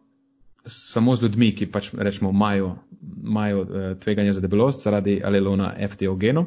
samo 0.67 1.17
z 1.17 1.23
ljudmi, 1.23 1.53
ki 1.57 1.71
pač 1.73 1.93
rečemo 1.95 2.31
imajo, 2.31 2.77
imajo 3.25 3.63
eh, 3.63 3.95
tveganje 4.01 4.33
za 4.33 4.41
debelost 4.41 4.85
zaradi 4.85 5.21
alelona 5.25 5.75
FTO 5.91 6.17
geno. 6.17 6.47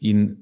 In 0.00 0.36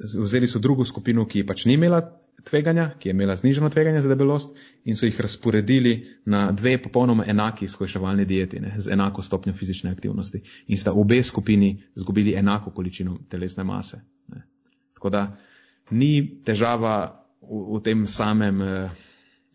vzeli 0.00 0.48
so 0.48 0.58
drugo 0.58 0.84
skupino, 0.84 1.26
ki 1.26 1.44
pač 1.46 1.64
ni 1.64 1.74
imela 1.78 2.00
tveganja, 2.44 2.90
ki 2.98 3.08
je 3.08 3.14
imela 3.14 3.36
zniženo 3.36 3.70
tveganje 3.70 4.02
za 4.02 4.08
debelost 4.08 4.56
in 4.84 4.96
so 4.96 5.06
jih 5.06 5.20
razporedili 5.20 5.94
na 6.24 6.52
dve 6.52 6.78
popolnoma 6.82 7.24
enaki 7.26 7.68
skojševalni 7.68 8.24
dieti 8.24 8.60
ne, 8.60 8.74
z 8.78 8.92
enako 8.92 9.22
stopnjo 9.22 9.52
fizične 9.52 9.90
aktivnosti. 9.90 10.42
In 10.66 10.78
sta 10.78 10.92
obe 10.92 11.22
skupini 11.22 11.82
zgubili 11.94 12.34
enako 12.34 12.70
količino 12.70 13.18
telesne 13.28 13.64
mase. 13.64 14.00
Ne. 14.28 14.42
Tako 14.94 15.10
da 15.10 15.36
ni 15.90 16.40
težava 16.44 17.24
v, 17.40 17.78
v 17.78 17.82
tem 17.84 18.06
samem, 18.06 18.62
eh, 18.62 18.90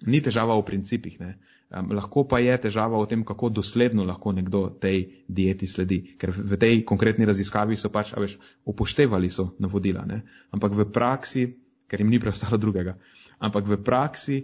ni 0.05 0.21
težava 0.21 0.57
v 0.57 0.65
principih. 0.65 1.19
Ne. 1.19 1.37
Um, 1.69 1.91
lahko 1.93 2.23
pa 2.25 2.39
je 2.41 2.55
težava 2.57 2.97
v 2.97 3.05
tem, 3.05 3.21
kako 3.21 3.51
dosledno 3.53 4.01
lahko 4.01 4.31
nekdo 4.33 4.73
tej 4.81 5.21
dieti 5.29 5.67
sledi. 5.69 5.99
Ker 6.17 6.33
v 6.33 6.57
tej 6.57 6.81
konkretni 6.81 7.29
raziskavi 7.29 7.77
so 7.77 7.91
pač, 7.93 8.15
veš, 8.17 8.39
upoštevali 8.65 9.29
so 9.29 9.51
navodila, 9.61 10.01
ne? 10.01 10.23
ampak 10.49 10.73
v 10.73 10.87
praksi, 10.89 11.45
ker 11.85 12.01
jim 12.01 12.09
ni 12.09 12.17
preostalo 12.17 12.57
drugega, 12.57 12.97
ampak 13.37 13.69
v 13.69 13.77
praksi 13.85 14.39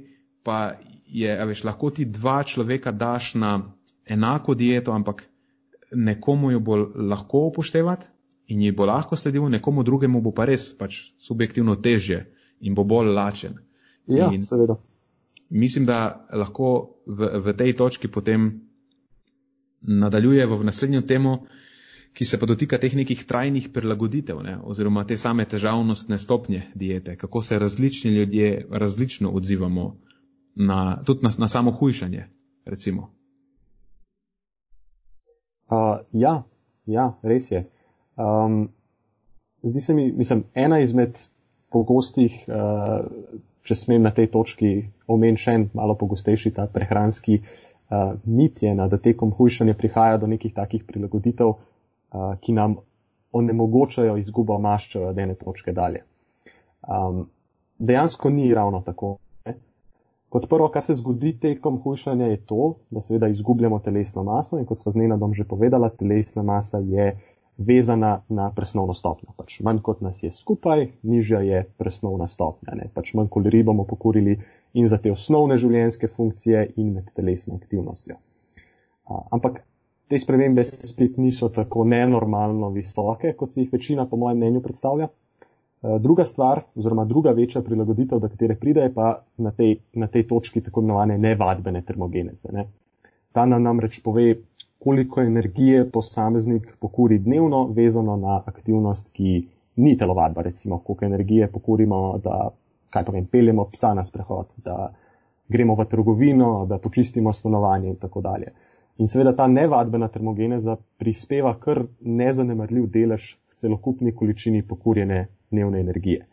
pa 0.45 0.78
je, 1.09 1.34
veš, 1.34 1.65
lahko 1.65 1.89
ti 1.89 2.05
dva 2.05 2.45
človeka 2.45 2.93
daš 2.93 3.34
na 3.41 3.57
enako 4.05 4.53
dieto, 4.53 4.93
ampak 4.93 5.26
nekomu 5.97 6.53
jo 6.53 6.61
bo 6.61 6.78
lahko 6.93 7.49
upoštevati 7.49 8.05
in 8.53 8.61
ji 8.61 8.69
bo 8.69 8.86
lahko 8.86 9.17
sledil, 9.17 9.49
nekomu 9.49 9.82
drugemu 9.82 10.21
bo 10.21 10.30
pa 10.30 10.45
res 10.45 10.69
pač 10.78 11.09
subjektivno 11.17 11.73
težje 11.82 12.28
in 12.61 12.78
bo 12.78 12.86
bolj 12.86 13.09
lačen. 13.17 13.57
Ja, 14.05 14.30
in, 14.30 14.45
seveda 14.45 14.78
mislim, 15.49 15.85
da 15.85 16.27
lahko 16.33 16.95
v, 17.05 17.29
v 17.45 17.53
tej 17.57 17.75
točki 17.75 18.07
potem 18.07 18.61
nadaljujemo 19.81 20.55
v 20.55 20.65
naslednjo 20.65 21.01
temo, 21.01 21.45
ki 22.13 22.25
se 22.25 22.39
pa 22.39 22.45
dotika 22.45 22.77
teh 22.77 22.95
nekih 22.95 23.25
trajnih 23.27 23.69
prilagoditev 23.73 24.39
ne, 24.43 24.55
oziroma 24.63 25.03
te 25.03 25.17
same 25.17 25.45
težavnostne 25.45 26.17
stopnje 26.17 26.61
diete, 26.75 27.17
kako 27.17 27.43
se 27.43 27.59
različni 27.59 28.11
ljudje 28.11 28.67
različno 28.71 29.29
odzivamo 29.29 29.97
na, 30.55 31.03
tudi 31.05 31.23
na, 31.23 31.31
na 31.37 31.47
samo 31.47 31.71
hujšanje. 31.71 32.25
Recimo. 32.65 33.11
Uh, 35.69 35.99
ja, 36.11 36.43
ja, 36.85 37.19
res 37.23 37.51
je. 37.51 37.69
Um, 38.15 38.69
zdi 39.63 39.81
se 39.81 39.93
mi, 39.93 40.11
mislim, 40.11 40.43
ena 40.53 40.79
izmed 40.79 41.19
pogostih 41.71 42.45
uh, 42.47 43.05
če 43.66 43.76
smem 43.76 44.03
na 44.05 44.11
tej 44.13 44.30
točki 44.34 44.72
omeniti 45.09 45.45
še 45.45 45.55
en 45.59 45.70
malo 45.74 45.95
pogostejši 45.97 46.53
ta 46.55 46.68
prehranski 46.72 47.39
uh, 47.41 48.13
mit, 48.26 48.61
je, 48.61 48.74
da 48.76 48.97
tekom 49.01 49.34
hujšanja 49.38 49.74
prihaja 49.78 50.20
do 50.22 50.30
nekih 50.30 50.53
takih 50.53 50.86
prilagoditev, 50.86 51.55
uh, 51.55 52.28
ki 52.41 52.53
nam 52.53 52.78
onemogočajo 53.36 54.18
izgubo 54.22 54.57
maščeve 54.61 55.09
od 55.11 55.20
ene 55.20 55.36
točke 55.39 55.74
dalje. 55.76 56.05
Um, 56.88 57.26
dejansko 57.80 58.30
ni 58.30 58.53
ravno 58.53 58.82
tako. 58.86 59.18
Ne? 59.45 59.57
Kot 60.30 60.47
prvo, 60.49 60.70
kar 60.70 60.86
se 60.86 60.95
zgodi 60.95 61.34
tekom 61.41 61.82
hujšanja, 61.84 62.30
je 62.32 62.41
to, 62.45 62.76
da 62.89 63.01
seveda 63.01 63.28
izgubljamo 63.34 63.80
telesno 63.80 64.24
maso 64.24 64.59
in 64.59 64.70
kot 64.70 64.84
sva 64.84 64.93
z 64.93 65.03
Nenadom 65.03 65.34
že 65.34 65.47
povedala, 65.49 65.89
telesna 65.89 66.43
masa 66.43 66.80
je 66.80 67.16
vezana 67.57 68.21
na 68.29 68.49
presnovno 68.55 68.93
stopnjo. 68.93 69.33
Pač 69.37 69.59
manj 69.63 69.79
kot 69.83 70.01
nas 70.01 70.23
je 70.23 70.31
skupaj, 70.31 70.87
nižja 71.03 71.39
je 71.41 71.63
presnovna 71.77 72.27
stopnja. 72.27 72.75
Ne? 72.75 72.89
Pač 72.93 73.13
manj 73.13 73.29
kalorij 73.31 73.63
bomo 73.63 73.85
pokurili 73.87 74.39
in 74.73 74.87
za 74.91 74.97
te 74.97 75.11
osnovne 75.11 75.57
življenjske 75.57 76.07
funkcije 76.07 76.65
in 76.75 76.93
med 76.97 77.13
telesno 77.15 77.55
aktivnostjo. 77.55 78.17
A, 79.05 79.21
ampak 79.37 79.61
te 80.07 80.19
spremembe 80.19 80.63
spet 80.63 81.17
niso 81.17 81.49
tako 81.49 81.85
nenormalno 81.87 82.69
visoke, 82.75 83.33
kot 83.33 83.53
si 83.53 83.63
jih 83.63 83.73
večina, 83.73 84.05
po 84.05 84.17
mojem 84.17 84.37
mnenju, 84.37 84.61
predstavlja. 84.61 85.07
Druga 86.01 86.25
stvar, 86.25 86.63
oziroma 86.75 87.05
druga 87.05 87.31
večja 87.31 87.61
prilagoditev, 87.61 88.19
do 88.19 88.29
katere 88.29 88.55
pride, 88.57 88.87
je 88.87 88.93
pa 88.93 89.21
na 89.37 89.51
tej, 89.51 89.77
na 89.93 90.07
tej 90.07 90.25
točki 90.27 90.63
tako 90.65 90.81
imenovane 90.81 91.17
nevadbene 91.17 91.81
termogeneze. 91.85 92.49
Ne. 92.53 92.65
Ta 93.33 93.45
nam 93.45 93.63
namreč 93.63 93.99
pove, 94.03 94.35
koliko 94.86 95.21
energije 95.21 95.89
posameznik 95.91 96.67
pokuri 96.79 97.17
dnevno, 97.19 97.63
vezano 97.73 98.15
na 98.17 98.41
aktivnost, 98.45 99.09
ki 99.13 99.47
ni 99.75 99.97
telovadba, 99.97 100.41
recimo, 100.41 100.77
koliko 100.79 101.05
energije 101.05 101.47
pokurimo, 101.51 102.19
da, 102.23 102.49
kaj 102.89 103.05
povem, 103.05 103.25
peljemo 103.25 103.65
psa 103.71 103.93
na 103.97 104.03
sprehod, 104.03 104.53
da 104.63 104.93
gremo 105.49 105.75
v 105.75 105.88
trgovino, 105.89 106.51
da 106.69 106.77
počistimo 106.77 107.33
stanovanje 107.33 107.89
in 107.89 107.95
tako 107.95 108.21
dalje. 108.21 108.53
In 108.97 109.07
seveda 109.07 109.33
ta 109.36 109.47
nevadbena 109.47 110.07
termogeneza 110.07 110.77
prispeva 110.97 111.55
kar 111.59 111.81
nezanemarljiv 112.01 112.86
delež 112.93 113.33
k 113.49 113.57
celokupni 113.65 114.13
količini 114.15 114.61
pokurjene 114.67 115.25
dnevne 115.51 115.79
energije. 115.79 116.27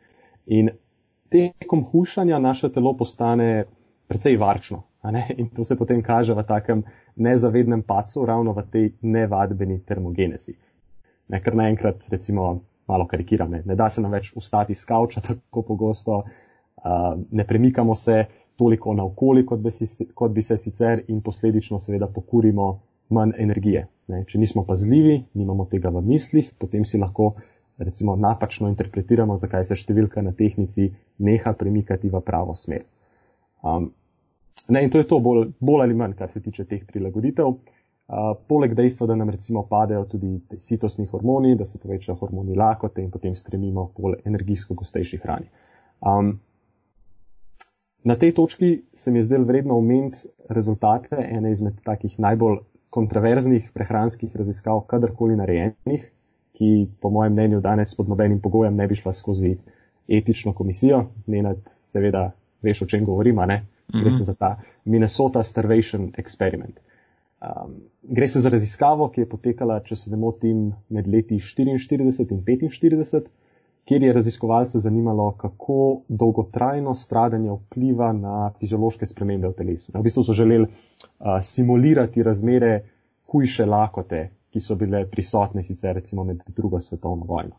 In 0.47 0.69
tekom 1.33 1.87
hušanja 1.89 2.39
naše 2.39 2.69
telo 2.73 2.93
postane 2.97 3.65
precej 4.13 4.37
varčno. 4.37 4.83
In 5.41 5.49
to 5.49 5.65
se 5.65 5.77
potem 5.77 6.03
kaže 6.05 6.37
v 6.37 6.45
takem 6.45 6.85
nezavednem 7.17 7.83
pacu, 7.83 8.27
ravno 8.29 8.53
v 8.53 8.67
tej 8.69 8.93
nevadbeni 9.03 9.81
termogenezi. 9.89 10.55
Ne, 11.33 11.41
ker 11.41 11.57
naenkrat, 11.57 12.05
recimo, 12.13 12.61
malo 12.89 13.07
karikiram, 13.09 13.51
ne, 13.51 13.63
ne 13.65 13.77
da 13.79 13.89
se 13.91 14.05
nam 14.05 14.13
več 14.13 14.35
ustati 14.37 14.77
z 14.77 14.85
kavča 14.85 15.23
tako 15.25 15.63
pogosto, 15.65 16.23
uh, 16.23 17.17
ne 17.31 17.47
premikamo 17.49 17.95
se 17.95 18.27
toliko 18.61 18.95
naokoli, 18.95 19.47
kot 19.49 19.65
si, 19.73 20.07
kot 20.15 20.35
bi 20.35 20.43
se 20.43 20.59
sicer 20.61 21.05
in 21.09 21.23
posledično 21.25 21.81
seveda 21.81 22.07
pokurimo 22.07 22.69
manj 23.09 23.33
energije. 23.39 23.87
Ne. 24.13 24.25
Če 24.29 24.39
nismo 24.39 24.67
pazljivi, 24.69 25.23
nimamo 25.35 25.67
tega 25.71 25.91
v 25.95 26.03
mislih, 26.05 26.53
potem 26.59 26.85
si 26.85 27.01
lahko 27.01 27.33
recimo 27.79 28.17
napačno 28.17 28.69
interpretiramo, 28.69 29.39
zakaj 29.41 29.65
se 29.65 29.79
številka 29.79 30.23
na 30.23 30.35
tehnici 30.37 30.91
neha 31.19 31.55
premikati 31.59 32.11
v 32.13 32.21
pravo 32.21 32.55
smer. 32.59 32.85
Um, 33.63 33.93
Ne, 34.69 34.85
in 34.85 34.91
to 34.91 34.99
je 34.99 35.09
to 35.09 35.19
bolj, 35.21 35.49
bolj 35.61 35.83
ali 35.83 35.95
manj, 35.95 36.15
kar 36.19 36.31
se 36.31 36.43
tiče 36.43 36.65
teh 36.65 36.85
prilagoditev. 36.87 37.49
Uh, 38.13 38.33
poleg 38.49 38.75
dejstva, 38.77 39.07
da 39.07 39.17
nam 39.17 39.31
recimo 39.31 39.63
padejo 39.69 40.05
tudi 40.05 40.59
sitosni 40.61 41.07
hormoni, 41.09 41.55
da 41.57 41.65
se 41.65 41.79
povečajo 41.79 42.17
hormoni 42.21 42.57
lakote 42.59 43.03
in 43.03 43.11
potem 43.11 43.37
stremimo 43.37 43.87
k 43.95 44.03
bolj 44.05 44.19
energijsko 44.29 44.75
gostejši 44.75 45.21
hrani. 45.23 45.49
Um, 46.01 46.35
na 48.05 48.17
tej 48.19 48.35
točki 48.35 48.83
se 48.93 49.11
mi 49.11 49.19
je 49.19 49.29
zdelo 49.31 49.47
vredno 49.49 49.79
omeniti 49.79 50.29
rezultate 50.49 51.17
ene 51.31 51.53
izmed 51.53 51.79
takih 51.85 52.19
najbolj 52.19 52.59
kontroverznih 52.91 53.71
prehranskih 53.75 54.37
raziskav, 54.37 54.83
kadarkoli 54.91 55.37
narejenih, 55.37 56.11
ki 56.53 56.89
po 57.01 57.11
mojem 57.11 57.33
mnenju 57.33 57.61
danes 57.61 57.95
pod 57.97 58.09
nobenim 58.09 58.41
pogojem 58.41 58.77
ne 58.77 58.87
bi 58.87 58.95
šla 58.95 59.13
skozi 59.13 59.57
etično 60.09 60.53
komisijo. 60.53 61.07
Nenad, 61.27 61.63
seveda, 61.81 62.33
veš, 62.63 62.83
o 62.83 62.87
čem 62.87 63.07
govorim, 63.09 63.41
ne? 63.49 63.63
Gre 63.93 64.13
se 64.13 64.23
mhm. 64.23 64.25
za 64.25 64.35
ta 64.35 64.57
Minnesota 64.85 65.43
Starvation 65.43 66.13
Experiment. 66.17 66.81
Um, 67.43 67.75
gre 68.03 68.29
se 68.29 68.41
za 68.41 68.49
raziskavo, 68.49 69.09
ki 69.11 69.25
je 69.25 69.29
potekala, 69.29 69.81
če 69.83 69.97
se 69.97 70.11
ne 70.11 70.17
motim, 70.17 70.69
med 70.95 71.09
leti 71.11 71.41
44 71.43 72.05
in 72.31 72.43
45, 72.47 73.25
kjer 73.85 74.03
je 74.07 74.13
raziskovalce 74.13 74.79
zanimalo, 74.79 75.33
kako 75.41 75.79
dolgotrajno 76.09 76.95
stradanje 76.95 77.51
vpliva 77.57 78.13
na 78.15 78.53
fiziološke 78.61 79.07
spremembe 79.11 79.51
v 79.51 79.57
telesu. 79.59 79.91
V 79.95 80.05
bistvu 80.07 80.23
so 80.23 80.37
želeli 80.39 80.69
uh, 80.69 81.41
simulirati 81.43 82.23
razmere 82.23 82.77
hujše 83.33 83.67
lakote, 83.67 84.29
ki 84.55 84.61
so 84.61 84.77
bile 84.79 85.03
prisotne 85.11 85.65
sicer 85.67 85.97
recimo 85.99 86.25
med 86.25 86.45
drugo 86.55 86.81
svetovno 86.81 87.27
vojno. 87.27 87.59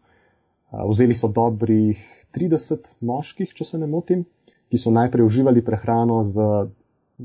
Uh, 0.72 0.88
vzeli 0.94 1.18
so 1.18 1.28
dobrih 1.28 2.00
30 2.40 2.94
moških, 3.02 3.52
če 3.52 3.68
se 3.68 3.84
ne 3.84 3.92
motim, 3.92 4.24
ki 4.70 4.78
so 4.78 4.91
najprej 4.91 5.26
uživali 5.26 5.64
prehrano 5.66 6.24
z, 6.26 6.47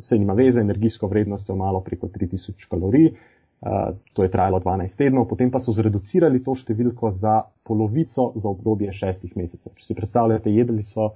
se 0.00 0.18
nima 0.18 0.34
veze, 0.38 0.60
energijsko 0.60 1.08
vrednostjo 1.08 1.56
malo 1.56 1.80
preko 1.80 2.08
3000 2.08 2.68
kalorij. 2.70 3.12
Uh, 3.58 3.96
to 4.12 4.22
je 4.22 4.30
trajalo 4.30 4.60
12 4.62 4.96
tednov, 4.96 5.24
potem 5.26 5.50
pa 5.50 5.58
so 5.58 5.72
zreducirali 5.74 6.38
to 6.46 6.54
številko 6.54 7.10
za 7.10 7.40
polovico 7.66 8.28
za 8.38 8.46
obdobje 8.46 8.92
šestih 8.94 9.32
mesecev. 9.34 9.72
Če 9.74 9.88
si 9.88 9.96
predstavljate, 9.98 10.52
jedli 10.54 10.84
so 10.86 11.08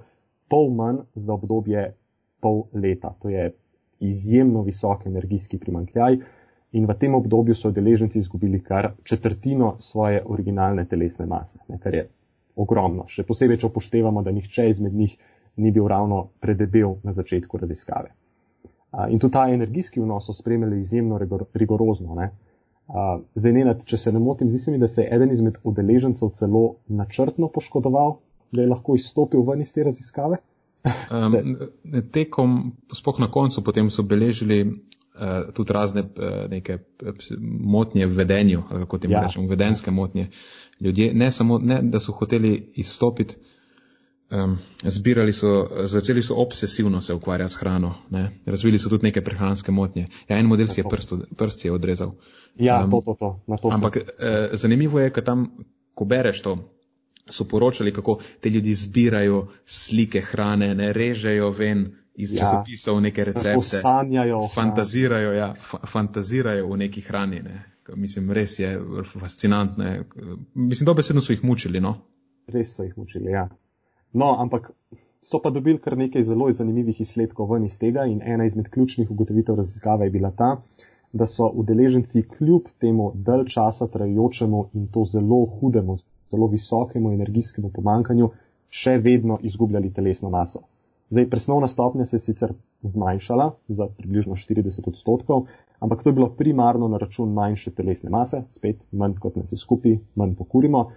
pol 0.51 0.67
manj 0.75 1.05
za 1.15 1.37
obdobje 1.37 1.93
pol 2.43 2.65
leta. 2.75 3.13
To 3.23 3.31
je 3.31 3.53
izjemno 4.03 4.65
visok 4.67 5.05
energijski 5.07 5.57
primankljaj 5.57 6.19
in 6.73 6.89
v 6.89 6.95
tem 6.99 7.15
obdobju 7.15 7.55
so 7.55 7.71
deleženci 7.71 8.19
izgubili 8.19 8.59
kar 8.63 8.91
četrtino 9.03 9.75
svoje 9.79 10.23
originalne 10.25 10.85
telesne 10.85 11.25
mase, 11.25 11.59
ne, 11.69 11.79
kar 11.79 11.95
je 11.95 12.07
ogromno. 12.55 13.05
Še 13.07 13.23
posebej, 13.23 13.61
če 13.61 13.69
upoštevamo, 13.69 14.23
da 14.25 14.33
nihče 14.33 14.67
izmed 14.69 14.93
njih 14.93 15.15
ni 15.55 15.71
bil 15.71 15.87
ravno 15.87 16.27
predebel 16.39 16.95
na 17.03 17.11
začetku 17.11 17.57
raziskave. 17.57 18.13
In 19.09 19.19
tudi 19.19 19.33
ta 19.33 19.47
energijski 19.49 20.01
vnos 20.01 20.25
so 20.25 20.33
spremljali 20.33 20.79
izjemno 20.79 21.19
rigorozno. 21.53 22.15
Ne? 22.15 22.31
Zdaj, 23.35 23.53
nenad, 23.53 23.85
če 23.87 23.97
se 23.97 24.11
ne 24.11 24.19
motim, 24.19 24.49
zdi 24.51 24.59
se 24.59 24.71
mi, 24.71 24.77
da 24.77 24.87
se 24.87 25.01
je 25.01 25.15
eden 25.15 25.31
izmed 25.31 25.57
udeležencev 25.63 26.33
celo 26.37 26.63
načrtno 26.87 27.49
poškodoval, 27.49 28.17
da 28.51 28.61
je 28.61 28.69
lahko 28.69 28.95
izstopil 28.95 29.45
ven 29.47 29.61
iz 29.61 29.73
te 29.73 29.83
raziskave. 29.83 30.37
um, 30.83 31.55
tekom, 32.17 32.57
spoh 32.93 33.19
na 33.19 33.31
koncu, 33.31 33.63
potem 33.63 33.89
so 33.89 34.03
beležili 34.03 34.59
uh, 34.67 35.53
tudi 35.55 35.73
razne 35.73 36.03
uh, 36.03 36.43
neke 36.51 36.77
motnje 37.39 38.05
v 38.05 38.19
vedenju, 38.19 38.61
kako 38.69 38.99
ti 38.99 39.09
ja. 39.09 39.23
rečemo, 39.23 39.47
vedenske 39.49 39.91
motnje. 39.91 40.27
Ljudje 40.79 41.13
ne 41.13 41.31
samo, 41.31 41.57
ne, 41.57 41.79
da 41.81 41.99
so 42.03 42.11
hoteli 42.11 42.73
izstopiti, 42.75 43.39
um, 44.33 44.57
zbirali 44.83 45.33
so, 45.33 45.69
začeli 45.83 46.21
so 46.21 46.35
obsesivno 46.35 47.01
se 47.01 47.13
ukvarjati 47.13 47.53
s 47.53 47.55
hrano, 47.55 47.95
ne? 48.09 48.31
razvili 48.45 48.79
so 48.79 48.89
tudi 48.89 49.03
neke 49.03 49.21
prehranske 49.21 49.71
motnje. 49.71 50.07
Ja, 50.27 50.37
en 50.37 50.45
model 50.45 50.67
si 50.67 50.79
je 50.79 50.89
prst, 50.89 51.13
prst 51.37 51.65
je 51.65 51.71
odrezal. 51.71 52.11
Ja, 52.55 52.83
um, 52.83 52.91
to, 52.91 53.01
to, 53.05 53.15
to. 53.19 53.57
to 53.61 53.69
ampak 53.71 53.97
eh, 53.97 54.49
zanimivo 54.53 54.99
je, 54.99 55.11
ker 55.13 55.23
tam, 55.23 55.47
ko 55.93 56.05
bereš 56.05 56.41
to, 56.41 56.57
so 57.29 57.47
poročali, 57.47 57.93
kako 57.93 58.19
te 58.41 58.49
ljudi 58.49 58.73
zbirajo 58.73 59.47
slike 59.65 60.21
hrane, 60.21 60.75
ne 60.75 60.93
režejo 60.93 61.49
ven 61.49 61.95
iz 62.15 62.33
ja. 62.33 62.39
časopisov 62.39 63.01
neke 63.01 63.25
recepte. 63.25 63.81
Sanjajo. 63.81 64.47
Fantazirajo, 64.53 65.33
ja, 65.33 65.53
fantazirajo 65.87 66.67
v 66.67 66.77
neki 66.77 67.01
hrani. 67.01 67.41
Ne? 67.41 67.63
Mislim, 67.95 68.31
res 68.31 68.59
je 68.59 68.79
fascinantno. 69.19 70.03
Mislim, 70.53 70.85
dobesedno 70.85 71.21
so 71.21 71.33
jih 71.33 71.43
mučili, 71.43 71.81
no? 71.81 71.97
Res 72.47 72.75
so 72.75 72.83
jih 72.83 72.97
mučili, 72.97 73.31
ja. 73.31 73.47
No, 74.13 74.35
ampak 74.39 74.71
so 75.21 75.39
pa 75.41 75.49
dobili 75.49 75.79
kar 75.81 75.97
nekaj 75.97 76.23
zelo 76.23 76.51
zanimivih 76.51 77.01
izsledkov 77.01 77.51
ven 77.51 77.65
iz 77.65 77.79
tega 77.79 78.05
in 78.05 78.21
ena 78.21 78.45
izmed 78.45 78.69
ključnih 78.69 79.11
ugotovitev 79.11 79.55
raziskave 79.55 80.05
je 80.05 80.11
bila 80.11 80.31
ta, 80.31 80.49
da 81.13 81.27
so 81.27 81.47
udeleženci 81.63 82.23
kljub 82.37 82.69
temu 82.79 83.11
dalj 83.15 83.47
časa 83.55 83.87
trajajočemu 83.87 84.65
in 84.73 84.87
to 84.87 85.05
zelo 85.05 85.45
hudemu, 85.45 85.97
zelo 86.31 86.47
visokemu 86.47 87.13
energijskemu 87.13 87.71
pomankanju 87.73 88.29
še 88.69 88.97
vedno 88.97 89.37
izgubljali 89.41 89.93
telesno 89.93 90.29
maso. 90.29 90.63
Zdaj, 91.09 91.29
presnovna 91.29 91.67
stopnja 91.67 92.05
se 92.05 92.15
je 92.15 92.19
sicer 92.19 92.53
zmanjšala 92.81 93.51
za 93.67 93.87
približno 93.97 94.35
40 94.35 94.87
odstotkov, 94.89 95.45
ampak 95.79 96.03
to 96.03 96.09
je 96.09 96.13
bilo 96.13 96.29
primarno 96.29 96.87
na 96.87 96.97
račun 96.97 97.33
manjše 97.33 97.71
telesne 97.71 98.09
mase, 98.09 98.43
spet 98.49 98.81
manj 98.91 99.19
kot 99.21 99.35
nas 99.35 99.51
je 99.51 99.57
skupaj, 99.57 99.99
manj 100.15 100.33
pokurimo. 100.35 100.87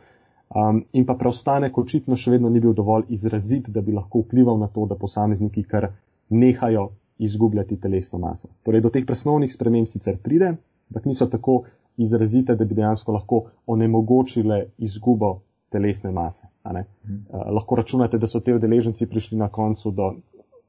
Um, 0.55 0.85
in 0.93 1.07
pa 1.07 1.17
preostanek 1.19 1.79
očitno 1.79 2.17
še 2.17 2.37
vedno 2.37 2.49
ni 2.49 2.61
bil 2.63 2.75
dovolj 2.75 3.09
izrazit, 3.11 3.67
da 3.75 3.83
bi 3.83 3.93
lahko 3.93 4.23
vplival 4.23 4.61
na 4.61 4.69
to, 4.71 4.87
da 4.87 4.95
posamezniki 4.95 5.65
kar 5.67 5.89
nehajo 6.31 6.91
izgubljati 7.19 7.81
telesno 7.81 8.21
maso. 8.23 8.49
Torej, 8.63 8.85
do 8.85 8.93
teh 8.95 9.07
presnovnih 9.07 9.53
sprememb 9.53 9.91
sicer 9.91 10.21
pride, 10.23 10.53
ampak 10.91 11.09
niso 11.11 11.27
tako 11.27 11.65
izrazite, 11.97 12.55
da 12.55 12.65
bi 12.65 12.79
dejansko 12.79 13.13
lahko 13.17 13.43
onemogočile 13.67 14.61
izgubo 14.79 15.41
telesne 15.75 16.13
mase. 16.15 16.47
Uh, 16.63 16.83
lahko 17.59 17.81
računate, 17.81 18.21
da 18.23 18.31
so 18.31 18.41
te 18.41 18.55
udeleženci 18.55 19.09
prišli 19.11 19.39
na 19.39 19.49
koncu 19.49 19.91
do. 19.91 20.13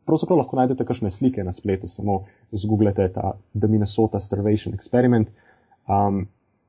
Pravzaprav 0.07 0.39
lahko 0.39 0.57
najdete 0.57 0.85
kakšne 0.87 1.11
slike 1.11 1.43
na 1.43 1.51
spletu, 1.51 1.89
samo 1.91 2.21
zgooglete 2.51 3.09
ta 3.13 3.33
The 3.53 3.67
Minnesota 3.67 4.19
Starvation 4.23 4.73
Experiment. 4.73 5.29
Um, 5.85 6.25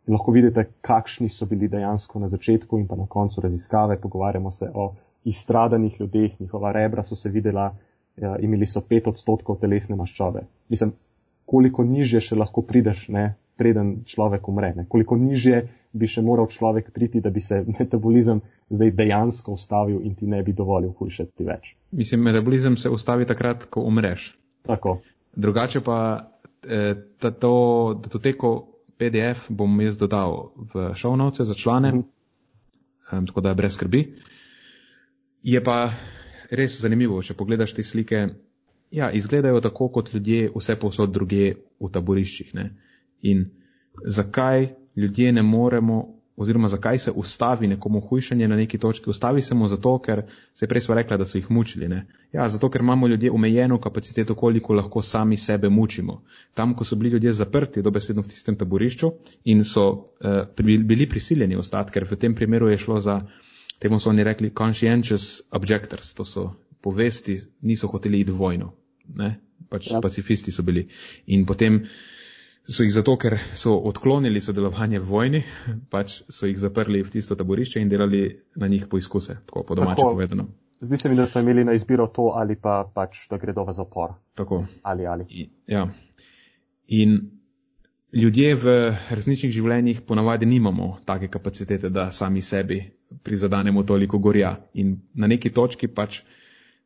lahko 0.09 0.33
vidite, 0.33 0.65
kakšni 0.81 1.29
so 1.29 1.47
bili 1.47 1.69
dejansko 1.69 2.19
na 2.19 2.29
začetku 2.29 2.79
in 2.79 2.87
pa 2.87 2.97
na 2.97 3.07
koncu 3.07 3.41
raziskave. 3.41 4.01
Pogovarjamo 4.01 4.51
se 4.51 4.71
o 4.75 4.95
izstradanih 5.25 6.01
ljudeh, 6.01 6.41
njihova 6.41 6.73
rebra 6.73 7.03
so 7.03 7.17
se 7.17 7.31
videla, 7.31 7.75
ja, 8.17 8.37
imeli 8.41 8.67
so 8.67 8.81
pet 8.81 9.09
odstotkov 9.09 9.59
telesne 9.61 9.97
maščobe. 9.97 10.47
Mislim, 10.69 10.93
koliko 11.45 11.85
nižje 11.85 12.21
še 12.21 12.39
lahko 12.39 12.63
prideš, 12.63 13.09
ne, 13.09 13.35
preden 13.59 14.05
človek 14.07 14.49
umre, 14.49 14.73
ne, 14.77 14.87
koliko 14.89 15.17
nižje 15.17 15.67
bi 15.93 16.07
še 16.07 16.23
moral 16.23 16.49
človek 16.53 16.93
priti, 16.95 17.21
da 17.21 17.31
bi 17.31 17.41
se 17.41 17.61
metabolizem 17.79 18.41
zdaj 18.71 18.95
dejansko 18.97 19.57
ustavil 19.59 20.01
in 20.05 20.15
ti 20.15 20.27
ne 20.27 20.43
bi 20.43 20.53
dovolil 20.57 20.95
hujšati 20.99 21.45
več. 21.45 21.75
Mislim, 21.93 22.25
metabolizem 22.29 22.77
se 22.77 22.91
ustavi 22.93 23.27
takrat, 23.27 23.69
ko 23.73 23.85
umreš. 23.89 24.33
Tako. 24.69 24.99
Drugače 25.37 25.81
pa 25.85 25.99
eh, 26.63 26.95
to 27.41 27.55
datoteko 28.03 28.57
PDF 28.99 29.47
bom 29.49 29.81
jaz 29.81 29.99
dodal 29.99 30.53
v 30.75 30.91
šovnovce 30.95 31.45
za 31.45 31.55
člane, 31.55 31.93
um, 31.95 33.27
tako 33.27 33.41
da 33.41 33.55
brez 33.55 33.75
skrbi. 33.75 34.03
Je 35.43 35.63
pa 35.65 35.91
res 36.51 36.81
zanimivo, 36.81 37.23
če 37.23 37.37
pogledaš 37.39 37.77
te 37.77 37.85
slike, 37.85 38.27
ja, 38.91 39.11
izgledajo 39.13 39.61
tako 39.61 39.89
kot 39.89 40.13
ljudje 40.15 40.51
vse 40.55 40.77
posod 40.81 41.13
druge 41.15 41.55
v 41.81 41.91
taboriščih. 41.93 42.55
Ne? 42.55 42.71
In 43.23 43.47
zakaj 44.05 44.69
ljudje 44.97 45.33
ne 45.33 45.43
moremo 45.43 46.18
oziroma 46.39 46.69
zakaj 46.69 46.99
se 46.99 47.11
ustavi 47.11 47.67
nekomu 47.67 48.01
hujšanje 48.01 48.49
na 48.49 48.57
neki 48.57 48.79
točki. 48.79 49.11
Ustavi 49.11 49.43
se 49.43 49.55
mu 49.55 49.69
zato, 49.69 49.97
ker 49.99 50.23
se 50.55 50.67
prej 50.67 50.85
sva 50.87 50.95
rekla, 50.95 51.17
da 51.17 51.27
so 51.27 51.39
jih 51.39 51.51
mučili. 51.51 51.89
Ne? 51.89 52.05
Ja, 52.33 52.49
zato, 52.49 52.71
ker 52.71 52.81
imamo 52.81 53.09
ljudje 53.09 53.31
omejeno 53.31 53.81
kapaciteto, 53.81 54.35
koliko 54.35 54.75
lahko 54.75 55.03
sami 55.03 55.37
sebe 55.37 55.69
mučimo. 55.69 56.23
Tam, 56.55 56.75
ko 56.75 56.85
so 56.85 56.97
bili 56.97 57.11
ljudje 57.11 57.33
zaprti, 57.33 57.83
dobesedno 57.83 58.23
v 58.23 58.31
tistem 58.31 58.57
taborišču 58.57 59.11
in 59.45 59.65
so 59.65 59.89
uh, 59.91 60.63
bili 60.63 61.09
prisiljeni 61.09 61.57
ostati, 61.57 61.93
ker 61.93 62.07
v 62.11 62.17
tem 62.17 62.35
primeru 62.35 62.71
je 62.71 62.79
šlo 62.79 63.01
za, 63.01 63.21
temu 63.79 63.99
so 64.01 64.11
oni 64.11 64.25
rekli, 64.25 64.53
conscientious 64.59 65.43
objectors, 65.51 66.15
to 66.15 66.25
so 66.25 66.53
povesti, 66.81 67.41
niso 67.61 67.89
hoteli 67.89 68.21
iti 68.21 68.33
vojno. 68.33 68.73
Ne? 69.15 69.41
Pač 69.69 69.91
ja. 69.91 70.01
pacifisti 70.01 70.53
so 70.55 70.63
bili. 70.63 70.87
In 71.27 71.47
potem 71.47 71.83
so 72.69 72.85
jih 72.85 72.93
zato, 72.93 73.17
ker 73.17 73.39
so 73.57 73.79
odklonili 73.89 74.41
sodelovanje 74.45 75.01
v 75.01 75.09
vojni, 75.09 75.43
pač 75.91 76.21
so 76.29 76.47
jih 76.47 76.59
zaprli 76.61 77.01
v 77.03 77.11
tisto 77.11 77.37
taborišče 77.37 77.81
in 77.81 77.89
delali 77.89 78.23
na 78.57 78.69
njih 78.69 78.87
poizkuse, 78.91 79.39
tako 79.47 79.65
po 79.65 79.75
domače 79.75 80.03
tako, 80.03 80.13
povedano. 80.13 80.49
Zdi 80.81 80.97
se 80.97 81.09
mi, 81.09 81.17
da 81.17 81.27
so 81.27 81.41
imeli 81.41 81.65
na 81.65 81.73
izbiro 81.73 82.07
to 82.07 82.31
ali 82.37 82.57
pa 82.57 82.85
pač, 82.95 83.27
da 83.31 83.39
gredo 83.39 83.65
v 83.65 83.73
zapor. 83.73 84.15
Tako. 84.35 84.67
Ali 84.83 85.07
ali. 85.07 85.25
I, 85.31 85.49
ja. 85.67 85.89
In 86.89 87.19
ljudje 88.13 88.55
v 88.55 88.77
resničnih 89.11 89.53
življenjih 89.53 90.05
ponavadi 90.07 90.47
nimamo 90.47 90.99
take 91.05 91.29
kapacitete, 91.29 91.91
da 91.91 92.13
sami 92.13 92.43
sebi 92.43 92.83
prizadanemo 93.25 93.83
toliko 93.83 94.19
gorja. 94.19 94.57
In 94.75 95.01
na 95.15 95.27
neki 95.27 95.51
točki 95.51 95.89
pač 95.89 96.23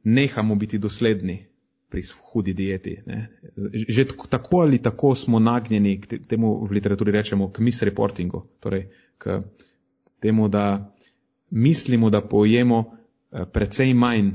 nehamo 0.04 0.54
biti 0.54 0.78
dosledni 0.78 1.51
pri 1.92 2.02
hudi 2.32 2.54
dieti. 2.56 2.96
Ne. 3.06 3.28
Že 3.88 4.06
tako 4.32 4.64
ali 4.64 4.80
tako 4.82 5.14
smo 5.14 5.38
nagnjeni 5.38 5.98
k 6.00 6.24
temu 6.28 6.54
v 6.64 6.72
literaturi 6.72 7.12
rečemo 7.12 7.50
k 7.52 7.60
misreportingu, 7.60 8.46
torej 8.60 8.88
k 9.20 9.42
temu, 10.24 10.48
da 10.48 10.94
mislimo, 11.50 12.10
da 12.10 12.22
pojemo 12.24 12.80
eh, 12.88 13.44
precej 13.44 13.92
manj, 13.94 14.32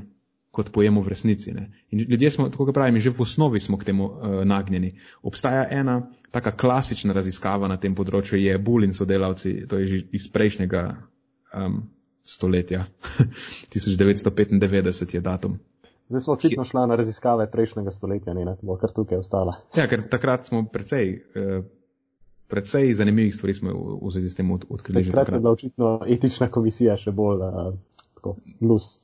kot 0.52 0.70
pojemo 0.74 1.02
v 1.02 1.12
resnici. 1.14 1.52
Ne. 1.54 1.72
In 1.92 2.06
ljudje 2.10 2.32
smo, 2.32 2.50
tako 2.50 2.66
kot 2.66 2.78
pravim, 2.78 3.00
že 3.00 3.14
v 3.14 3.22
osnovi 3.22 3.60
smo 3.60 3.78
k 3.78 3.86
temu 3.92 4.06
uh, 4.06 4.42
nagnjeni. 4.46 4.96
Obstaja 5.22 5.68
ena 5.70 6.00
taka 6.32 6.52
klasična 6.52 7.14
raziskava 7.14 7.68
na 7.70 7.78
tem 7.78 7.94
področju, 7.96 8.40
je 8.42 8.58
Bull 8.58 8.88
in 8.88 8.96
sodelavci, 8.98 9.68
to 9.70 9.78
je 9.78 9.88
že 9.88 10.00
iz 10.18 10.26
prejšnjega 10.34 10.82
um, 11.54 11.84
stoletja, 12.26 12.88
1995 13.76 15.14
je 15.14 15.22
datum. 15.22 15.60
Zdaj 16.10 16.22
smo 16.22 16.34
očitno 16.34 16.64
šla 16.64 16.86
na 16.88 16.96
raziskave 16.96 17.50
prejšnjega 17.52 17.92
stoletja, 17.92 18.34
ne, 18.34 18.56
bo 18.62 18.78
kar 18.80 18.92
tukaj 18.96 19.20
ostala. 19.20 19.58
Ja, 19.76 19.88
ker 19.92 20.06
takrat 20.10 20.48
smo 20.48 20.64
precej, 20.72 21.10
eh, 21.36 21.58
precej 22.48 22.94
zanimivih 22.94 23.36
stvari 23.36 23.54
smo 23.54 23.74
v 24.02 24.12
zvezi 24.12 24.30
s 24.30 24.36
tem 24.36 24.52
odkrili. 24.52 25.04
Takrat, 25.04 25.26
takrat 25.26 25.36
je 25.36 25.40
bila 25.40 25.52
očitno 25.52 25.90
etična 26.08 26.48
komisija 26.48 26.96
še 26.98 27.12
bolj 27.12 27.44
uh, 27.44 27.74
tako, 28.16 28.38
plus. 28.60 29.00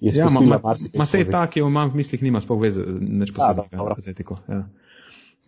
Ja, 0.00 0.28
ma, 0.30 0.40
ma, 0.40 0.74
ma 0.94 1.06
sej 1.06 1.24
ta, 1.30 1.46
ki 1.48 1.62
jo 1.62 1.68
imam 1.70 1.90
v 1.90 2.02
mislih, 2.02 2.22
nima 2.22 2.42
sploh 2.44 2.60
veze, 2.60 2.82
neč 3.00 3.32
posebej 3.32 4.02
z 4.04 4.12
etiko. 4.12 4.36
Ja. 4.50 4.66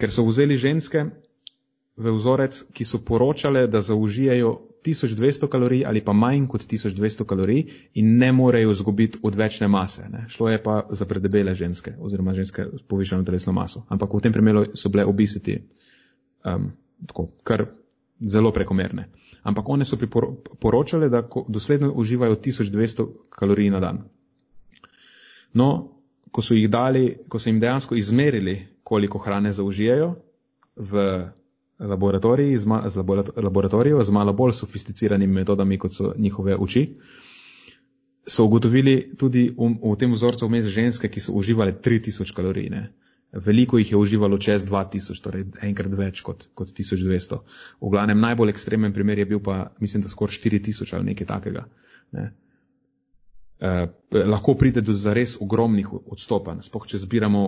Ker 0.00 0.12
so 0.12 0.24
vzeli 0.26 0.56
ženske 0.56 1.06
v 1.96 2.12
vzorec, 2.16 2.62
ki 2.72 2.84
so 2.84 3.00
poročale, 3.04 3.66
da 3.68 3.82
zaužijajo 3.84 4.56
1200 4.86 5.48
kalorij 5.48 5.84
ali 5.86 6.00
pa 6.04 6.12
manj 6.12 6.46
kot 6.48 6.66
1200 6.70 7.24
kalorij 7.24 7.64
in 7.94 8.16
ne 8.18 8.32
morejo 8.32 8.74
zgubiti 8.74 9.18
odvečne 9.22 9.68
mase. 9.68 10.08
Ne. 10.10 10.24
Šlo 10.28 10.48
je 10.48 10.62
pa 10.62 10.86
za 10.90 11.04
predebele 11.04 11.54
ženske 11.54 11.94
oziroma 12.00 12.34
ženske 12.34 12.66
s 12.78 12.82
povišeno 12.88 13.24
telesno 13.24 13.52
maso. 13.52 13.84
Ampak 13.88 14.14
v 14.14 14.20
tem 14.20 14.32
primeru 14.32 14.66
so 14.74 14.88
bile 14.88 15.04
obisiti 15.04 15.58
um, 16.44 16.70
tako, 17.06 17.28
kar 17.42 17.66
zelo 18.20 18.52
prekomerne. 18.52 19.08
Ampak 19.42 19.68
one 19.68 19.84
so 19.84 19.96
poročale, 20.60 21.08
da 21.08 21.22
dosledno 21.48 21.92
uživajo 21.92 22.34
1200 22.34 23.06
kalorij 23.30 23.70
na 23.70 23.80
dan. 23.80 24.04
No, 25.52 25.92
ko 26.30 26.42
so 26.42 26.54
jih 26.54 26.70
dali, 26.70 27.18
ko 27.28 27.38
so 27.38 27.50
jim 27.50 27.60
dejansko 27.60 27.94
izmerili, 27.94 28.66
koliko 28.82 29.18
hrane 29.18 29.52
zaužijajo 29.52 30.14
v 30.76 31.04
laboratoriji, 31.78 32.58
z, 32.58 32.66
ma, 32.66 32.82
z 32.88 32.96
laboratorijo, 33.36 34.04
z 34.04 34.10
malo 34.10 34.32
bolj 34.32 34.52
sofisticiranimi 34.52 35.32
metodami, 35.32 35.78
kot 35.78 35.94
so 35.94 36.12
njihove 36.16 36.56
oči, 36.56 36.86
so 38.26 38.44
ugotovili 38.44 39.16
tudi 39.16 39.48
v, 39.56 39.74
v 39.82 39.96
tem 39.98 40.12
vzorcu 40.12 40.48
vmes 40.48 40.70
ženske, 40.72 41.08
ki 41.08 41.20
so 41.20 41.34
uživale 41.36 41.76
3000 41.82 42.34
kalorij. 42.34 42.70
Ne. 42.70 42.88
Veliko 43.32 43.78
jih 43.78 43.92
je 43.92 43.98
uživalo 43.98 44.38
čez 44.38 44.64
2000, 44.64 45.20
torej 45.22 45.44
enkrat 45.62 45.94
več 45.98 46.22
kot, 46.26 46.48
kot 46.54 46.72
1200. 46.72 47.38
V 47.80 47.92
glavnem 47.92 48.20
najbolj 48.20 48.54
ekstremen 48.54 48.94
primer 48.94 49.18
je 49.18 49.26
bil 49.26 49.40
pa, 49.42 49.70
mislim, 49.80 50.02
da 50.02 50.08
skoraj 50.08 50.40
4000 50.40 50.94
ali 50.96 51.12
nekaj 51.12 51.26
takega. 51.26 51.66
Ne. 52.16 52.30
Eh, 53.60 53.86
lahko 54.12 54.54
pride 54.54 54.80
do 54.80 54.92
zares 54.92 55.36
ogromnih 55.40 55.88
odstopanj, 55.92 56.60
spoh 56.66 56.86
če 56.86 57.00
zbiramo 57.04 57.42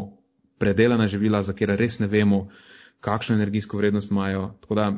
predelana 0.59 1.07
živila, 1.07 1.43
za 1.43 1.53
kjer 1.53 1.75
res 1.79 1.99
ne 2.01 2.09
vemo, 2.09 2.49
kakšno 3.01 3.35
energijsko 3.35 3.77
vrednost 3.77 4.11
imajo. 4.11 4.55
Tako 4.61 4.75
da, 4.75 4.93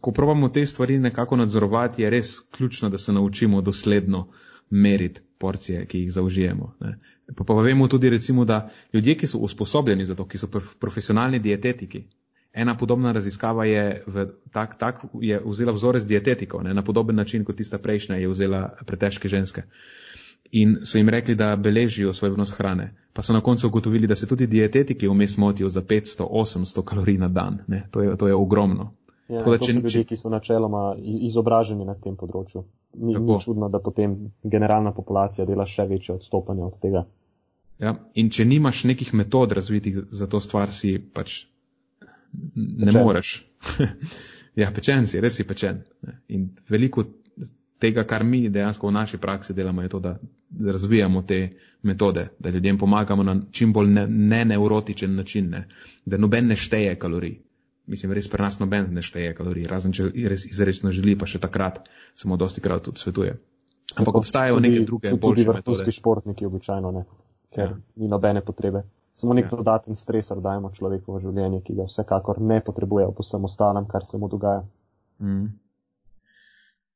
ko 0.00 0.12
probamo 0.12 0.48
te 0.48 0.66
stvari 0.66 0.98
nekako 0.98 1.36
nadzorovati, 1.36 2.02
je 2.02 2.10
res 2.10 2.40
ključno, 2.50 2.88
da 2.88 2.98
se 2.98 3.12
naučimo 3.12 3.60
dosledno 3.60 4.28
meriti 4.70 5.20
porcije, 5.38 5.86
ki 5.86 5.98
jih 5.98 6.12
zaužijemo. 6.12 6.74
Ne. 6.80 6.98
Pa, 7.36 7.44
pa 7.44 7.54
vemo 7.54 7.88
tudi, 7.88 8.10
recimo, 8.10 8.44
da 8.44 8.70
ljudje, 8.92 9.14
ki 9.14 9.26
so 9.26 9.38
usposobljeni 9.38 10.06
za 10.06 10.14
to, 10.14 10.26
ki 10.28 10.38
so 10.38 10.48
profesionalni 10.80 11.38
dietetiki, 11.38 12.04
ena 12.52 12.76
podobna 12.78 13.12
raziskava 13.12 13.64
je, 13.64 14.02
v, 14.06 14.26
tak, 14.52 14.78
tak, 14.78 15.02
je 15.20 15.40
vzela 15.44 15.72
vzorec 15.72 16.04
dietetikov, 16.04 16.62
ne, 16.62 16.74
na 16.74 16.84
podoben 16.84 17.16
način 17.16 17.44
kot 17.44 17.56
tista 17.56 17.78
prejšnja 17.78 18.16
je 18.16 18.28
vzela 18.28 18.62
pretežke 18.86 19.28
ženske. 19.28 19.62
In 20.52 20.80
so 20.82 20.98
jim 20.98 21.08
rekli, 21.08 21.34
da 21.34 21.56
beležijo 21.56 22.12
svoj 22.14 22.34
vnos 22.34 22.52
hrane 22.56 22.90
pa 23.12 23.22
so 23.22 23.32
na 23.32 23.40
koncu 23.40 23.66
ugotovili, 23.66 24.06
da 24.06 24.14
se 24.14 24.26
tudi 24.26 24.46
dietetiki 24.46 25.08
vmes 25.08 25.38
motijo 25.38 25.68
za 25.68 25.82
500-800 25.82 26.84
kalorij 26.84 27.18
na 27.18 27.28
dan. 27.28 27.58
To 27.90 28.02
je, 28.02 28.16
to 28.16 28.28
je 28.28 28.34
ogromno. 28.34 28.94
Ja, 29.28 29.38
Tako, 29.38 29.58
to 29.58 29.66
če, 29.66 29.72
so 29.72 29.78
ljudje, 29.78 30.04
ki 30.04 30.16
so 30.16 30.30
načeloma 30.30 30.94
izobraženi 30.98 31.84
na 31.84 31.94
tem 31.94 32.16
področju. 32.16 32.64
Ni, 32.98 33.14
ni 33.14 33.36
čudno, 33.44 33.68
da 33.68 33.78
potem 33.78 34.32
generalna 34.42 34.90
populacija 34.92 35.46
dela 35.46 35.66
še 35.66 35.86
večje 35.86 36.16
odstopanje 36.16 36.64
od 36.66 36.80
tega. 36.82 37.04
Ja, 37.78 37.94
in 38.14 38.30
če 38.30 38.44
nimaš 38.44 38.82
nekih 38.90 39.12
metod 39.14 39.52
razvitih 39.52 40.00
za 40.10 40.26
to 40.26 40.40
stvar, 40.40 40.72
si 40.74 40.98
pač 40.98 41.44
ne 42.32 42.90
pečen. 42.90 43.02
moreš. 43.04 43.34
ja, 44.60 44.72
pečen 44.74 45.06
si, 45.06 45.20
res 45.22 45.38
si 45.38 45.46
pečen. 45.46 45.84
In 46.28 46.50
veliko 46.68 47.06
tega, 47.80 48.04
kar 48.04 48.24
mi 48.24 48.48
dejansko 48.48 48.88
v 48.88 48.92
naši 48.92 49.18
praksi 49.18 49.54
delamo, 49.54 49.82
je 49.82 49.88
to, 49.88 50.00
da 50.00 50.16
razvijamo 50.72 51.22
te 51.22 51.40
metode, 51.82 52.28
da 52.38 52.50
ljudem 52.50 52.78
pomagamo 52.78 53.22
na 53.22 53.36
čim 53.50 53.72
bolj 53.72 53.88
neneurotičen 54.08 55.10
ne 55.10 55.16
način, 55.16 55.50
ne? 55.50 55.68
da 56.04 56.16
noben 56.16 56.46
ne 56.46 56.56
šteje 56.56 56.94
kalorij. 56.98 57.38
Mislim, 57.86 58.12
res 58.12 58.28
pri 58.30 58.42
nas 58.42 58.60
noben 58.60 58.92
ne 58.94 59.02
šteje 59.02 59.34
kalorij, 59.34 59.66
razen 59.66 59.92
če 59.92 60.10
res 60.28 60.44
izrečno 60.46 60.92
želi, 60.94 61.16
pa 61.18 61.26
še 61.26 61.40
takrat 61.42 61.80
se 62.14 62.28
mu 62.28 62.36
dosti 62.36 62.60
krat 62.60 62.84
tudi 62.86 63.00
svetuje. 63.00 63.38
Ampak 63.96 64.20
obstajajo 64.20 64.60
neke 64.60 64.84
druge, 64.86 65.14
boljše 65.16 65.48
metode. 65.48 65.84
Tudi 65.84 65.96
športniki 65.96 66.46
običajno 66.46 66.92
ne, 66.94 67.04
ker 67.54 67.64
ja. 67.64 67.78
ni 67.96 68.08
nobene 68.08 68.44
potrebe. 68.46 68.84
Samo 69.14 69.34
nek 69.34 69.50
ja. 69.50 69.56
dodaten 69.56 69.96
stresor 69.96 70.38
dajemo 70.40 70.70
človeku 70.76 71.16
v 71.16 71.24
življenje, 71.24 71.64
ki 71.66 71.74
ga 71.80 71.88
vsekakor 71.88 72.38
ne 72.40 72.60
potrebuje 72.64 73.08
po 73.16 73.26
vsem 73.26 73.44
ostalem, 73.44 73.88
kar 73.90 74.06
se 74.06 74.20
mu 74.20 74.28
dogaja. 74.30 74.62
Mm. 75.18 75.48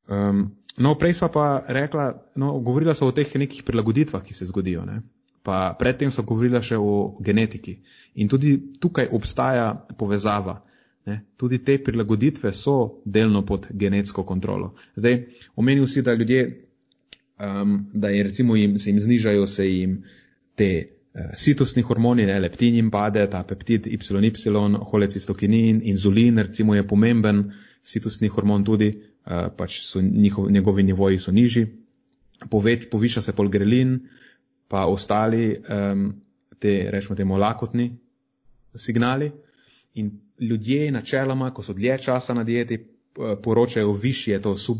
Um, 0.08 0.46
no, 0.76 0.94
prej 1.00 1.18
sva 1.20 1.30
pa 1.32 1.46
rekla, 1.68 2.10
no, 2.36 2.58
govorila 2.60 2.94
so 2.94 3.08
o 3.08 3.14
teh 3.14 3.36
nekih 3.40 3.62
prilagoditvah, 3.64 4.24
ki 4.24 4.34
se 4.34 4.46
zgodijo. 4.50 4.84
Ne? 4.88 5.00
Pa 5.44 5.74
predtem 5.78 6.12
so 6.12 6.22
govorila 6.22 6.62
še 6.64 6.76
o 6.80 7.16
genetiki. 7.20 7.78
In 8.20 8.28
tudi 8.28 8.56
tukaj 8.80 9.10
obstaja 9.12 9.72
povezava, 9.98 10.60
Ne? 11.06 11.20
Tudi 11.36 11.58
te 11.64 11.76
prilagoditve 11.84 12.52
so 12.56 13.02
delno 13.04 13.44
pod 13.44 13.66
genetsko 13.70 14.24
kontrolo. 14.24 14.72
Zdaj, 14.96 15.18
omenil 15.56 15.86
si, 15.86 16.02
da 16.02 16.14
ljudje, 16.14 16.44
um, 17.38 17.90
da 17.92 18.08
je 18.08 18.22
recimo 18.22 18.56
jim, 18.56 18.78
se 18.78 18.90
jim 18.90 19.00
znižajo, 19.00 19.46
se 19.46 19.68
jim 19.68 19.98
te 20.54 20.70
uh, 20.80 21.34
sitostni 21.34 21.82
hormoni, 21.82 22.24
ne, 22.26 22.38
leptin 22.40 22.74
jim 22.80 22.90
pade, 22.90 23.26
ta 23.30 23.42
peptid 23.42 23.86
YY, 23.86 24.78
holecistokinin, 24.90 25.82
inzulin 25.84 26.38
recimo 26.38 26.74
je 26.74 26.88
pomemben, 26.88 27.50
sitostni 27.82 28.28
hormon 28.32 28.64
tudi, 28.64 28.94
pač 29.56 29.80
so 29.86 30.02
njihov, 30.02 30.50
njegovi 30.50 30.82
nivoji 30.82 31.18
so 31.18 31.32
nižji, 31.32 31.66
Poveč, 32.50 32.88
poviša 32.90 33.22
se 33.22 33.32
polgrelin, 33.32 33.98
pa 34.68 34.86
ostali 34.86 35.56
um, 35.56 36.14
te, 36.58 36.90
rečemo 36.90 37.16
temu, 37.16 37.36
lakotni 37.36 37.96
signali. 38.74 39.30
In 39.94 40.10
ljudje 40.40 40.90
načeloma, 40.90 41.52
ko 41.54 41.62
so 41.62 41.72
dlje 41.72 41.98
časa 41.98 42.34
na 42.34 42.44
dieti, 42.44 42.80
poročajo 43.42 43.92
višji, 43.92 44.40
to 44.42 44.56
sub, 44.56 44.78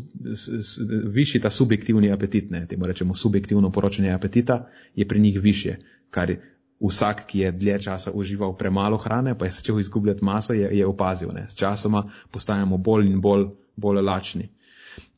višji 1.05 1.41
ta 1.41 1.49
subjektivni 1.49 2.11
apetit, 2.11 2.51
ne, 2.51 2.65
temu 2.67 2.85
rečemo 2.85 3.15
subjektivno 3.15 3.71
poročanje 3.71 4.11
apetita, 4.11 4.67
je 4.95 5.07
pri 5.07 5.19
njih 5.19 5.39
više, 5.41 5.77
kar 6.09 6.35
vsak, 6.79 7.25
ki 7.27 7.39
je 7.39 7.51
dlje 7.51 7.79
časa 7.81 8.11
užival 8.11 8.57
premalo 8.57 8.97
hrane, 8.97 9.37
pa 9.37 9.45
je 9.45 9.51
začel 9.51 9.79
izgubljati 9.79 10.25
maso, 10.25 10.53
je, 10.53 10.77
je 10.77 10.85
opazil. 10.85 11.29
Ne. 11.33 11.45
S 11.49 11.55
časoma 11.55 12.09
postajamo 12.31 12.77
bolj 12.77 13.07
in 13.07 13.21
bolj, 13.21 13.47
bolj 13.75 14.01
lačni. 14.01 14.49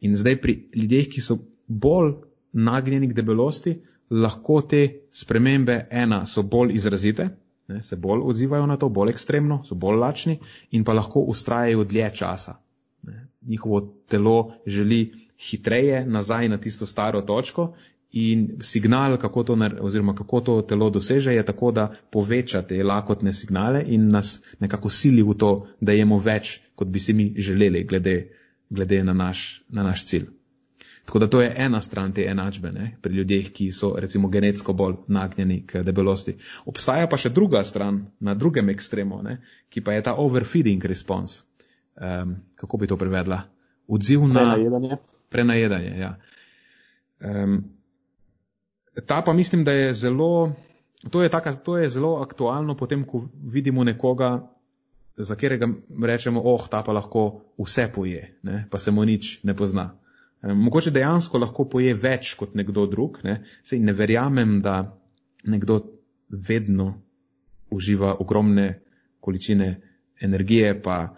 In 0.01 0.18
zdaj 0.18 0.41
pri 0.41 0.58
ljudeh, 0.76 1.10
ki 1.10 1.22
so 1.22 1.39
bolj 1.68 2.14
nagnjeni 2.53 3.10
k 3.12 3.18
debelosti, 3.18 3.76
lahko 4.10 4.62
te 4.62 4.84
spremembe, 5.12 5.88
ena, 5.91 6.26
so 6.26 6.43
bolj 6.43 6.74
izrazite, 6.76 7.30
ne, 7.68 7.82
se 7.84 7.95
bolj 7.95 8.24
odzivajo 8.24 8.66
na 8.66 8.78
to, 8.78 8.89
bolj 8.89 9.12
ekstremno, 9.12 9.62
so 9.66 9.76
bolj 9.76 9.99
lačni 9.99 10.39
in 10.72 10.84
pa 10.84 10.95
lahko 10.95 11.26
ustrajajo 11.34 11.84
dlje 11.84 12.12
časa. 12.16 12.58
Ne. 13.03 13.28
Njihovo 13.47 13.82
telo 14.10 14.53
želi 14.66 15.12
hitreje 15.49 16.05
nazaj 16.05 16.49
na 16.49 16.58
tisto 16.58 16.86
staro 16.86 17.22
točko 17.22 17.74
in 18.12 18.58
signal, 18.62 19.18
kako 19.18 19.43
to, 19.43 19.58
oziroma 19.82 20.16
kako 20.16 20.41
to 20.41 20.62
telo 20.62 20.89
doseže, 20.89 21.34
je 21.34 21.45
tako, 21.45 21.72
da 21.72 21.95
poveča 22.12 22.62
te 22.62 22.84
lakotne 22.84 23.34
signale 23.34 23.84
in 23.88 24.10
nas 24.10 24.41
nekako 24.60 24.89
sili 24.89 25.24
v 25.24 25.34
to, 25.34 25.68
da 25.82 25.91
jemo 25.91 26.20
več, 26.20 26.62
kot 26.76 26.88
bi 26.88 26.99
si 26.99 27.14
mi 27.14 27.34
želeli, 27.38 27.84
glede, 27.84 28.32
glede 28.70 29.03
na, 29.03 29.13
naš, 29.13 29.63
na 29.70 29.84
naš 29.84 30.05
cilj. 30.05 30.28
Tako 31.07 31.20
da 31.20 31.30
to 31.30 31.41
je 31.41 31.53
ena 31.57 31.82
stran 31.82 32.11
te 32.11 32.26
enačbe 32.28 32.72
ne, 32.72 32.97
pri 33.01 33.13
ljudeh, 33.15 33.51
ki 33.51 33.72
so 33.72 33.93
recimo 33.95 34.28
genetsko 34.28 34.74
bolj 34.74 34.95
nagnjeni 35.07 35.61
k 35.68 35.80
debelosti. 35.84 36.34
Obstaja 36.65 37.07
pa 37.07 37.15
še 37.18 37.30
druga 37.32 37.61
stran, 37.63 38.01
na 38.20 38.34
drugem 38.36 38.70
ekstremu, 38.70 39.22
ne, 39.24 39.38
ki 39.70 39.82
pa 39.82 39.95
je 39.95 40.03
ta 40.03 40.18
overfeeding 40.20 40.84
response. 40.84 41.45
Um, 41.95 42.36
kako 42.59 42.78
bi 42.78 42.89
to 42.91 42.97
prevedla? 42.99 43.45
Odziv 43.88 44.28
na 44.28 44.43
Prenajedanje. 44.51 44.97
prenajedanje. 45.30 45.93
Ja. 45.99 46.11
Um, 47.24 47.63
ta 49.07 49.22
pa 49.22 49.34
mislim, 49.34 49.63
da 49.63 49.72
je 49.72 49.93
zelo, 49.93 50.51
to 51.09 51.24
je, 51.24 51.30
taka, 51.30 51.55
to 51.55 51.78
je 51.78 51.89
zelo 51.89 52.18
aktualno 52.22 52.76
potem, 52.76 53.07
ko 53.07 53.30
vidimo 53.53 53.84
nekoga, 53.84 54.41
za 55.18 55.36
katerega 55.36 55.68
rečemo, 56.03 56.41
oh, 56.45 56.68
ta 56.70 56.84
pa 56.86 56.93
lahko 56.93 57.41
vse 57.57 57.88
poje, 57.93 58.38
ne, 58.43 58.68
pa 58.72 58.80
se 58.80 58.91
mu 58.91 59.05
nič 59.05 59.39
ne 59.43 59.55
pozna. 59.57 59.89
Mogoče 60.43 60.91
dejansko 60.93 61.39
lahko 61.41 61.65
poje 61.70 61.95
več 61.97 62.36
kot 62.38 62.53
nekdo 62.55 62.86
drug. 62.86 63.18
Ne? 63.26 63.41
Sej 63.65 63.82
ne 63.82 63.93
verjamem, 63.97 64.59
da 64.61 64.93
nekdo 65.49 65.80
vedno 66.30 66.91
uživa 67.74 68.13
ogromne 68.22 68.68
količine 69.20 69.72
energije, 70.22 70.76
pa 70.82 71.15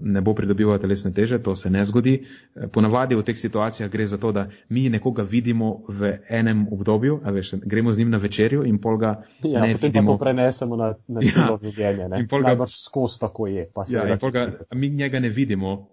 ne 0.00 0.20
bo 0.20 0.34
pridobival 0.34 0.78
telesne 0.78 1.12
teže, 1.12 1.38
to 1.38 1.56
se 1.56 1.70
ne 1.70 1.84
zgodi. 1.84 2.26
Ponavadi 2.68 3.14
v 3.14 3.22
teh 3.22 3.38
situacijah 3.38 3.88
gre 3.88 4.06
za 4.06 4.18
to, 4.18 4.32
da 4.32 4.42
mi 4.68 4.88
nekoga 4.88 5.22
vidimo 5.22 5.84
v 5.88 6.10
enem 6.30 6.66
obdobju, 6.68 7.20
veš, 7.24 7.54
gremo 7.56 7.92
z 7.92 7.98
njim 7.98 8.10
na 8.10 8.18
večerjo 8.18 8.64
in 8.64 8.78
pol 8.78 8.98
ga 8.98 9.12
Ja, 9.42 9.60
ne 9.60 9.72
potem 9.72 9.88
vidimo. 9.88 10.12
pa 10.12 10.18
to 10.18 10.24
prenesemo 10.24 10.76
na, 10.76 10.94
na 11.08 11.20
Ja. 11.20 11.30
celo 11.30 11.58
življenje. 11.62 12.08
ne. 12.08 12.20
In 12.20 12.28
pol 12.28 12.40
ga- 12.40 12.48
Najbrž 12.48 12.74
skozi 12.82 13.20
tako 13.20 13.46
je. 13.46 13.70
Pa 13.74 13.84
Ja, 13.88 14.04
in 14.06 14.18
pol 14.18 14.30
ga, 14.30 14.44
mi 14.74 14.90
njega 14.90 15.20
ne 15.20 15.28
vidimo 15.30 15.88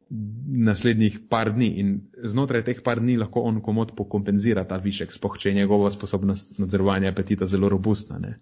naslednjih 0.48 1.20
par 1.30 1.52
dni 1.52 1.68
in 1.80 1.94
znotraj 2.24 2.64
teh 2.64 2.82
par 2.84 3.00
dni 3.00 3.16
lahko 3.18 3.42
on 3.42 3.62
komod 3.62 3.96
pokompenzira 3.96 4.64
ta 4.66 4.76
višek, 4.78 5.14
spoh 5.14 5.38
če 5.38 5.50
je 5.50 5.56
njegova 5.56 5.92
sposobnost 5.92 6.60
nadzorovanja 6.60 7.10
apetita 7.10 7.46
zelo 7.46 7.70
robustna. 7.70 8.20
Ne? 8.20 8.40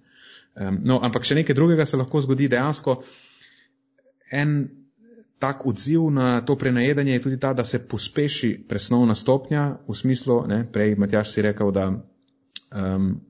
Um, 0.55 0.79
no, 0.83 0.99
ampak 1.03 1.23
še 1.23 1.35
nekaj 1.35 1.53
drugega 1.55 1.85
se 1.85 1.97
lahko 1.97 2.21
zgodi 2.21 2.47
dejansko. 2.47 3.03
En 4.31 4.69
tak 5.39 5.65
odziv 5.65 6.09
na 6.11 6.41
to 6.41 6.55
prenajedanje 6.55 7.13
je 7.13 7.21
tudi 7.21 7.39
ta, 7.39 7.53
da 7.53 7.63
se 7.63 7.79
pospeši 7.87 8.65
presnovna 8.69 9.15
stopnja 9.15 9.77
v 9.87 9.95
smislu, 9.95 10.47
ne, 10.47 10.63
prej 10.71 10.95
Matjaš 10.95 11.31
si 11.31 11.41
rekel, 11.41 11.71
da 11.71 11.87
um, 11.91 13.21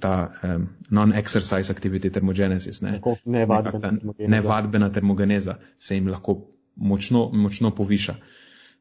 ta 0.00 0.32
um, 0.42 0.68
non-exercise 0.90 1.72
activity 1.72 2.10
thermogenesis, 2.10 2.82
ne, 2.82 2.92
Tako 2.98 3.16
nevadbena 3.24 3.80
ta 3.80 3.90
termogeneza. 3.90 4.30
nevadbena 4.36 4.92
termogeneza 4.92 5.58
se 5.78 5.94
jim 5.94 6.08
lahko 6.08 6.40
močno, 6.76 7.30
močno 7.32 7.70
poviša. 7.70 8.14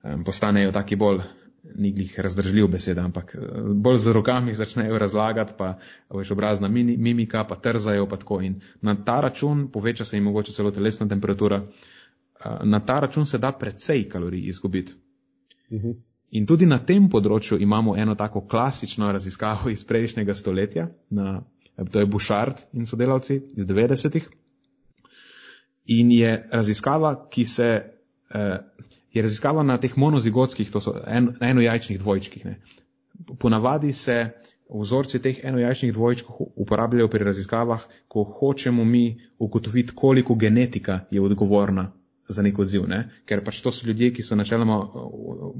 Um, 0.03 0.23
postanejo 0.23 0.71
taki 0.71 0.95
bolj, 0.95 1.21
ni 1.75 1.91
glih 1.91 2.19
razdržljiv 2.19 2.67
beseda, 2.67 3.05
ampak 3.05 3.35
eh, 3.35 3.39
bolj 3.73 3.97
z 3.97 4.13
rokami 4.13 4.53
začnejo 4.53 4.99
razlagati, 4.99 5.53
pa 5.57 5.77
veš 6.09 6.31
obrazna 6.31 6.67
mimika, 6.67 7.43
pa 7.43 7.55
trzajo, 7.55 8.07
pa 8.09 8.17
tako. 8.17 8.41
In 8.41 8.61
na 8.81 8.95
ta 9.05 9.21
račun 9.21 9.67
poveča 9.71 10.05
se 10.05 10.17
jim 10.17 10.23
mogoče 10.23 10.51
celo 10.51 10.71
telesna 10.71 11.07
temperatura. 11.07 11.63
Uh, 12.45 12.61
na 12.63 12.79
ta 12.79 12.99
račun 12.99 13.25
se 13.25 13.37
da 13.37 13.51
precej 13.51 14.09
kalorij 14.09 14.47
izgubiti. 14.47 14.93
Mhm. 15.71 15.91
In 16.35 16.45
tudi 16.45 16.65
na 16.65 16.79
tem 16.83 17.09
področju 17.09 17.59
imamo 17.61 17.95
eno 17.97 18.15
tako 18.19 18.41
klasično 18.51 19.11
raziskavo 19.15 19.69
iz 19.71 19.83
prejšnjega 19.87 20.35
stoletja, 20.35 20.89
na, 21.09 21.43
to 21.91 22.01
je 22.01 22.05
Bouchard 22.05 22.63
in 22.73 22.85
sodelavci 22.85 23.37
iz 23.55 23.65
90-ih. 23.69 24.27
In 25.95 26.11
je 26.11 26.31
raziskava, 26.51 27.13
ki 27.31 27.45
se, 27.45 27.69
eh, 28.33 28.57
je 29.13 29.21
raziskava 29.21 29.63
na 29.63 29.77
teh 29.77 29.95
monozigotskih, 29.97 30.71
to 30.71 30.81
so 30.81 30.95
en, 31.07 31.35
enojajčnih 31.39 31.99
dvojčkih. 32.01 32.45
Ne. 32.45 32.57
Ponavadi 33.39 33.93
se 33.93 34.17
vzorci 34.69 35.21
teh 35.21 35.43
enojajčnih 35.45 35.93
dvojčkov 35.93 36.49
uporabljajo 36.65 37.07
pri 37.07 37.29
raziskavah, 37.29 37.85
ko 38.07 38.25
hočemo 38.39 38.83
mi 38.83 39.21
ugotoviti, 39.39 39.95
koliko 39.95 40.35
genetika 40.35 41.05
je 41.11 41.21
odgovorna 41.21 41.91
za 42.27 42.41
nek 42.41 42.59
odziv, 42.59 42.87
ne? 42.89 43.03
ker 43.25 43.43
pač 43.45 43.61
to 43.61 43.71
so 43.71 43.85
ljudje, 43.87 44.11
ki 44.13 44.23
so 44.25 44.35
načeloma 44.35 44.77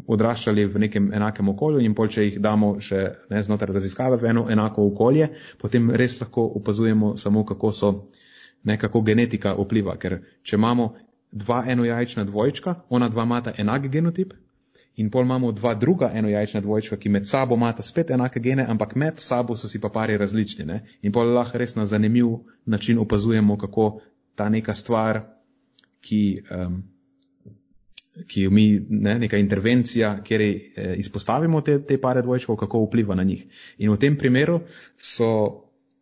odraščali 0.07 0.65
v 0.65 0.81
nekem 0.85 1.11
enakem 1.13 1.49
okolju 1.49 1.83
in 1.85 1.93
pol, 1.93 2.09
če 2.09 2.25
jih 2.25 2.39
damo 2.41 2.75
še 2.81 3.01
ne, 3.29 3.41
znotraj 3.45 3.75
raziskave 3.77 4.17
v 4.21 4.31
eno 4.31 4.47
enako 4.49 4.87
okolje, 4.89 5.29
potem 5.61 5.91
res 5.91 6.17
lahko 6.21 6.47
opazujemo 6.59 7.15
samo, 7.21 7.45
kako 7.45 7.71
so 7.71 7.91
nekako 8.65 9.03
genetika 9.05 9.53
vpliva. 9.59 9.97
Ker 10.01 10.19
če 10.41 10.57
imamo 10.57 10.95
dva 11.31 11.61
enojajčna 11.69 12.25
dvojčka, 12.25 12.75
ona 12.89 13.09
dva 13.13 13.27
imata 13.29 13.53
enak 13.61 13.87
genotip 13.93 14.33
in 14.95 15.09
pol 15.11 15.25
imamo 15.27 15.51
dva 15.51 15.73
druga 15.75 16.09
enojajčna 16.15 16.61
dvojčka, 16.63 16.97
ki 16.97 17.09
med 17.11 17.27
sabo 17.27 17.59
imata 17.59 17.83
spet 17.83 18.09
enake 18.15 18.39
gene, 18.39 18.65
ampak 18.65 18.95
med 18.95 19.19
sabo 19.19 19.57
so 19.59 19.67
si 19.67 19.81
pa 19.81 19.89
pari 19.89 20.17
različni. 20.17 20.65
Ne? 20.65 20.81
In 21.01 21.11
pol 21.11 21.33
lahko 21.35 21.59
res 21.61 21.75
na 21.75 21.85
zanimiv 21.85 22.39
način 22.65 22.99
opazujemo, 22.99 23.57
kako 23.57 23.99
ta 24.35 24.49
neka 24.49 24.73
stvar, 24.73 25.34
ki, 26.05 26.21
um, 26.51 26.83
ki 28.27 28.45
jo 28.45 28.51
mi, 28.53 28.67
ne, 28.89 29.17
neka 29.25 29.37
intervencija, 29.41 30.13
kjer 30.23 30.43
eh, 30.45 30.93
izpostavimo 31.01 31.61
te, 31.61 31.79
te 31.83 31.97
pare 32.01 32.21
dvojčkov, 32.23 32.59
kako 32.61 32.85
vpliva 32.85 33.15
na 33.15 33.23
njih. 33.27 33.43
In 33.77 33.91
v 33.91 33.99
tem 33.99 34.17
primeru 34.17 34.61
so, 34.97 35.31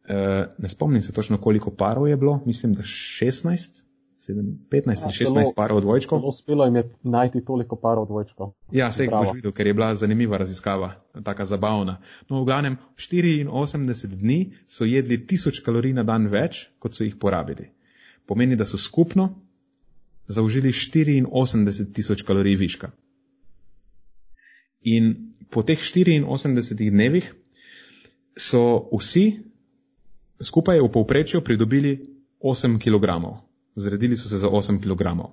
eh, 0.06 0.45
ne 0.58 0.70
spomnim 0.70 1.04
se 1.04 1.14
točno, 1.14 1.39
koliko 1.41 1.72
parov 1.72 2.08
je 2.08 2.18
bilo, 2.18 2.41
mislim, 2.45 2.74
da 2.74 2.84
16, 2.84 3.84
7, 4.24 4.43
15 4.72 5.04
Ja, 5.04 5.10
ali 5.10 5.14
celo- 5.14 5.36
16 5.36 5.56
parov 5.56 5.82
dvojčkov. 5.82 6.20
Celo 6.20 6.30
Uspelo 6.30 6.66
jim 6.66 6.76
je 6.76 6.84
najti 7.04 7.41
toliko 7.45 7.76
parov 7.76 8.06
dvojčkov. 8.08 8.54
Ja, 8.72 8.91
sej 8.91 9.08
Bravo. 9.08 9.26
boš 9.26 9.34
videl, 9.36 9.51
ker 9.51 9.68
je 9.68 9.74
bila 9.74 9.95
zanimiva 9.95 10.38
raziskava, 10.38 10.93
taka 11.24 11.45
zabavna. 11.45 11.97
No, 12.30 12.43
v 12.43 12.45
glavnem, 12.45 12.78
84 12.95 14.16
dni 14.16 14.54
so 14.68 14.86
jedli 14.86 15.18
1000 15.18 15.64
kalorij 15.66 15.93
na 15.93 16.04
dan 16.04 16.30
več, 16.32 16.70
kot 16.80 16.95
so 16.95 17.04
jih 17.04 17.18
porabili. 17.20 17.72
Pomeni, 18.26 18.56
da 18.56 18.66
so 18.66 18.78
skupno 18.78 19.43
zaužili 20.28 20.71
84 20.71 21.93
tisoč 21.93 22.21
kalorij 22.21 22.55
viška. 22.55 22.91
In 24.82 25.34
po 25.49 25.63
teh 25.63 25.80
84 25.80 26.89
dnevih 26.89 27.34
so 28.38 28.89
vsi 28.91 29.43
skupaj 30.41 30.82
v 30.82 30.91
povprečju 30.91 31.41
pridobili 31.41 31.99
8 32.41 32.80
kg. 32.80 33.39
Zredili 33.76 34.17
so 34.17 34.30
se 34.30 34.38
za 34.38 34.49
8 34.49 34.82
kg. 34.82 35.32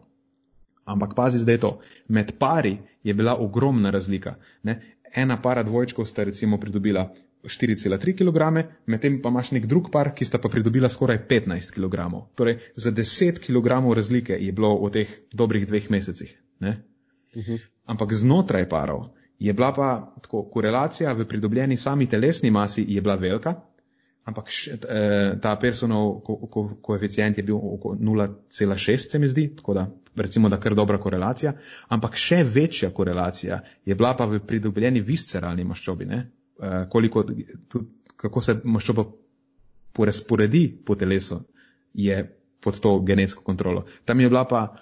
Ampak 0.85 1.15
pazi 1.15 1.39
zdaj 1.39 1.59
to, 1.59 1.81
med 2.09 2.39
pari 2.39 2.79
je 3.03 3.15
bila 3.15 3.37
ogromna 3.37 3.91
razlika. 3.91 4.37
Ne? 4.63 4.97
Ena 5.15 5.43
para 5.43 5.63
dvojčkov 5.63 6.07
sta 6.07 6.25
recimo 6.25 6.59
pridobila 6.59 7.11
4,3 7.45 8.15
kg, 8.19 8.67
medtem 8.87 9.21
pa 9.23 9.29
imaš 9.33 9.51
nek 9.57 9.67
drug 9.67 9.91
par, 9.93 10.13
ki 10.15 10.25
sta 10.25 10.39
pa 10.39 10.49
pridobila 10.49 10.89
skoraj 10.89 11.23
15 11.29 11.73
kg. 11.77 12.09
Torej, 12.35 12.59
za 12.77 12.93
10 12.93 13.41
kg 13.41 13.81
razlike 13.97 14.37
je 14.41 14.53
bilo 14.53 14.75
v 14.85 14.91
teh 14.93 15.19
dobrih 15.33 15.67
dveh 15.67 15.91
mesecih. 15.91 16.39
Uh 16.61 16.75
Mhm. 17.35 17.53
-huh. 17.53 17.59
Ampak 17.87 18.13
znotraj 18.15 18.69
parov 18.69 19.15
je 19.39 19.53
bila 19.53 19.73
pa 19.73 20.15
tako, 20.23 20.51
korelacija 20.51 21.13
v 21.13 21.25
pridobljeni 21.25 21.77
sami 21.77 22.07
telesni 22.07 22.51
masi 22.51 22.85
je 22.89 23.01
bila 23.01 23.15
velika, 23.15 23.55
ampak 24.25 24.49
š, 24.49 24.69
eh, 24.69 25.39
ta 25.43 25.57
personov 25.57 26.21
ko, 26.21 26.37
ko, 26.47 26.79
koeficient 26.83 27.39
je 27.39 27.43
bil 27.43 27.57
okoli 27.57 27.99
0,6, 28.01 29.11
se 29.11 29.19
mi 29.19 29.29
zdi, 29.29 29.57
tako 29.57 29.75
da 29.75 29.87
recimo, 30.17 30.49
da 30.49 30.61
kar 30.61 30.75
dobra 30.75 30.99
korelacija, 30.99 31.53
ampak 31.89 32.17
še 32.17 32.45
večja 32.55 32.91
korelacija 32.91 33.61
je 33.85 33.95
bila 33.95 34.15
pa 34.17 34.25
v 34.25 34.41
pridobljeni 34.47 35.01
visceralni 35.01 35.65
maščobi, 35.65 36.05
ne? 36.05 36.31
Eh, 36.63 36.87
koliko, 36.89 37.23
tudi, 37.69 37.87
kako 38.17 38.41
se 38.41 38.61
maščoba 38.65 39.05
porazporedi 39.93 40.79
po 40.87 40.95
telesu, 40.95 41.41
je 41.95 42.19
pod 42.61 42.81
to 42.81 42.99
genetsko 43.01 43.43
kontrolo. 43.43 43.85
Tam 44.05 44.21
je 44.21 44.29
bila 44.29 44.45
pa 44.45 44.77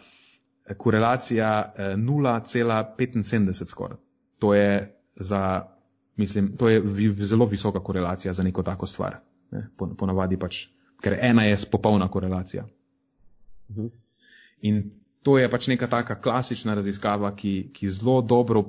korelacija 0.76 1.50
eh, 1.76 1.94
0,75 1.96 3.66
skoraj. 3.66 3.96
To 4.38 4.54
je 4.54 4.94
za, 5.16 5.66
mislim, 6.16 6.56
to 6.56 6.68
je 6.68 6.82
zelo 7.12 7.44
visoka 7.46 7.80
korelacija 7.80 8.32
za 8.32 8.42
neko 8.42 8.62
tako 8.62 8.86
stvar. 8.86 9.16
Ne? 9.50 9.68
Po- 9.76 9.94
Ponavadi 9.94 10.36
pač, 10.36 10.66
ker 11.00 11.16
ena 11.20 11.44
je 11.44 11.56
popolna 11.70 12.08
korelacija. 12.08 12.66
Mhm. 13.70 13.86
In 14.60 14.90
to 15.22 15.38
je 15.38 15.48
pač 15.50 15.66
neka 15.68 15.86
taka 15.86 16.14
klasična 16.20 16.74
raziskava, 16.74 17.34
ki, 17.36 17.70
ki 17.72 17.88
zelo 17.88 18.22
dobro 18.22 18.64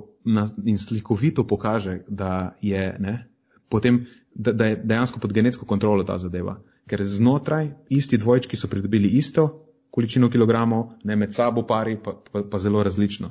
in 0.64 0.78
slikovito 0.78 1.46
pokaže, 1.46 2.00
da 2.08 2.54
je, 2.60 2.96
ne, 2.98 3.28
potem, 3.68 4.06
da, 4.34 4.52
da 4.52 4.66
je 4.66 4.76
dejansko 4.76 5.20
pod 5.20 5.32
genetsko 5.32 5.66
kontrolo 5.66 6.04
ta 6.04 6.18
zadeva. 6.18 6.58
Ker 6.86 7.04
znotraj 7.04 7.70
isti 7.88 8.18
dvojčki 8.18 8.56
so 8.56 8.68
pridobili 8.68 9.08
isto 9.08 9.66
količino 9.90 10.30
kilogramov, 10.30 10.88
ne 11.04 11.16
med 11.16 11.34
sabo 11.34 11.62
pari, 11.62 11.96
pa, 12.02 12.12
pa, 12.32 12.42
pa 12.50 12.58
zelo 12.58 12.82
različno. 12.82 13.30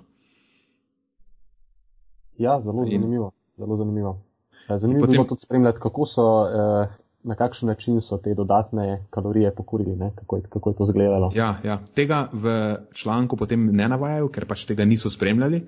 Ja, 2.38 2.62
zelo 2.64 2.84
In- 2.86 3.02
zanimivo. 3.02 3.32
Zelo 3.58 3.76
zanimivo. 3.76 4.22
Zanimivo 4.70 5.00
potem- 5.00 5.14
je 5.14 5.18
bilo 5.18 5.28
tudi 5.28 5.42
spremljati, 5.42 5.80
kako 5.80 6.06
so, 6.06 6.26
eh, 6.48 6.88
na 7.24 7.36
kakšen 7.36 7.68
način 7.68 8.02
so 8.02 8.18
te 8.18 8.34
dodatne 8.34 9.06
kalorije 9.10 9.56
pokurili, 9.56 9.96
ne? 9.96 10.12
kako, 10.16 10.38
je, 10.38 10.44
kako 10.50 10.70
je 10.70 10.76
to 10.76 10.84
izgledalo. 10.84 11.32
Ja, 11.36 11.58
ja. 11.64 11.80
Tega 11.94 12.30
v 12.34 12.76
članku 12.94 13.38
potem 13.38 13.66
ne 13.76 13.88
navajajo, 13.90 14.30
ker 14.32 14.46
pač 14.46 14.66
tega 14.66 14.86
niso 14.86 15.10
spremljali. 15.10 15.66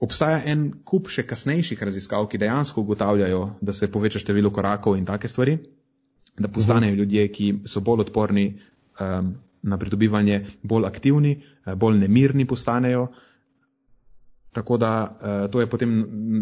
Obstaja 0.00 0.40
en 0.48 0.70
kup 0.84 1.10
še 1.12 1.26
kasnejših 1.28 1.82
raziskav, 1.82 2.24
ki 2.32 2.40
dejansko 2.40 2.80
ugotavljajo, 2.80 3.42
da 3.60 3.72
se 3.76 3.90
poveča 3.92 4.22
število 4.22 4.50
korakov 4.50 4.96
in 4.96 5.04
take 5.04 5.28
stvari, 5.28 5.58
da 6.38 6.48
postanejo 6.48 6.96
ljudje, 7.02 7.26
ki 7.28 7.48
so 7.68 7.82
bolj 7.84 8.06
odporni 8.06 8.46
um, 9.00 9.34
na 9.62 9.76
pridobivanje, 9.78 10.46
bolj 10.62 10.86
aktivni, 10.88 11.34
eh, 11.66 11.74
bolj 11.74 11.98
nemirni 12.00 12.46
postanejo. 12.48 13.10
Tako 14.56 14.76
da 14.80 14.92
uh, 15.04 15.50
to 15.52 15.60
je 15.60 15.68
potem 15.68 15.92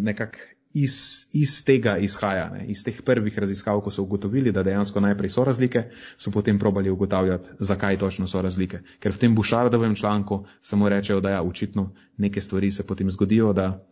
nekako 0.06 0.38
iz, 0.82 1.26
iz 1.32 1.64
tega 1.64 1.96
izhaja, 1.98 2.48
ne? 2.52 2.66
iz 2.70 2.84
teh 2.84 3.00
prvih 3.02 3.38
raziskav, 3.38 3.80
ko 3.80 3.90
so 3.90 4.02
ugotovili, 4.02 4.52
da 4.52 4.62
dejansko 4.62 5.00
najprej 5.00 5.32
so 5.34 5.44
razlike, 5.44 5.84
so 6.16 6.30
potem 6.34 6.58
probali 6.58 6.90
ugotavljati, 6.90 7.56
zakaj 7.58 7.98
točno 7.98 8.26
so 8.26 8.42
razlike. 8.42 8.80
Ker 9.00 9.12
v 9.12 9.22
tem 9.24 9.34
Bušardovem 9.34 9.96
članku 9.96 10.44
samo 10.60 10.88
rečejo, 10.88 11.20
da 11.20 11.30
ja, 11.30 11.42
očitno 11.42 11.90
neke 12.16 12.40
stvari 12.40 12.70
se 12.70 12.86
potem 12.86 13.10
zgodijo, 13.10 13.52
da 13.52 13.84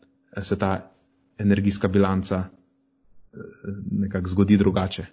se 0.42 0.58
ta 0.58 0.90
energijska 1.38 1.88
bilanca 1.88 2.44
eh, 2.44 3.38
nekako 3.90 4.28
zgodi 4.28 4.56
drugače. 4.56 5.06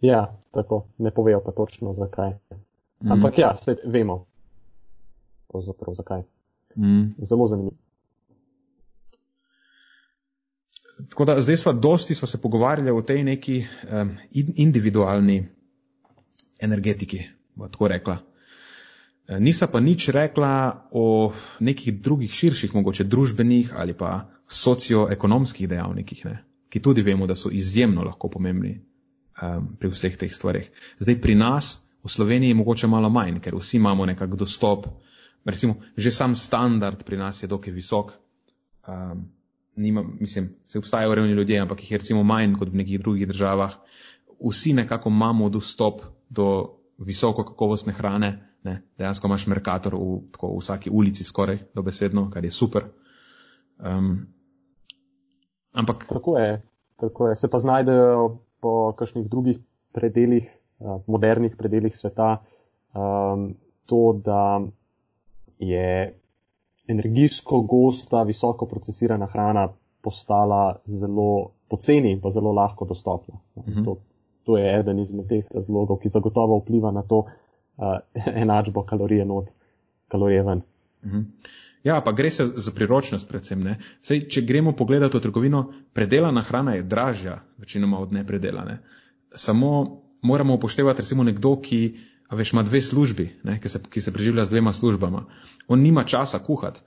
Ja, 0.00 0.38
tako, 0.54 0.86
ne 0.98 1.10
povejo 1.10 1.42
pa 1.44 1.52
točno 1.52 1.94
zakaj. 1.94 2.30
Mhm. 3.02 3.12
Ampak 3.12 3.38
ja, 3.38 3.56
se 3.56 3.76
vemo. 3.84 4.24
Pravzaprav 5.48 5.94
zakaj. 5.94 6.22
Mm. 6.76 7.14
Zelo 7.18 7.46
zanimivo. 7.46 7.87
Tako 11.10 11.24
da 11.24 11.40
zdaj 11.40 11.56
smo 11.56 11.72
dosti 11.72 12.14
smo 12.14 12.28
se 12.28 12.40
pogovarjali 12.42 12.90
o 12.90 13.02
tej 13.02 13.24
neki 13.24 13.64
um, 13.90 14.16
individualni 14.34 15.48
energetiki, 16.60 17.22
bo 17.54 17.68
tako 17.68 17.88
rekla. 17.88 18.18
Nisa 19.28 19.66
pa 19.66 19.80
nič 19.80 20.08
rekla 20.08 20.88
o 20.90 21.32
nekih 21.60 22.00
drugih 22.00 22.32
širših, 22.32 22.74
mogoče 22.74 23.04
družbenih 23.04 23.74
ali 23.76 23.92
pa 23.92 24.30
socioekonomskih 24.48 25.68
dejavnikih, 25.68 26.24
ne? 26.24 26.44
ki 26.68 26.80
tudi 26.80 27.02
vemo, 27.02 27.26
da 27.26 27.36
so 27.36 27.50
izjemno 27.52 28.02
lahko 28.04 28.28
pomembni 28.28 28.80
um, 29.42 29.68
pri 29.80 29.88
vseh 29.92 30.16
teh 30.16 30.32
stvarih. 30.34 30.70
Zdaj 31.00 31.20
pri 31.20 31.34
nas 31.34 31.88
v 32.04 32.08
Sloveniji 32.08 32.56
mogoče 32.56 32.88
malo 32.88 33.08
manj, 33.12 33.40
ker 33.44 33.56
vsi 33.56 33.76
imamo 33.76 34.06
nekak 34.06 34.34
dostop, 34.36 34.88
recimo 35.44 35.76
že 35.96 36.10
sam 36.10 36.36
standard 36.36 37.04
pri 37.04 37.16
nas 37.16 37.42
je 37.42 37.48
dokaj 37.48 37.72
visok. 37.72 38.12
Um, 38.88 39.28
nima, 39.78 40.04
mislim, 40.20 40.56
se 40.66 40.78
obstajajo 40.78 41.14
revni 41.14 41.32
ljudje, 41.32 41.60
ampak 41.60 41.82
jih 41.82 41.92
je 41.92 41.98
recimo 41.98 42.22
manj 42.22 42.56
kot 42.58 42.72
v 42.72 42.82
nekih 42.82 43.00
drugih 43.00 43.28
državah. 43.28 43.76
Vsi 44.50 44.72
nekako 44.72 45.10
imamo 45.10 45.48
dostop 45.48 46.02
do 46.28 46.74
visoko 46.98 47.44
kakovostne 47.44 47.92
hrane, 47.92 48.32
ne? 48.62 48.82
dejansko 48.98 49.26
imaš 49.26 49.46
merkator 49.46 49.94
v, 49.94 50.18
tako, 50.32 50.52
v 50.56 50.62
vsaki 50.62 50.90
ulici 50.90 51.24
skoraj 51.24 51.58
dobesedno, 51.74 52.28
kar 52.30 52.44
je 52.44 52.50
super. 52.50 52.90
Um, 53.78 54.26
ampak 55.72 56.06
Tako 56.08 56.38
je, 56.38 56.62
tako 57.00 57.28
je. 57.28 57.36
Se 57.36 57.50
pa 57.50 57.58
znajdejo 57.58 58.38
po 58.60 58.92
kakšnih 58.98 59.28
drugih 59.30 59.58
predeljih, 59.92 60.50
uh, 60.78 61.00
modernih 61.06 61.56
predeljih 61.56 61.96
sveta, 61.96 62.42
um, 62.94 63.54
to, 63.86 64.20
da 64.24 64.60
je 65.58 66.18
energijsko 66.88 67.60
gosta, 67.60 68.22
visoko 68.22 68.66
procesirana 68.66 69.26
hrana 69.26 69.68
postala 70.02 70.76
zelo 70.86 71.50
poceni 71.68 72.12
in 72.12 72.20
pa 72.20 72.30
zelo 72.30 72.52
lahko 72.52 72.84
dostopna. 72.84 73.34
Uh 73.54 73.68
Mhm. 73.68 73.78
-huh. 73.80 73.84
to, 73.84 73.96
to 74.44 74.56
je 74.58 74.78
eden 74.80 74.98
izmed 74.98 75.28
teh 75.28 75.44
razlogov, 75.54 75.98
ki 75.98 76.08
zagotovo 76.08 76.58
vpliva 76.58 76.90
na 76.90 77.02
to 77.02 77.18
uh, 77.18 77.84
enačbo 78.42 78.82
kalorije 78.82 79.24
not, 79.24 79.48
kalorije 80.08 80.42
ven. 80.42 80.62
Mhm. 81.04 81.20
Ja, 81.84 82.00
pa 82.04 82.12
gre 82.12 82.30
se 82.30 82.44
za 82.46 82.72
priročnost 82.74 83.28
predvsem. 83.28 83.62
Ne? 83.62 83.78
Sej, 84.02 84.28
če 84.28 84.40
gremo 84.42 84.72
pogledati 84.72 85.16
v 85.16 85.20
trgovino, 85.20 85.72
predelana 85.92 86.40
hrana 86.42 86.74
je 86.74 86.82
dražja, 86.82 87.38
večinoma 87.58 87.98
od 87.98 88.12
nepredelane. 88.12 88.78
Samo 89.34 90.00
moramo 90.22 90.54
upoštevati 90.54 91.00
recimo 91.00 91.22
nekdo, 91.24 91.56
ki 91.60 91.94
a 92.28 92.36
veš, 92.36 92.52
ima 92.52 92.62
dve 92.62 92.82
službi, 92.82 93.28
ne? 93.44 93.58
ki, 93.60 93.68
se, 93.68 93.80
ki 93.90 94.00
se 94.00 94.12
preživlja 94.12 94.44
z 94.44 94.50
dvema 94.50 94.72
službama. 94.72 95.24
On 95.68 95.80
nima 95.80 96.04
časa 96.04 96.38
kuhati, 96.38 96.80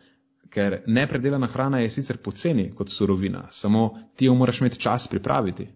ker 0.50 0.82
nepredelana 0.88 1.48
hrana 1.48 1.80
je 1.80 1.90
sicer 1.90 2.18
poceni 2.18 2.72
kot 2.76 2.90
surovina, 2.90 3.48
samo 3.52 3.90
ti 4.16 4.26
jo 4.26 4.36
moraš 4.36 4.62
imeti 4.62 4.80
čas 4.80 5.08
pripraviti. 5.08 5.68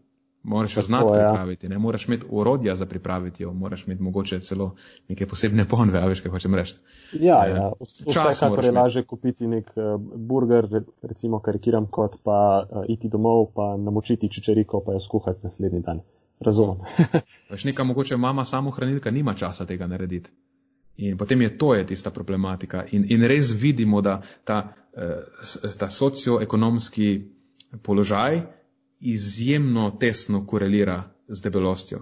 Moraš 0.46 0.78
jo 0.78 0.82
znati 0.82 1.06
ja. 1.06 1.28
pripraviti, 1.28 1.70
ne 1.70 1.78
moraš 1.78 2.08
imeti 2.08 2.26
urodja 2.30 2.76
za 2.76 2.86
pripraviti 2.86 3.44
jo, 3.44 3.54
moraš 3.54 3.88
imeti 3.88 4.04
mogoče 4.04 4.40
celo 4.40 4.76
neke 5.10 5.26
posebne 5.28 5.66
ponve, 5.70 6.02
veš, 6.08 6.22
kaj 6.22 6.32
hočem 6.32 6.56
reči. 6.56 6.76
Ja, 7.14 7.46
ja. 7.48 7.72
vsekakor 7.82 8.66
je 8.66 8.72
lažje 8.72 9.04
kupiti 9.04 9.48
nek 9.48 9.72
uh, 9.76 10.02
burger, 10.16 10.68
re- 10.72 10.84
recimo 11.02 11.40
karikiram, 11.40 11.88
kot 11.92 12.20
pa 12.24 12.38
uh, 12.62 12.84
iti 12.88 13.10
domov, 13.10 13.48
pa 13.56 13.74
namočiti 13.78 14.30
čičeriko, 14.30 14.84
pa 14.86 14.94
jo 14.94 15.00
skuhati 15.00 15.40
naslednji 15.44 15.82
dan. 15.82 16.02
Razumem. 16.40 16.78
Veš, 17.50 17.64
neka 17.64 17.84
mogoče 17.84 18.18
mama 18.18 18.46
samohranilka 18.46 19.12
nima 19.12 19.34
časa 19.34 19.66
tega 19.66 19.88
narediti. 19.88 20.30
In 20.98 21.18
potem 21.18 21.42
je 21.42 21.58
to 21.58 21.74
je 21.76 21.88
tista 21.88 22.12
problematika. 22.12 22.86
In, 22.92 23.06
in 23.10 23.24
res 23.24 23.52
vidimo, 23.52 24.02
da 24.02 24.22
ta, 24.44 24.74
eh, 24.98 25.72
ta 25.78 25.90
socioekonomski 25.90 27.32
položaj 27.84 28.42
izjemno 29.00 29.92
tesno 30.00 30.46
korelira 30.48 31.04
z 31.28 31.42
debelostjo. 31.42 32.00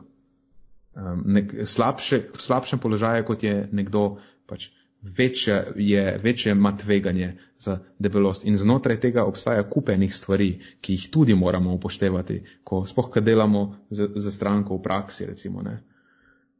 Um, 0.93 1.23
nek, 1.25 1.53
slabše, 1.65 2.19
v 2.35 2.41
slabšem 2.41 2.79
položaju, 2.79 3.25
kot 3.25 3.43
je 3.43 3.67
nekdo, 3.71 4.19
pač 4.45 4.69
večje, 5.03 5.63
je, 5.75 6.19
večje 6.23 6.51
ima 6.51 6.77
tveganje 6.77 7.37
za 7.59 7.79
debelost. 7.99 8.45
In 8.45 8.57
znotraj 8.57 8.99
tega 8.99 9.23
obstaja 9.23 9.63
kupenih 9.69 10.15
stvari, 10.15 10.59
ki 10.81 10.93
jih 10.93 11.09
tudi 11.11 11.35
moramo 11.35 11.73
upoštevati, 11.73 12.43
ko 12.63 12.85
spoh, 12.85 13.09
kad 13.09 13.23
delamo 13.23 13.77
za, 13.89 14.09
za 14.15 14.31
stranko 14.31 14.77
v 14.77 14.81
praksi, 14.81 15.25
recimo. 15.25 15.61
Ne, 15.61 15.83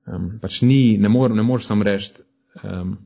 um, 0.05 0.39
pač 0.41 0.61
ni, 0.61 0.97
ne, 0.97 1.09
mor, 1.09 1.31
ne 1.35 1.43
moreš 1.43 1.71
sam 1.71 1.81
reči, 1.81 2.11
um, 2.63 2.97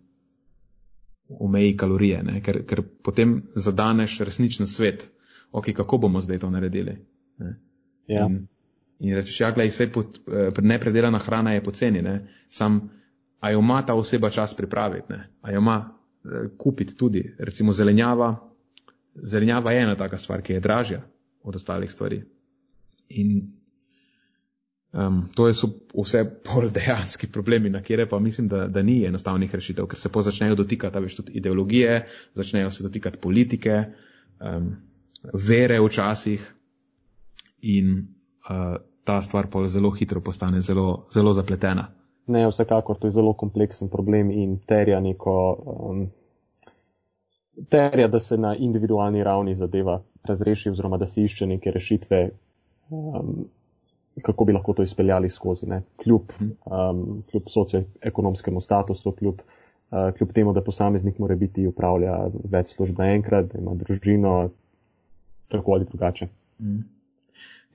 omeji 1.30 1.78
kalorije, 1.78 2.24
ne, 2.24 2.42
ker, 2.42 2.64
ker 2.66 2.82
potem 3.04 3.42
zadaneš 3.56 4.20
resničen 4.20 4.68
svet. 4.68 5.10
Ok, 5.52 5.72
kako 5.76 5.98
bomo 5.98 6.22
zdaj 6.22 6.40
to 6.40 6.50
naredili? 6.50 6.98
Ne? 7.38 7.54
Ja. 8.08 8.26
In, 8.26 8.48
in 9.00 9.16
rečeš, 9.16 9.42
ja, 9.42 9.52
gledaj, 9.52 9.70
vse 9.70 9.92
pod, 9.92 10.20
eh, 10.28 10.62
nepredelana 10.62 11.20
hrana 11.20 11.54
je 11.54 11.64
poceni, 11.64 12.02
ne? 12.02 12.28
sam, 12.50 12.90
a 13.40 13.52
jo 13.52 13.60
ima 13.60 13.82
ta 13.86 13.94
oseba 13.94 14.30
čas 14.30 14.54
pripraviti, 14.54 15.14
ne? 15.14 15.30
a 15.42 15.52
jo 15.52 15.60
ima 15.60 15.78
eh, 16.26 16.50
kupiti 16.58 16.96
tudi, 16.96 17.36
recimo 17.40 17.74
zelenjava. 17.74 18.36
Zelenjava 19.16 19.72
je 19.72 19.82
ena 19.82 19.96
taka 19.96 20.18
stvar, 20.18 20.42
ki 20.42 20.54
je 20.54 20.60
dražja 20.60 21.02
od 21.44 21.56
ostalih 21.56 21.92
stvari. 21.92 22.24
In 23.10 23.58
um, 24.92 25.30
to 25.36 25.54
so 25.54 25.70
vse 25.94 26.24
bolj 26.46 26.72
dejanski 26.78 27.28
problemi, 27.28 27.70
na 27.70 27.82
kjer 27.82 28.08
pa 28.10 28.20
mislim, 28.20 28.48
da, 28.48 28.68
da 28.68 28.84
ni 28.84 29.06
enostavnih 29.06 29.56
rešitev, 29.56 29.88
ker 29.88 30.00
se 30.00 30.10
po 30.10 30.22
začnejo 30.22 30.56
dotikati 30.56 31.00
več 31.00 31.16
tudi 31.16 31.38
ideologije, 31.40 32.08
začnejo 32.36 32.72
se 32.72 32.84
dotikati 32.84 33.22
politike, 33.22 33.84
um, 34.40 34.76
vere 35.34 35.80
včasih 35.82 36.54
in 37.62 38.08
uh, 38.50 38.78
ta 39.04 39.22
stvar 39.22 39.48
pa 39.52 39.68
zelo 39.68 39.92
hitro 39.92 40.22
postane 40.22 40.62
zelo, 40.62 41.08
zelo 41.14 41.34
zapletena. 41.34 41.88
Ne, 42.28 42.48
vsekakor 42.48 42.98
to 42.98 43.08
je 43.08 43.16
zelo 43.16 43.34
kompleksen 43.34 43.90
problem 43.90 44.32
in 44.32 44.58
terja 44.68 45.00
neko. 45.00 45.36
Um, 45.66 46.08
terja, 47.70 48.08
da 48.08 48.20
se 48.20 48.38
na 48.38 48.56
individualni 48.56 49.24
ravni 49.24 49.56
zadeva 49.56 50.02
razreši, 50.24 50.70
oziroma 50.70 50.98
da 50.98 51.06
se 51.08 51.24
išče 51.24 51.48
neke 51.48 51.72
rešitve, 51.72 52.30
um, 52.90 53.46
kako 54.22 54.46
bi 54.46 54.54
lahko 54.54 54.74
to 54.74 54.84
izpeljali 54.84 55.30
skozi, 55.30 55.66
ne? 55.70 55.82
kljub, 56.04 56.22
um, 56.42 57.24
kljub 57.32 57.44
socioekonomskemu 57.48 58.62
statusu, 58.62 59.12
kljub, 59.12 59.42
uh, 59.92 60.12
kljub 60.18 60.32
temu, 60.32 60.54
da 60.54 60.64
posameznik 60.64 61.20
mora 61.20 61.36
biti 61.36 61.68
upravlja 61.68 62.18
več 62.44 62.76
služb 62.76 63.00
naenkrat, 63.00 63.54
da 63.54 63.60
ima 63.60 63.76
družino, 63.76 64.50
tako 65.48 65.74
ali 65.74 65.86
drugače. 65.86 66.28
Mm. 66.60 66.97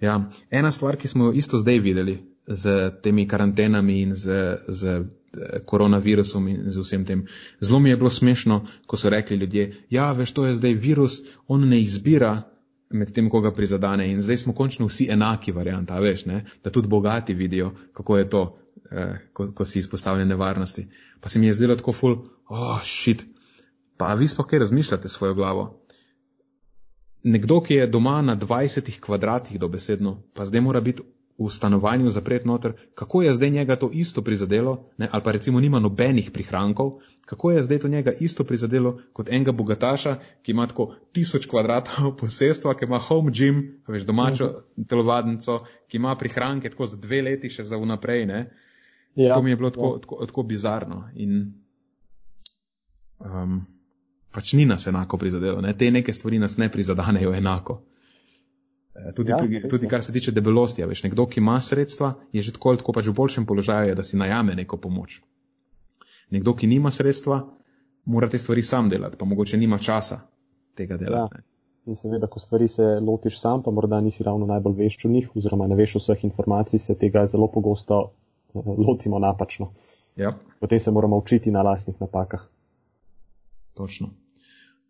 Ja, 0.03 0.31
ena 0.51 0.73
stvar, 0.75 0.97
ki 0.99 1.09
smo 1.09 1.31
jo 1.31 1.33
isto 1.39 1.59
zdaj 1.59 1.79
videli 1.79 2.17
z 2.47 2.91
temi 3.03 3.29
karantenami 3.29 4.01
in 4.03 4.15
z, 4.19 4.57
z 4.69 4.85
eh, 4.85 5.61
koronavirusom 5.67 6.49
in 6.49 6.73
z 6.73 6.83
vsem 6.83 7.05
tem. 7.07 7.27
Zelo 7.61 7.79
mi 7.81 7.91
je 7.91 7.97
bilo 7.97 8.11
smešno, 8.11 8.65
ko 8.87 8.97
so 8.97 9.11
rekli 9.11 9.37
ljudje, 9.37 9.69
ja, 9.91 10.13
veš, 10.13 10.33
to 10.33 10.47
je 10.47 10.57
zdaj 10.59 10.75
virus, 10.75 11.21
on 11.47 11.69
ne 11.69 11.81
izbira 11.81 12.43
med 12.91 13.13
tem, 13.15 13.31
koga 13.31 13.53
prizadane 13.55 14.11
in 14.11 14.23
zdaj 14.23 14.43
smo 14.43 14.53
končno 14.53 14.87
vsi 14.91 15.07
enaki 15.11 15.53
varianta, 15.53 16.01
veš, 16.03 16.27
ne? 16.27 16.45
da 16.65 16.71
tudi 16.71 16.89
bogati 16.89 17.35
vidijo, 17.35 17.71
kako 17.93 18.19
je 18.19 18.31
to, 18.31 18.43
eh, 18.91 19.19
ko, 19.33 19.53
ko 19.55 19.65
si 19.65 19.79
izpostavljen 19.79 20.29
nevarnosti. 20.29 20.89
Pa 21.21 21.29
se 21.29 21.39
mi 21.39 21.47
je 21.47 21.55
zdelo 21.55 21.77
tako 21.77 21.93
ful, 21.93 22.17
oh, 22.49 22.81
shit. 22.83 23.25
Pa 23.97 24.15
vi 24.15 24.27
sploh 24.29 24.47
kaj 24.47 24.59
razmišljate 24.59 25.09
svojo 25.09 25.35
glavo? 25.35 25.82
Nekdo, 27.23 27.61
ki 27.61 27.75
je 27.75 27.87
doma 27.87 28.23
na 28.23 28.37
20 28.37 29.01
kvadratih 29.01 29.59
dobesedno, 29.61 30.23
pa 30.35 30.45
zdaj 30.45 30.61
mora 30.61 30.81
biti 30.81 31.03
v 31.39 31.49
stanovanju 31.51 32.11
zapret 32.11 32.45
noter, 32.45 32.73
kako 32.95 33.23
je 33.23 33.35
zdaj 33.35 33.51
njega 33.51 33.77
to 33.77 33.91
isto 33.93 34.23
prizadelo, 34.23 34.85
ne, 34.99 35.09
ali 35.13 35.23
pa 35.23 35.33
recimo 35.33 35.61
nima 35.61 35.81
nobenih 35.81 36.31
prihrankov, 36.31 37.01
kako 37.27 37.51
je 37.51 37.63
zdaj 37.63 37.79
to 37.79 37.89
njega 37.89 38.13
isto 38.21 38.45
prizadelo 38.45 38.99
kot 39.13 39.29
enega 39.29 39.53
bogataša, 39.53 40.17
ki 40.43 40.53
ima 40.53 40.67
tako 40.67 40.95
tisoč 41.13 41.47
kvadratov 41.47 42.17
posestva, 42.21 42.75
ki 42.75 42.85
ima 42.85 42.99
home 42.99 43.33
gym, 43.33 43.63
veš, 43.89 44.03
domačo 44.03 44.47
mhm. 44.47 44.87
telovadnico, 44.89 45.65
ki 45.89 45.97
ima 45.97 46.17
prihranke 46.17 46.71
tako 46.71 46.87
za 46.87 46.97
dve 46.97 47.23
leti 47.23 47.51
še 47.51 47.65
za 47.65 47.77
vnaprej, 47.77 48.27
ne. 48.27 48.51
Ja, 49.15 49.35
to 49.35 49.43
mi 49.43 49.51
je 49.51 49.57
bilo 49.57 49.71
tako, 49.71 49.95
ja. 49.95 50.01
tako, 50.01 50.27
tako 50.27 50.43
bizarno. 50.43 51.09
In, 51.15 51.53
um, 53.19 53.61
pač 54.33 54.53
ni 54.53 54.65
nas 54.67 54.87
enako 54.87 55.19
prizadelo. 55.19 55.61
Ne? 55.61 55.77
Te 55.79 55.91
neke 55.91 56.13
stvari 56.13 56.39
nas 56.39 56.57
ne 56.57 56.69
prizadanejo 56.73 57.35
enako. 57.35 57.83
E, 58.95 59.13
tudi, 59.17 59.31
ja, 59.31 59.39
pri, 59.39 59.69
tudi 59.69 59.89
kar 59.89 60.05
se 60.05 60.13
tiče 60.13 60.33
debelosti, 60.33 60.85
veš, 60.89 61.05
nekdo, 61.07 61.27
ki 61.27 61.41
ima 61.41 61.61
sredstva, 61.61 62.15
je 62.33 62.43
že 62.43 62.53
tako, 62.57 62.77
tako 62.81 62.93
pač 62.93 63.09
v 63.09 63.17
boljšem 63.17 63.47
položaju, 63.47 63.95
da 63.97 64.05
si 64.05 64.21
najame 64.21 64.57
neko 64.57 64.77
pomoč. 64.77 65.21
Nekdo, 66.33 66.57
ki 66.57 66.69
nima 66.69 66.91
sredstva, 66.91 67.43
mora 68.05 68.29
te 68.29 68.39
stvari 68.39 68.63
sam 68.63 68.89
delati, 68.89 69.17
pa 69.21 69.29
mogoče 69.29 69.61
nima 69.61 69.79
časa 69.79 70.21
tega 70.77 70.97
delati. 70.97 71.41
Ja. 71.41 71.49
In 71.91 71.97
seveda, 71.99 72.29
ko 72.31 72.39
stvari 72.39 72.69
se 72.71 72.85
lotiš 73.03 73.41
sam, 73.41 73.63
pa 73.63 73.73
morda 73.75 73.99
nisi 74.01 74.23
ravno 74.23 74.47
najbolj 74.47 74.77
vešč 74.85 75.05
v 75.05 75.11
njih, 75.17 75.31
oziroma 75.35 75.67
ne 75.67 75.77
veš 75.77 75.97
vseh 75.99 76.25
informacij, 76.29 76.79
se 76.79 76.95
tega 76.99 77.25
zelo 77.27 77.49
pogosto 77.51 78.03
eh, 78.55 78.61
lotimo 78.87 79.19
napačno. 79.19 79.73
Ja. 80.17 80.37
Potem 80.61 80.79
se 80.79 80.91
moramo 80.91 81.19
učiti 81.19 81.51
na 81.51 81.63
lastnih 81.63 81.97
napakah. 82.01 82.45
Točno. 83.75 84.13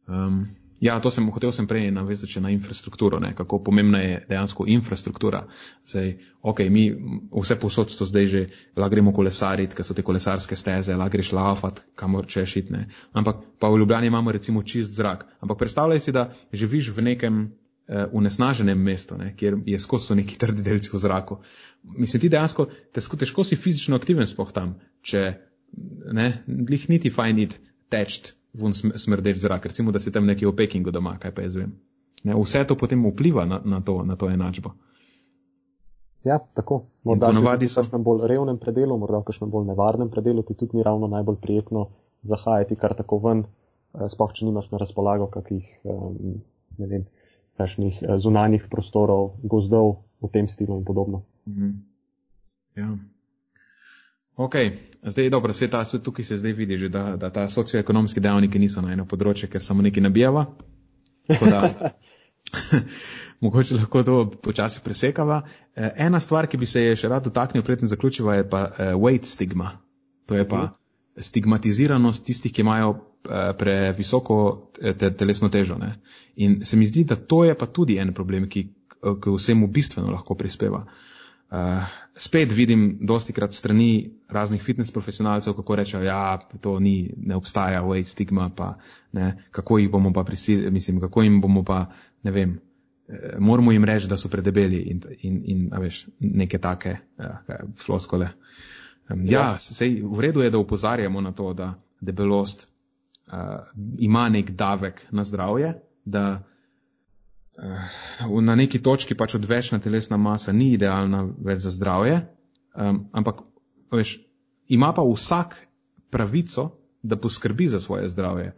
Um, 0.07 0.47
ja, 0.83 0.99
to 0.99 1.11
sem 1.15 1.29
hotel 1.31 1.53
sem 1.55 1.67
prej 1.71 1.93
navezati 1.95 2.41
na 2.43 2.51
infrastrukturo, 2.51 3.21
ne, 3.23 3.31
kako 3.39 3.61
pomembna 3.63 4.01
je 4.03 4.27
dejansko 4.29 4.65
infrastruktura. 4.67 5.45
Zdaj, 5.87 6.17
ok, 6.43 6.61
mi 6.75 6.89
vse 7.31 7.57
posod 7.61 7.95
to 7.95 8.07
zdaj 8.07 8.27
že 8.27 8.43
lagremo 8.77 9.13
kolesariti, 9.15 9.79
ker 9.79 9.87
so 9.87 9.95
te 9.95 10.03
kolesarske 10.03 10.59
steze, 10.59 10.97
lagreš 10.99 11.33
lafat, 11.39 11.85
kamor 11.95 12.27
češ 12.27 12.57
itne. 12.65 12.89
Ampak 13.13 13.47
pa 13.63 13.71
v 13.71 13.79
Ljubljani 13.79 14.11
imamo 14.11 14.33
recimo 14.33 14.63
čist 14.63 14.99
zrak. 14.99 15.23
Ampak 15.41 15.63
predstavljaj 15.63 16.01
si, 16.01 16.13
da 16.13 16.33
živiš 16.53 16.91
v 16.97 17.07
nekem 17.13 17.41
uh, 17.47 18.11
unesnaženem 18.11 18.83
mestu, 18.83 19.15
ne, 19.17 19.37
kjer 19.39 19.63
je 19.67 19.79
skozi 19.79 20.11
so 20.11 20.19
neki 20.19 20.39
trdi 20.39 20.67
delci 20.67 20.91
v 20.93 20.99
zraku. 20.99 21.39
Mislim, 21.95 22.27
ti 22.27 22.29
dejansko 22.29 22.67
težko, 22.91 23.17
težko 23.17 23.47
si 23.47 23.57
fizično 23.57 23.97
aktiven 23.97 24.27
spoh 24.27 24.51
tam, 24.51 24.81
če 25.07 25.29
ne, 26.11 26.43
glih 26.47 26.91
niti 26.91 27.11
fajn 27.11 27.47
id 27.47 27.61
teč 27.87 28.35
vun 28.53 28.75
smrdeč 28.75 29.41
zrak, 29.43 29.67
recimo, 29.67 29.93
da 29.93 30.01
si 30.01 30.13
tam 30.13 30.27
nekje 30.27 30.49
v 30.49 30.57
Pekingu 30.57 30.93
doma, 30.93 31.17
kaj 31.19 31.35
pa 31.35 31.45
jaz 31.47 31.57
vem. 31.57 31.73
Ne, 32.25 32.37
vse 32.39 32.65
to 32.69 32.77
potem 32.79 33.03
vpliva 33.11 33.45
na, 33.49 33.61
na, 33.65 33.81
to, 33.81 34.03
na 34.07 34.17
to 34.17 34.29
enačbo. 34.31 34.75
Ja, 36.25 36.39
tako. 36.55 36.85
Morda 37.03 37.33
v 37.35 37.43
kakšnem 37.43 38.05
bolj 38.07 38.29
revnem 38.31 38.61
predelu, 38.63 38.95
morda 38.99 39.23
v 39.23 39.27
kakšnem 39.27 39.51
bolj 39.51 39.67
nevarnem 39.73 40.11
predelu 40.11 40.45
ti 40.47 40.55
tudi 40.55 40.79
ni 40.79 40.87
ravno 40.87 41.11
najbolj 41.11 41.41
prijetno 41.43 41.89
zahajati 42.23 42.79
kar 42.79 42.95
tako 42.95 43.19
ven, 43.25 43.43
eh, 43.43 44.07
spoh, 44.07 44.31
če 44.31 44.47
nimaš 44.47 44.71
na 44.71 44.79
razpolago 44.79 45.27
kakih, 45.33 45.67
ne 46.79 46.87
vem, 46.87 47.09
kakšnih 47.59 48.03
eh, 48.03 48.19
zunanjih 48.23 48.69
prostorov, 48.71 49.41
gozdov 49.43 50.05
v 50.23 50.31
tem 50.31 50.47
stilu 50.49 50.79
in 50.79 50.85
podobno. 50.87 51.25
Mhm. 51.49 51.73
Ja. 52.79 52.95
Ok, 54.37 54.55
zdaj 55.03 55.25
je 55.25 55.31
dobro, 55.31 55.53
vse 55.53 55.69
ta 55.71 55.85
tukaj 55.85 56.25
se 56.25 56.37
zdaj 56.37 56.53
vidi, 56.53 56.79
že, 56.79 56.89
da, 56.89 57.17
da 57.17 57.31
ta 57.31 57.49
socioekonomski 57.49 58.21
dejavniki 58.21 58.59
niso 58.59 58.81
na 58.81 58.93
eno 58.93 59.05
področje, 59.05 59.49
ker 59.49 59.63
samo 59.63 59.83
nekaj 59.83 60.03
nabijava. 60.03 60.47
Da, 61.29 61.93
mogoče 63.45 63.77
lahko 63.77 64.03
to 64.03 64.17
počasi 64.43 64.81
presekava. 64.85 65.43
Eh, 65.77 65.91
ena 66.07 66.21
stvar, 66.21 66.49
ki 66.49 66.57
bi 66.57 66.67
se 66.67 66.81
je 66.81 66.97
še 66.97 67.13
rad 67.13 67.29
dotaknil, 67.29 67.63
predtem 67.63 67.89
zaključiva, 67.89 68.39
je 68.41 68.49
pa 68.49 68.65
uh, 68.71 68.95
weight 68.97 69.29
stigma. 69.29 69.77
To 70.27 70.39
je 70.39 70.49
pa 70.49 70.65
mhm. 70.65 70.75
stigmatiziranost 71.29 72.25
tistih, 72.25 72.53
ki 72.53 72.65
imajo 72.65 72.95
uh, 72.95 73.53
previsoko 73.59 74.39
te, 74.81 75.13
telesno 75.13 75.53
težo. 75.53 75.77
Ne? 75.77 75.99
In 76.37 76.63
se 76.65 76.81
mi 76.81 76.89
zdi, 76.89 77.05
da 77.05 77.21
to 77.21 77.45
je 77.45 77.55
pa 77.59 77.69
tudi 77.69 78.01
en 78.01 78.15
problem, 78.17 78.49
ki, 78.49 78.65
ki 78.97 79.37
vsemu 79.37 79.69
bistveno 79.69 80.09
lahko 80.15 80.41
prispeva. 80.41 80.87
Uh, 80.87 81.12
Uh, 81.53 81.85
spet 82.17 82.53
vidim 82.53 82.99
dosti 83.01 83.33
krat 83.33 83.53
strani 83.53 84.11
raznih 84.29 84.63
fitness 84.63 84.91
profesionalcev, 84.91 85.53
kako 85.55 85.77
rečejo, 85.77 86.03
ja, 86.03 86.41
to 86.61 86.79
ni, 86.81 87.13
ne 87.17 87.37
obstaja 87.37 87.83
weight 87.83 88.09
stigma, 88.09 88.51
pa 88.57 88.79
ne, 89.13 89.45
kako 89.51 89.79
jih 89.79 89.91
bomo 89.91 90.13
pa 90.13 90.25
prisilili, 90.25 90.71
mislim, 90.71 91.01
kako 91.01 91.23
jim 91.23 91.41
bomo 91.41 91.65
pa, 91.65 91.87
ne 92.23 92.31
vem, 92.31 92.61
eh, 93.09 93.37
moramo 93.39 93.73
jim 93.73 93.85
reči, 93.85 94.09
da 94.09 94.17
so 94.17 94.29
predebeli 94.29 94.77
in, 94.77 95.03
in, 95.21 95.43
in 95.45 95.69
veš, 95.81 96.07
neke 96.21 96.59
take 96.59 96.97
ja, 97.19 97.43
floskole. 97.85 98.31
Um, 99.11 99.25
ja, 99.25 99.41
ja. 99.41 99.59
sej 99.59 100.01
v 100.05 100.21
redu 100.21 100.41
je, 100.41 100.51
da 100.51 100.59
upozarjamo 100.59 101.21
na 101.21 101.33
to, 101.33 101.53
da 101.53 101.75
debelost 102.01 102.65
uh, 103.27 103.35
ima 103.99 104.29
nek 104.29 104.51
davek 104.51 105.05
na 105.11 105.25
zdravje, 105.25 105.75
da 106.05 106.25
uh, 106.31 106.52
na 108.43 108.55
neki 108.57 108.81
točki 108.83 109.15
pač 109.15 109.35
odvečna 109.35 109.79
telesna 109.79 110.17
masa 110.17 110.53
ni 110.53 110.73
idealna 110.73 111.25
več 111.39 111.65
za 111.67 111.71
zdravje, 111.71 112.23
um, 112.75 113.05
ampak 113.13 113.43
veš, 113.93 114.17
ima 114.69 114.93
pa 114.97 115.05
vsak 115.05 115.57
pravico, 116.11 116.71
da 117.03 117.17
poskrbi 117.17 117.69
za 117.69 117.81
svoje 117.81 118.09
zdravje. 118.09 118.53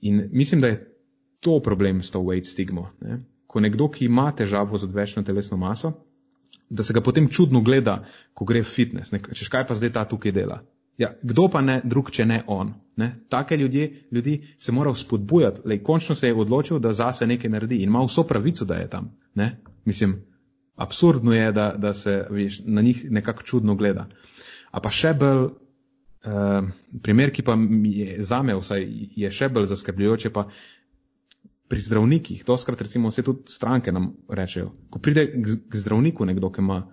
In 0.00 0.28
mislim, 0.32 0.60
da 0.60 0.66
je 0.66 0.96
to 1.40 1.60
problem 1.60 2.02
s 2.02 2.10
to 2.10 2.18
weight 2.18 2.48
stigmo. 2.48 2.90
Ne? 3.00 3.18
Ko 3.46 3.60
nekdo, 3.60 3.88
ki 3.88 4.08
ima 4.08 4.32
težavo 4.32 4.78
z 4.78 4.88
odvečno 4.88 5.22
telesno 5.22 5.56
maso, 5.56 5.92
da 6.70 6.82
se 6.82 6.94
ga 6.96 7.00
potem 7.00 7.28
čudno 7.28 7.60
gleda, 7.60 8.04
ko 8.34 8.44
gre 8.44 8.62
v 8.62 8.68
fitness. 8.68 9.12
Ne? 9.12 9.20
Češ 9.20 9.52
kaj 9.52 9.66
pa 9.68 9.76
zdaj 9.76 9.92
ta 9.92 10.04
tukaj 10.08 10.32
dela? 10.32 10.62
Ja, 10.98 11.10
kdo 11.22 11.48
pa 11.50 11.60
ne 11.60 11.80
drug, 11.84 12.10
če 12.14 12.26
ne 12.26 12.42
on? 12.46 12.72
Ne? 12.96 13.08
Take 13.28 13.56
ljudje, 13.56 13.88
ljudi 14.12 14.36
se 14.58 14.72
mora 14.72 14.94
spodbujati. 14.94 15.60
Lej, 15.64 15.82
končno 15.82 16.14
se 16.14 16.30
je 16.30 16.34
odločil, 16.34 16.78
da 16.78 16.92
zase 16.92 17.26
nekaj 17.26 17.50
naredi 17.50 17.80
in 17.82 17.90
ima 17.90 18.04
vso 18.04 18.22
pravico, 18.22 18.64
da 18.64 18.78
je 18.78 18.90
tam. 18.90 19.10
Ne? 19.34 19.56
Mislim, 19.84 20.20
absurdno 20.76 21.34
je, 21.34 21.52
da, 21.52 21.74
da 21.78 21.94
se 21.94 22.26
viš, 22.30 22.60
na 22.64 22.82
njih 22.82 23.04
nekako 23.10 23.42
čudno 23.42 23.74
gleda. 23.74 24.06
A 24.70 24.80
pa 24.80 24.90
še 24.90 25.14
bolj, 25.18 25.44
uh, 25.48 26.70
primer, 27.02 27.34
ki 27.34 27.42
pa 27.42 27.58
je 27.84 28.22
zame 28.22 28.54
vsaj 28.58 28.86
je 29.16 29.30
še 29.30 29.48
bolj 29.48 29.68
zaskrbljujoče, 29.74 30.30
pa 30.30 30.48
pri 31.68 31.80
zdravnikih, 31.80 32.44
toskrat 32.44 32.82
recimo 32.82 33.10
vse 33.10 33.22
tudi 33.26 33.50
stranke 33.50 33.92
nam 33.92 34.12
rečejo, 34.28 34.70
ko 34.90 35.00
pride 35.02 35.26
k 35.42 35.80
zdravniku 35.80 36.26
nekdo, 36.28 36.52
ki 36.52 36.62
ima 36.62 36.84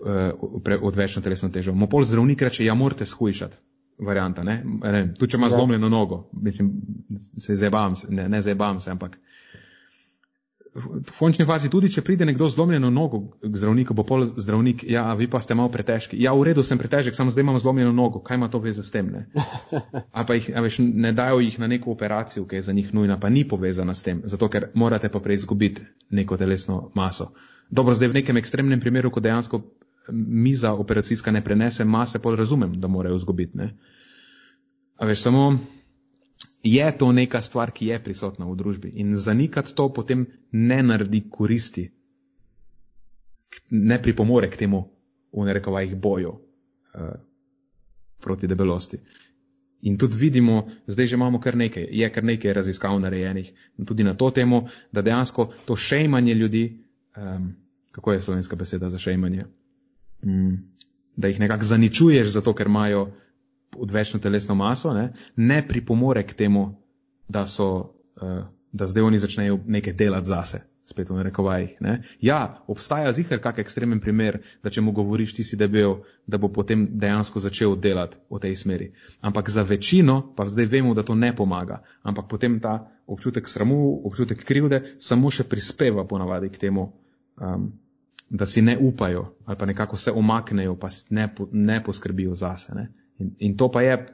uh, 0.00 0.80
odvečno 0.82 1.22
telesno 1.22 1.48
težo. 1.48 1.74
Mopol 1.74 2.04
zdravnik 2.04 2.42
reče, 2.42 2.64
ja, 2.64 2.74
morate 2.74 3.06
shujšati. 3.06 3.56
Varianta, 3.98 4.42
ne? 4.44 4.58
ne 4.82 5.14
tu, 5.16 5.24
če 5.26 5.38
ima 5.38 5.46
ja. 5.46 5.54
zlomljeno 5.56 5.88
nogo, 5.88 6.26
mislim, 6.32 6.68
se 7.16 7.54
zabavam, 7.56 7.94
ne, 8.12 8.28
ne 8.28 8.42
zabavam 8.44 8.80
se, 8.80 8.90
ampak 8.90 9.16
v 10.76 11.12
končni 11.18 11.46
fazi, 11.48 11.70
tudi 11.72 11.88
če 11.92 12.04
pride 12.04 12.26
nekdo 12.28 12.48
zlomljeno 12.52 12.90
nogo 12.92 13.22
k 13.40 13.52
zdravniku, 13.56 13.94
bo 13.96 14.04
pol 14.06 14.26
zdravnik, 14.28 14.84
ja, 14.84 15.08
vi 15.16 15.28
pa 15.30 15.40
ste 15.40 15.56
malo 15.56 15.72
pretežki. 15.72 16.18
Ja, 16.20 16.34
v 16.36 16.50
redu 16.50 16.64
sem 16.66 16.78
pretežek, 16.80 17.16
samo 17.16 17.32
zdaj 17.32 17.46
imam 17.46 17.58
zlomljeno 17.62 17.94
nogo, 17.96 18.20
kaj 18.24 18.36
ima 18.36 18.50
to 18.52 18.60
veze 18.60 18.84
s 18.84 18.92
tem? 18.92 19.08
Ne? 19.12 19.24
A 20.18 20.26
pa 20.28 20.36
jih, 20.36 20.50
a 20.52 20.60
veš, 20.64 20.80
ne 20.84 21.12
dajo 21.16 21.40
jih 21.40 21.56
na 21.62 21.70
neko 21.70 21.94
operacijo, 21.94 22.44
ki 22.48 22.60
je 22.60 22.66
za 22.68 22.76
njih 22.76 22.92
nujna, 22.94 23.18
pa 23.20 23.32
ni 23.32 23.46
povezana 23.48 23.94
s 23.94 24.04
tem, 24.04 24.22
zato 24.24 24.48
ker 24.52 24.70
morate 24.74 25.08
pa 25.08 25.20
prej 25.20 25.42
izgubiti 25.42 25.84
neko 26.10 26.36
telesno 26.36 26.90
maso. 26.94 27.32
Dobro, 27.70 27.96
zdaj 27.96 28.12
v 28.12 28.20
nekem 28.20 28.36
ekstremnem 28.36 28.80
primeru, 28.80 29.10
ko 29.10 29.20
dejansko 29.20 29.62
miza 30.12 30.72
operacijska 30.74 31.30
ne 31.30 31.44
prenese 31.44 31.84
mase, 31.84 32.18
pol 32.18 32.36
razumem, 32.36 32.80
da 32.80 32.88
morajo 32.88 33.16
izgubiti. 33.16 33.56
Ne? 33.58 33.76
A 34.96 35.06
veš, 35.06 35.22
samo 35.22 35.58
je 36.62 36.98
to 36.98 37.12
neka 37.12 37.42
stvar, 37.42 37.70
ki 37.70 37.86
je 37.86 38.02
prisotna 38.04 38.46
v 38.46 38.56
družbi 38.56 38.92
in 38.94 39.16
zanikati 39.16 39.74
to 39.74 39.88
potem 39.92 40.26
ne 40.52 40.82
naredi 40.82 41.24
koristi, 41.30 41.90
ne 43.70 44.02
pripomore 44.02 44.50
k 44.50 44.56
temu, 44.56 44.82
v 45.32 45.44
narekovajih, 45.44 45.96
boju 45.96 46.32
uh, 46.32 47.14
proti 48.20 48.46
debelosti. 48.46 48.98
In 49.82 49.98
tudi 49.98 50.16
vidimo, 50.16 50.66
zdaj 50.86 51.06
že 51.06 51.14
imamo 51.14 51.40
kar 51.40 51.56
nekaj, 51.56 51.86
je 51.90 52.08
kar 52.12 52.24
nekaj 52.24 52.52
raziskav 52.52 52.96
narejenih 53.00 53.52
tudi 53.86 54.04
na 54.04 54.14
to 54.14 54.30
temo, 54.30 54.66
da 54.92 55.02
dejansko 55.02 55.52
to 55.66 55.76
šejmanje 55.76 56.34
ljudi, 56.34 56.64
um, 57.16 57.54
kako 57.92 58.12
je 58.12 58.22
slovenska 58.22 58.56
beseda 58.56 58.88
za 58.88 58.98
šejmanje, 58.98 59.44
um, 59.44 59.65
da 61.16 61.28
jih 61.28 61.40
nekako 61.40 61.64
zaničuješ 61.64 62.28
zato, 62.28 62.54
ker 62.54 62.66
imajo 62.66 63.10
odvečno 63.76 64.20
telesno 64.20 64.54
maso, 64.54 64.94
ne, 64.94 65.12
ne 65.36 65.62
pripomore 65.68 66.26
k 66.26 66.34
temu, 66.34 66.68
da, 67.28 67.46
so, 67.46 67.68
uh, 68.22 68.44
da 68.72 68.86
zdaj 68.86 69.02
oni 69.02 69.18
začnejo 69.18 69.58
nekaj 69.66 69.92
delati 69.92 70.26
zase, 70.26 70.60
spet 70.86 71.10
v 71.10 71.16
narekovajih. 71.18 71.76
Ne. 71.80 72.02
Ja, 72.20 72.62
obstaja 72.66 73.12
zihar 73.12 73.40
kak 73.42 73.58
ekstremen 73.58 74.00
primer, 74.00 74.38
da 74.62 74.70
če 74.70 74.80
mu 74.80 74.92
govoriš, 74.92 75.34
ti 75.34 75.44
si 75.44 75.56
debel, 75.56 75.98
da 76.26 76.38
bo 76.38 76.48
potem 76.52 76.86
dejansko 76.98 77.40
začel 77.42 77.76
delati 77.76 78.16
v 78.30 78.40
tej 78.42 78.56
smeri. 78.56 78.92
Ampak 79.20 79.50
za 79.50 79.62
večino, 79.66 80.20
pa 80.36 80.46
zdaj 80.48 80.70
vemo, 80.72 80.94
da 80.94 81.02
to 81.02 81.14
ne 81.14 81.32
pomaga, 81.36 81.82
ampak 82.02 82.28
potem 82.30 82.60
ta 82.60 82.78
občutek 83.06 83.48
sramu, 83.48 84.00
občutek 84.06 84.44
krivde 84.44 84.82
samo 84.98 85.30
še 85.30 85.48
prispeva 85.48 86.06
ponavadi 86.06 86.52
k 86.54 86.68
temu. 86.68 86.92
Um, 87.36 87.72
da 88.30 88.46
si 88.46 88.62
ne 88.62 88.78
upajo 88.80 89.34
ali 89.44 89.58
pa 89.58 89.66
nekako 89.66 89.96
se 89.96 90.10
omaknejo, 90.10 90.76
pa 90.76 90.88
ne, 91.10 91.28
ne 91.52 91.84
poskrbijo 91.84 92.34
zase. 92.34 92.74
Ne. 92.74 92.92
In, 93.18 93.34
in 93.38 93.56
to, 93.56 93.70
pa 93.70 93.82
je, 93.82 94.06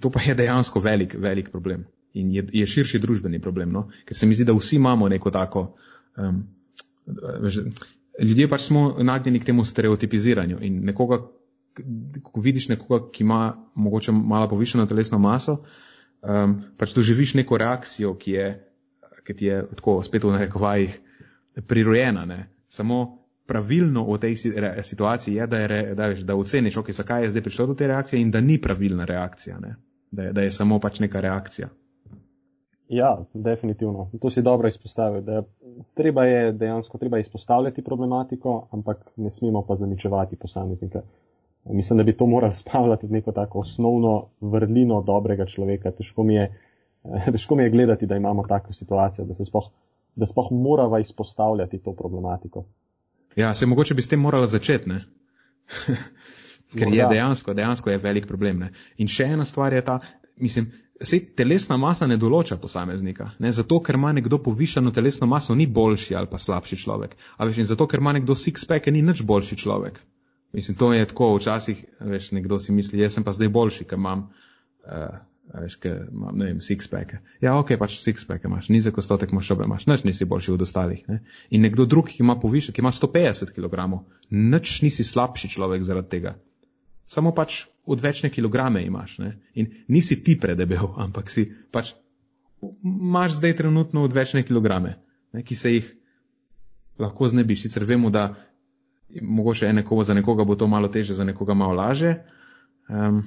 to 0.00 0.10
pa 0.10 0.22
je 0.22 0.34
dejansko 0.34 0.80
velik, 0.80 1.14
velik 1.18 1.50
problem. 1.50 1.84
In 2.12 2.32
je, 2.32 2.46
je 2.52 2.66
širši 2.66 2.98
družbeni 2.98 3.40
problem, 3.40 3.72
no? 3.72 3.88
ker 4.04 4.16
se 4.16 4.26
mi 4.26 4.34
zdi, 4.34 4.44
da 4.44 4.52
vsi 4.52 4.76
imamo 4.76 5.08
neko 5.08 5.30
tako. 5.30 5.74
Um, 6.16 6.42
ljudje 8.20 8.48
pač 8.48 8.66
smo 8.68 8.96
nagnjeni 9.00 9.40
k 9.40 9.44
temu 9.44 9.64
stereotipiziranju 9.64 10.58
in 10.60 10.82
nekoga, 10.84 11.22
ko 12.22 12.40
vidiš 12.40 12.68
nekoga, 12.68 13.06
ki 13.12 13.24
ima 13.24 13.56
mogoče 13.74 14.12
malo 14.12 14.48
povišeno 14.48 14.86
telesno 14.86 15.18
maso, 15.18 15.62
um, 16.20 16.60
pač 16.76 16.92
doživiš 16.94 17.34
neko 17.40 17.58
reakcijo, 17.58 18.14
ki 18.18 18.36
je, 18.36 18.50
ki 19.24 19.36
ti 19.36 19.48
je 19.48 19.64
tako 19.76 20.02
spet 20.04 20.24
v 20.24 20.36
narekovajih 20.36 21.00
prirojena. 21.60 22.24
Ne? 22.24 22.48
Samo 22.68 23.18
pravilno 23.46 24.04
v 24.08 24.18
tej 24.18 24.36
situaciji 24.82 25.34
je, 25.34 25.46
da, 25.46 25.58
je, 25.58 25.94
da, 25.94 26.14
da 26.14 26.36
oceniš, 26.36 26.76
okay, 26.76 26.92
zakaj 26.92 27.22
je 27.22 27.30
zdaj 27.30 27.42
prišlo 27.42 27.66
do 27.66 27.74
te 27.74 27.86
reakcije 27.86 28.20
in 28.20 28.30
da 28.30 28.40
ni 28.40 28.58
pravilna 28.60 29.04
reakcija, 29.04 29.58
da 30.10 30.22
je, 30.22 30.32
da 30.32 30.42
je 30.42 30.50
samo 30.50 30.78
pač 30.80 31.00
neka 31.00 31.20
reakcija. 31.20 31.68
Ja, 32.92 33.24
definitivno. 33.34 34.10
To 34.20 34.30
si 34.30 34.42
dobro 34.42 34.68
izpostavil. 34.68 35.22
Da 35.22 35.42
treba 35.94 36.24
je 36.24 36.52
dejansko 36.52 36.98
treba 36.98 37.18
izpostavljati 37.18 37.84
problematiko, 37.84 38.68
ampak 38.70 39.12
ne 39.16 39.30
smemo 39.30 39.62
pa 39.68 39.76
zaničevati 39.76 40.36
posameznika. 40.36 41.00
Mislim, 41.64 41.96
da 41.96 42.04
bi 42.04 42.16
to 42.16 42.26
morali 42.26 42.54
spravljati 42.54 43.08
neko 43.08 43.32
tako 43.32 43.58
osnovno 43.58 44.26
vrlino 44.40 45.02
dobrega 45.02 45.46
človeka. 45.46 45.90
Težko 45.90 46.22
mi 46.22 46.34
je, 46.34 46.50
težko 47.32 47.54
mi 47.54 47.62
je 47.62 47.70
gledati, 47.70 48.06
da 48.06 48.16
imamo 48.16 48.44
tako 48.48 48.72
situacijo, 48.72 49.24
da 49.24 49.34
se 49.34 49.44
spoh, 49.44 49.70
da 50.16 50.26
spoh 50.26 50.50
morava 50.52 51.00
izpostavljati 51.00 51.82
to 51.82 51.94
problematiko. 51.96 52.66
Ja, 53.36 53.54
se 53.54 53.66
mogoče 53.66 53.94
bi 53.94 54.02
s 54.02 54.08
tem 54.08 54.20
morala 54.20 54.46
začeti, 54.46 54.88
ne? 54.88 55.04
Ker 56.78 56.88
je 56.92 57.06
dejansko, 57.08 57.54
dejansko 57.54 57.90
je 57.90 57.98
velik 57.98 58.26
problem. 58.26 58.58
Ne? 58.58 58.72
In 58.96 59.08
še 59.08 59.26
ena 59.34 59.44
stvar 59.44 59.72
je 59.72 59.82
ta, 59.84 59.98
mislim, 60.40 60.70
se 61.04 61.18
telesna 61.36 61.76
masa 61.76 62.06
ne 62.08 62.16
določa 62.20 62.56
posameznika. 62.60 63.32
Ne? 63.44 63.52
Zato, 63.52 63.80
ker 63.84 63.98
ima 63.98 64.12
nekdo 64.16 64.38
povišano 64.42 64.92
telesno 64.94 65.28
maso, 65.28 65.54
ni 65.58 65.66
boljši 65.66 66.16
ali 66.16 66.30
pa 66.30 66.40
slabši 66.40 66.78
človek. 66.84 67.16
A 67.36 67.48
veš, 67.48 67.60
in 67.60 67.68
zato, 67.68 67.88
ker 67.90 68.00
ima 68.00 68.14
nekdo 68.16 68.36
six-pack, 68.38 68.88
ni 68.92 69.02
nič 69.04 69.24
boljši 69.28 69.58
človek. 69.64 70.00
Mislim, 70.56 70.76
to 70.80 70.92
je 70.92 71.04
tako, 71.08 71.34
včasih, 71.36 71.84
veš, 72.12 72.30
nekdo 72.36 72.60
si 72.60 72.72
misli, 72.76 73.00
jaz 73.00 73.16
sem 73.16 73.24
pa 73.24 73.32
zdaj 73.36 73.52
boljši, 73.52 73.88
ker 73.88 74.00
imam. 74.00 74.26
Uh, 74.82 75.20
veš, 75.50 75.76
ker 75.82 76.06
imam, 76.06 76.36
ne 76.38 76.48
vem, 76.50 76.60
six-pack. 76.64 77.18
Ja, 77.42 77.56
ok, 77.58 77.74
pač 77.80 77.98
six-pack 78.00 78.46
imaš, 78.48 78.70
nizek 78.72 78.98
ostotek 79.02 79.32
imaš, 79.34 79.50
šobe 79.50 79.66
imaš, 79.66 79.86
nič 79.90 80.04
nisi 80.06 80.28
boljši 80.28 80.54
od 80.54 80.64
ostalih. 80.64 81.02
Ne? 81.10 81.20
In 81.50 81.66
nekdo 81.66 81.86
drug, 81.86 82.08
ki 82.08 82.22
ima 82.24 82.38
povišek, 82.40 82.76
ki 82.76 82.84
ima 82.84 82.92
150 82.94 83.52
kg, 83.56 83.88
nič 84.30 84.78
nisi 84.86 85.04
slabši 85.04 85.52
človek 85.52 85.84
zaradi 85.86 86.12
tega. 86.14 86.36
Samo 87.10 87.34
pač 87.36 87.64
odvečne 87.84 88.30
kilograme 88.32 88.84
imaš. 88.86 89.18
Ne? 89.20 89.34
In 89.58 89.72
nisi 89.92 90.22
ti 90.24 90.38
predebel, 90.40 90.94
ampak 91.04 91.30
si 91.30 91.50
pač 91.74 91.94
imaš 92.62 93.40
zdaj 93.40 93.58
trenutno 93.58 94.06
odvečne 94.06 94.46
kilograme, 94.46 94.96
ne? 95.34 95.42
ki 95.42 95.58
se 95.58 95.74
jih 95.74 95.92
lahko 97.02 97.28
znebiš. 97.28 97.66
Sicer 97.66 97.84
vemo, 97.88 98.10
da 98.14 98.30
mogoče 99.20 99.66
je 99.66 99.76
nekoga, 99.82 100.04
za 100.04 100.14
nekoga 100.14 100.44
bo 100.44 100.56
to 100.56 100.66
malo 100.70 100.88
teže, 100.88 101.14
za 101.14 101.24
nekoga 101.24 101.54
malo 101.54 101.74
laže. 101.74 102.14
Um, 102.88 103.24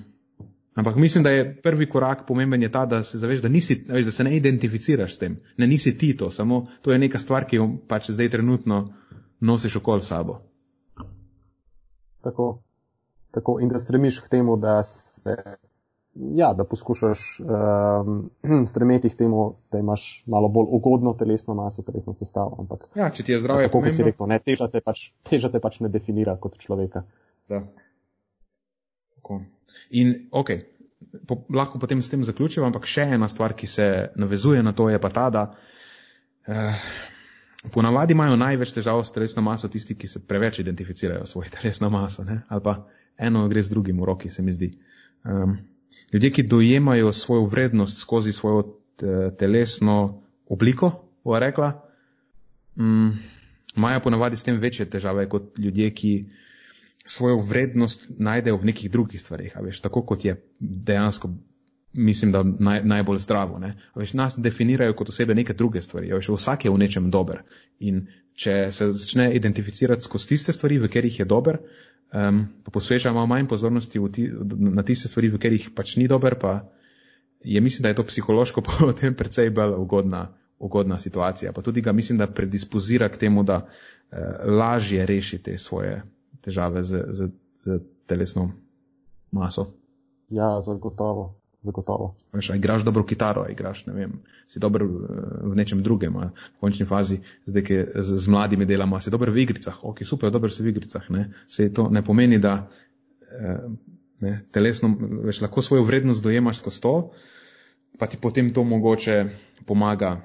Ampak 0.76 0.96
mislim, 0.96 1.24
da 1.24 1.30
je 1.30 1.62
prvi 1.62 1.90
korak 1.90 2.28
pomemben 2.28 2.64
je 2.64 2.72
ta, 2.72 2.86
da 2.86 3.04
se 3.04 3.18
zaveš, 3.18 3.42
da, 3.42 3.50
nisi, 3.50 3.86
veš, 3.88 4.06
da 4.06 4.12
se 4.12 4.24
ne 4.24 4.36
identificiraš 4.38 5.16
s 5.16 5.18
tem. 5.18 5.38
Ne 5.58 5.68
nisi 5.68 5.98
ti 5.98 6.18
to, 6.18 6.32
samo 6.32 6.66
to 6.82 6.92
je 6.92 7.00
neka 7.00 7.20
stvar, 7.20 7.46
ki 7.48 7.56
jo 7.56 7.70
pač 7.88 8.10
zdaj 8.12 8.30
trenutno 8.30 8.90
nosiš 9.40 9.76
okoli 9.76 10.02
sabo. 10.02 10.42
Tako, 12.22 12.60
tako 13.32 13.60
in 13.62 13.72
da 13.72 13.80
stremiš 13.80 14.20
k 14.20 14.30
temu, 14.30 14.58
da 14.58 14.84
se. 14.84 15.38
Ja, 16.16 16.54
da 16.54 16.64
poskušaš 16.64 17.40
um, 17.40 18.30
stremeti 18.72 19.10
k 19.10 19.16
temu, 19.16 19.56
da 19.72 19.80
imaš 19.80 20.24
malo 20.28 20.48
bolj 20.48 20.68
ugodno 20.72 21.14
telesno 21.14 21.54
maso, 21.54 21.84
telesno 21.84 22.14
sestavo. 22.14 22.56
Ampak, 22.60 22.88
ja, 22.96 23.10
če 23.12 23.24
ti 23.24 23.32
je 23.32 23.40
zdravje, 23.40 23.68
tako 23.68 23.82
kot 23.84 23.96
si 23.96 24.04
rekel, 24.04 24.28
ne, 24.28 24.40
teža, 24.40 24.68
te 24.72 24.84
pač, 24.84 25.10
teža 25.30 25.52
te 25.52 25.60
pač 25.60 25.80
ne 25.84 25.92
definira 25.92 26.38
kot 26.40 26.56
človeka. 26.60 27.04
Da. 27.52 27.64
Tako. 29.16 29.44
In 29.90 30.16
ok, 30.32 30.52
po, 31.28 31.46
lahko 31.50 31.80
potem 31.80 32.02
s 32.02 32.10
tem 32.10 32.24
zaključim, 32.24 32.64
ampak 32.66 32.88
še 32.90 33.08
ena 33.18 33.30
stvar, 33.32 33.56
ki 33.58 33.68
se 33.68 33.88
navezuje 34.16 34.64
na 34.64 34.74
to, 34.74 34.90
je 34.90 35.00
pa 35.02 35.12
ta, 35.14 35.30
da 35.30 35.44
eh, 36.48 36.88
ponavadi 37.74 38.14
imajo 38.14 38.38
največ 38.40 38.74
težav 38.76 39.04
s 39.06 39.14
telesno 39.16 39.44
maso 39.46 39.70
tisti, 39.72 39.96
ki 39.96 40.08
se 40.08 40.24
preveč 40.28 40.60
identificirajo 40.64 41.26
s 41.26 41.36
svojo 41.36 41.54
telesno 41.60 41.90
maso, 41.90 42.24
ne? 42.24 42.42
ali 42.50 42.64
pa 42.64 42.78
eno 43.18 43.48
gre 43.50 43.64
z 43.64 43.72
drugim 43.72 44.02
v 44.02 44.12
roki, 44.12 44.30
se 44.30 44.44
mi 44.44 44.54
zdi. 44.54 44.74
Um, 45.24 45.58
ljudje, 46.14 46.32
ki 46.32 46.50
dojemajo 46.52 47.14
svojo 47.14 47.46
vrednost 47.50 48.02
skozi 48.02 48.34
svojo 48.34 48.76
telesno 49.40 50.22
obliko, 50.48 50.92
bo 51.24 51.40
rekla, 51.40 51.72
um, 52.76 53.18
imajo 53.76 54.00
ponavadi 54.00 54.38
s 54.38 54.44
tem 54.44 54.60
večje 54.60 54.90
težave 54.90 55.30
kot 55.30 55.58
ljudje, 55.60 55.90
ki 55.96 56.12
svojo 57.06 57.38
vrednost 57.38 58.10
najdejo 58.18 58.58
v 58.58 58.72
nekih 58.72 58.92
drugih 58.92 59.22
stvarih, 59.22 59.54
veš, 59.62 59.80
tako 59.82 60.02
kot 60.06 60.26
je 60.26 60.36
dejansko, 60.60 61.30
mislim, 61.94 62.32
da 62.32 62.44
naj, 62.44 62.82
najbolj 62.84 63.18
zdravo. 63.18 63.60
Veš, 63.96 64.14
nas 64.14 64.38
definirajo 64.38 64.94
kot 64.94 65.10
osebe 65.10 65.36
neke 65.36 65.54
druge 65.54 65.82
stvari, 65.82 66.14
veš, 66.14 66.30
vsak 66.34 66.66
je 66.66 66.72
v 66.72 66.80
nečem 66.82 67.12
dober. 67.12 67.44
In 67.80 68.08
če 68.34 68.72
se 68.72 68.90
začne 68.92 69.30
identificirati 69.36 70.04
skozi 70.04 70.34
tiste 70.34 70.54
stvari, 70.54 70.80
v 70.82 70.90
katerih 70.90 71.20
je 71.20 71.28
dober, 71.30 71.60
um, 72.14 72.48
pa 72.66 72.74
posveča 72.74 73.14
malo 73.14 73.30
manj 73.30 73.48
pozornosti 73.48 74.02
ti, 74.12 74.26
na 74.58 74.84
tiste 74.84 75.08
stvari, 75.08 75.30
v 75.30 75.38
katerih 75.38 75.70
pač 75.78 75.96
ni 76.02 76.10
dober, 76.10 76.40
pa 76.42 76.58
je 77.46 77.62
mislim, 77.62 77.84
da 77.84 77.94
je 77.94 78.02
to 78.02 78.08
psihološko 78.10 78.66
potem 78.66 79.14
precej 79.14 79.54
bolj 79.54 79.78
ugodna. 79.78 80.32
Ugodna 80.56 80.96
situacija, 80.98 81.52
pa 81.52 81.60
tudi 81.62 81.82
ga 81.84 81.92
mislim, 81.92 82.16
da 82.18 82.30
predispozira 82.32 83.10
k 83.12 83.18
temu, 83.20 83.42
da 83.44 83.58
eh, 83.68 84.18
lažje 84.48 85.06
rešite 85.06 85.58
svoje 85.58 85.98
težave 86.46 86.84
z, 86.86 87.02
z, 87.10 87.32
z 87.58 87.82
telesno 88.06 88.52
maso. 89.34 89.74
Ja, 90.30 90.62
zagotovo. 90.62 91.36
zagotovo. 91.66 92.14
Veš, 92.34 92.52
igraš 92.56 92.86
dobro 92.86 93.04
kitaro, 93.04 93.48
igraš, 93.50 93.86
ne 93.90 93.94
vem, 93.94 94.12
si 94.48 94.62
dober 94.62 94.86
eh, 94.86 94.90
v 95.42 95.56
nečem 95.58 95.82
drugem, 95.84 96.14
v 96.14 96.60
končni 96.62 96.86
fazi, 96.86 97.20
zdaj, 97.50 97.64
ki 97.66 97.80
z, 97.96 98.20
z 98.22 98.28
mladimi 98.30 98.66
delamo, 98.70 99.02
si 99.02 99.14
dober 99.14 99.34
v 99.34 99.46
igricah, 99.46 99.82
ok, 99.82 100.06
super, 100.06 100.34
dober 100.34 100.54
si 100.54 100.64
v 100.64 100.74
igricah, 100.74 101.10
ne. 101.10 101.32
Se 101.50 101.72
to 101.74 101.90
ne 101.90 102.06
pomeni, 102.06 102.38
da 102.42 102.68
eh, 103.32 103.66
ne, 104.22 104.36
telesno, 104.54 104.94
veš, 105.26 105.42
lahko 105.42 105.66
svojo 105.66 105.88
vrednost 105.90 106.24
dojemaš 106.24 106.62
skozi 106.62 106.82
to, 106.86 106.96
pa 107.98 108.08
ti 108.08 108.22
potem 108.22 108.54
to 108.54 108.64
mogoče 108.64 109.26
pomaga 109.66 110.20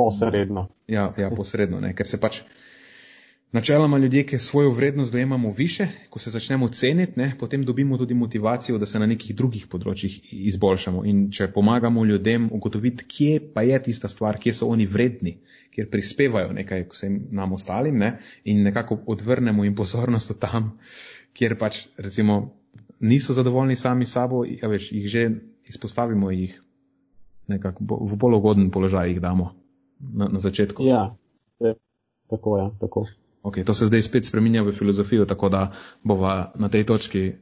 Posredno. 0.00 0.68
Ja, 0.88 1.12
ja 1.16 1.28
posredno, 1.28 1.80
ne? 1.80 1.92
ker 1.92 2.08
se 2.08 2.16
pač 2.20 2.40
načeloma 3.52 3.98
ljudje, 3.98 4.22
ki 4.26 4.38
svojo 4.38 4.70
vrednost 4.70 5.12
dojemamo 5.12 5.52
više, 5.56 5.86
ko 6.10 6.18
se 6.18 6.30
začnemo 6.30 6.68
ceniti, 6.68 7.20
ne, 7.20 7.32
potem 7.40 7.64
dobimo 7.64 7.98
tudi 7.98 8.14
motivacijo, 8.14 8.78
da 8.78 8.86
se 8.86 8.98
na 8.98 9.06
nekih 9.06 9.34
drugih 9.36 9.66
področjih 9.66 10.32
izboljšamo. 10.32 11.04
In 11.04 11.30
če 11.34 11.50
pomagamo 11.52 12.04
ljudem 12.04 12.48
ugotoviti, 12.52 13.04
kje 13.04 13.40
pa 13.54 13.62
je 13.66 13.82
tista 13.82 14.08
stvar, 14.08 14.38
kje 14.38 14.54
so 14.54 14.70
oni 14.70 14.86
vredni, 14.86 15.36
kjer 15.74 15.90
prispevajo 15.90 16.52
nekaj 16.52 16.86
vsem 16.92 17.20
nam 17.30 17.52
ostalim 17.58 17.98
ne, 17.98 18.18
in 18.44 18.62
nekako 18.62 19.00
odvrnemo 19.06 19.64
jim 19.64 19.74
pozornost 19.74 20.30
od 20.30 20.38
tam, 20.38 20.72
kjer 21.34 21.58
pač 21.58 21.86
recimo 21.96 22.40
niso 23.00 23.34
zadovoljni 23.34 23.76
sami 23.76 24.06
sabo, 24.06 24.44
ja, 24.44 24.68
več, 24.68 24.92
jih 24.92 25.06
že 25.08 25.30
izpostavimo, 25.70 26.30
jih 26.30 26.58
nekako 27.50 28.06
v 28.06 28.18
bolj 28.18 28.36
ugoden 28.38 28.70
položaj 28.70 29.10
jih 29.10 29.20
damo 29.22 29.54
na, 29.98 30.28
na 30.28 30.38
začetku. 30.38 30.84
Ja, 30.86 31.16
je, 31.58 31.74
tako 32.30 32.58
je, 32.58 32.68
tako. 32.80 33.06
Okay, 33.42 33.64
to 33.64 33.74
se 33.74 33.86
zdaj 33.86 34.02
spet 34.02 34.26
spremenja 34.26 34.62
v 34.62 34.72
filozofijo, 34.72 35.24
tako 35.24 35.48
da 35.48 35.72
bova 36.02 36.52
na 36.54 36.68
tej 36.68 36.84
točki. 36.86 37.32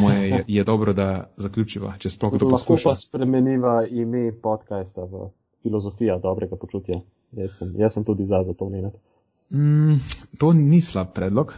Moje 0.00 0.28
je, 0.28 0.44
je 0.48 0.64
dobro, 0.64 0.92
da 0.92 1.30
zaključiva, 1.36 1.94
če 1.98 2.10
sploh 2.10 2.32
kdo 2.34 2.48
posluša. 2.50 2.88
Lahko 2.88 2.98
pa 2.98 3.00
spremeniva 3.00 3.74
ime 3.86 4.32
podcasta 4.42 5.04
v 5.06 5.28
filozofija 5.62 6.18
dobrega 6.18 6.56
počutja. 6.56 6.98
Jaz 7.32 7.58
sem, 7.58 7.70
jaz 7.78 7.94
sem 7.94 8.04
tudi 8.04 8.24
za, 8.24 8.42
za 8.42 8.54
to 8.58 8.66
omeniti. 8.66 8.98
Mm, 9.54 10.00
to 10.38 10.52
ni 10.52 10.80
slab 10.82 11.12
predlog, 11.14 11.54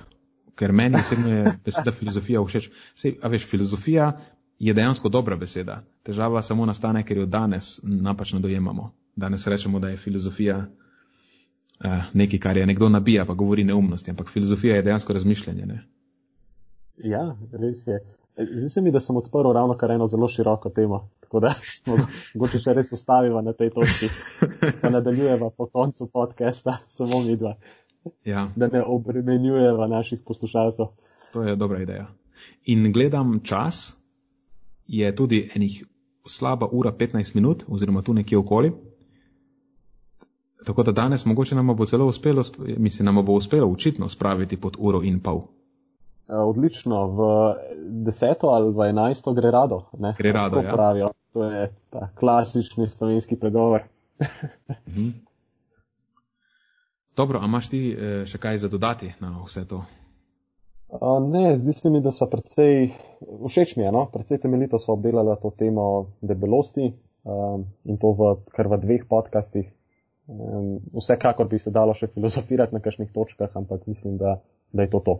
ker 0.55 0.73
meni 0.73 1.01
osebno 1.01 1.33
je 1.33 1.55
beseda 1.65 1.93
filozofija 1.97 2.43
všeč. 2.45 2.69
Sej, 2.95 3.17
a 3.23 3.29
veš, 3.33 3.47
filozofija 3.49 4.13
je 4.59 4.75
dejansko 4.75 5.09
dobra 5.09 5.37
beseda. 5.37 5.81
Težava 6.05 6.43
samo 6.43 6.67
nastane, 6.67 7.03
ker 7.07 7.23
jo 7.23 7.27
danes 7.27 7.79
napačno 7.83 8.41
dojemamo. 8.41 8.93
Danes 9.17 9.47
rečemo, 9.47 9.81
da 9.81 9.89
je 9.89 9.97
filozofija 9.97 10.67
nekaj, 12.12 12.39
kar 12.39 12.57
je 12.57 12.66
nekdo 12.66 12.89
nabija, 12.89 13.24
pa 13.24 13.35
govori 13.35 13.65
neumnosti, 13.65 14.11
ampak 14.11 14.31
filozofija 14.31 14.77
je 14.77 14.82
dejansko 14.82 15.12
razmišljanje. 15.12 15.66
Ne? 15.66 15.82
Ja, 16.97 17.36
res 17.52 17.86
je. 17.86 18.01
Zdi 18.57 18.69
se 18.69 18.81
mi, 18.81 18.90
da 18.90 19.01
sem 19.01 19.16
odprl 19.16 19.52
ravno 19.52 19.77
kar 19.77 19.90
eno 19.90 20.09
zelo 20.09 20.28
široko 20.28 20.70
temo, 20.70 21.09
tako 21.20 21.40
da 21.40 21.55
mogoče 22.35 22.61
še 22.65 22.74
res 22.77 22.93
ustaviva 22.93 23.43
na 23.43 23.52
tej 23.52 23.73
točki, 23.74 24.09
pa 24.82 24.90
nadaljujeva 24.97 25.51
po 25.57 25.66
koncu 25.66 26.07
podcasta, 26.07 26.78
samo 26.97 27.23
mi 27.27 27.36
dva. 27.36 27.57
Ja. 28.24 28.48
Da 28.57 28.69
ne 28.73 28.82
obremenjujeva 28.86 29.86
naših 29.86 30.20
poslušalcev. 30.27 30.86
To 31.32 31.43
je 31.43 31.57
dobra 31.57 31.82
ideja. 31.82 32.07
In 32.65 32.93
gledam 32.93 33.40
čas, 33.44 33.97
je 34.86 35.16
tudi 35.16 35.51
enih 35.55 35.82
slaba 36.27 36.69
ura 36.73 36.93
15 36.93 37.35
minut, 37.35 37.65
oziroma 37.69 38.02
tu 38.02 38.15
nekje 38.15 38.39
okoli. 38.39 38.73
Tako 40.66 40.82
da 40.82 40.93
danes 40.93 41.24
mogoče 41.27 41.55
nam 41.55 41.77
bo 41.77 41.87
celo 41.87 42.07
uspelo, 42.07 42.43
mislim, 42.59 43.07
nam 43.07 43.24
bo 43.24 43.32
uspelo 43.32 43.66
učitno 43.66 44.09
spraviti 44.09 44.61
pod 44.61 44.77
uro 44.78 45.03
in 45.03 45.20
pol. 45.20 45.43
E, 46.28 46.35
odlično, 46.35 47.07
v 47.07 47.20
deseto 48.05 48.47
ali 48.47 48.73
v 48.74 48.91
enajsto 48.91 49.32
gre 49.32 49.51
rado. 49.51 49.82
Ne? 49.99 50.15
Gre 50.19 50.32
rado, 50.32 50.57
Tako 50.57 50.66
ja. 50.66 50.73
pravijo. 50.73 51.11
To 51.32 51.45
je 51.45 51.74
ta 51.91 52.09
klasični 52.19 52.87
slovenski 52.87 53.37
pregovor. 53.37 53.81
Mhm. 54.89 55.09
Dobro, 57.16 57.39
a 57.43 57.45
imaš 57.45 57.69
ti 57.69 57.81
eh, 57.93 58.27
še 58.27 58.39
kaj 58.39 58.59
za 58.59 58.69
dodati 58.69 59.12
na 59.20 59.35
vse 59.45 59.65
to? 59.69 59.82
A, 60.93 61.19
Ne, 61.20 61.57
zdi 61.57 61.73
se 61.73 61.91
mi, 61.91 62.01
da 62.01 62.11
so 62.11 62.27
precej, 62.27 62.91
všeč 63.47 63.77
mi 63.77 63.85
je, 63.85 63.93
no? 63.93 64.07
precej 64.12 64.41
temeljito 64.41 64.78
smo 64.78 64.95
obdelali 64.95 65.37
to 65.43 65.51
temo 65.59 65.85
debelosti 66.20 66.93
um, 67.24 67.66
in 67.85 67.99
to 67.99 68.15
v, 68.19 68.31
kar 68.57 68.69
v 68.69 68.78
dveh 68.82 69.05
podcastih. 69.09 69.69
Um, 70.31 70.78
vsekakor 70.94 71.48
bi 71.51 71.59
se 71.59 71.73
dalo 71.74 71.94
še 71.94 72.07
filozofirati 72.15 72.74
na 72.74 72.81
kakšnih 72.81 73.09
točkah, 73.11 73.51
ampak 73.59 73.89
mislim, 73.90 74.15
da, 74.20 74.36
da 74.73 74.86
je 74.86 74.90
to 74.90 75.01
to. 75.07 75.15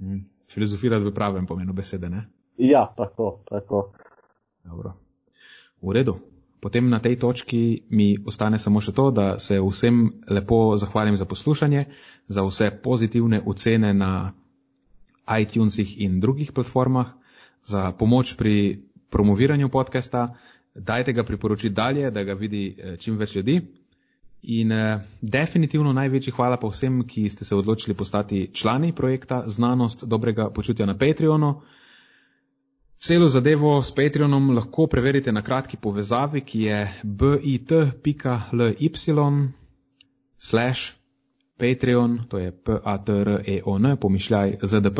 Mm. 0.00 0.22
Filozofirati 0.48 1.04
v 1.04 1.12
pravem 1.12 1.46
pomenu 1.46 1.76
besede, 1.76 2.08
ne? 2.08 2.22
Ja, 2.56 2.86
tako, 2.96 3.42
tako. 3.48 3.90
Dobro. 4.64 4.94
V 5.82 5.92
redu. 5.92 6.16
Potem 6.64 6.88
na 6.88 6.96
tej 6.96 7.18
točki 7.20 7.84
mi 7.92 8.16
ostane 8.24 8.56
samo 8.56 8.80
še 8.80 8.94
to, 8.96 9.10
da 9.12 9.26
se 9.36 9.58
vsem 9.60 10.00
lepo 10.32 10.78
zahvalim 10.80 11.18
za 11.20 11.28
poslušanje, 11.28 11.84
za 12.32 12.44
vse 12.46 12.70
pozitivne 12.80 13.42
ocene 13.44 13.92
na 13.92 14.32
iTunesih 15.28 16.00
in 16.00 16.20
drugih 16.24 16.56
platformah, 16.56 17.12
za 17.68 17.92
pomoč 17.92 18.36
pri 18.40 18.80
promoviranju 19.12 19.68
podcasta. 19.68 20.32
Dajte 20.74 21.12
ga 21.12 21.22
priporočiti 21.22 21.74
dalje, 21.74 22.08
da 22.10 22.24
ga 22.24 22.32
vidi 22.32 22.72
eh, 22.72 22.96
čim 22.96 23.20
več 23.20 23.36
ljudi. 23.36 23.60
In 24.46 24.72
eh, 24.72 25.00
definitivno 25.20 25.92
največji 25.92 26.32
hvala 26.36 26.56
pa 26.60 26.68
vsem, 26.68 27.02
ki 27.08 27.28
ste 27.28 27.44
se 27.44 27.56
odločili 27.56 27.94
postati 27.96 28.50
člani 28.52 28.92
projekta 28.92 29.42
Znanost 29.46 30.04
dobrega 30.04 30.50
počutja 30.50 30.86
na 30.86 30.98
Patreonu. 30.98 31.62
Celo 32.96 33.28
zadevo 33.28 33.82
s 33.82 33.94
Patreonom 33.94 34.50
lahko 34.50 34.86
preverite 34.86 35.32
na 35.32 35.42
kratki 35.42 35.76
povezavi, 35.76 36.40
ki 36.40 36.60
je 36.62 36.92
bit.ly 37.02 38.74
slash 40.38 40.92
Patreon, 41.58 42.18
to 42.28 42.38
je 42.38 42.52
p-a-t-r-e-o-n, 42.52 43.96
pomišljaj 43.96 44.58
zdp. 44.62 44.98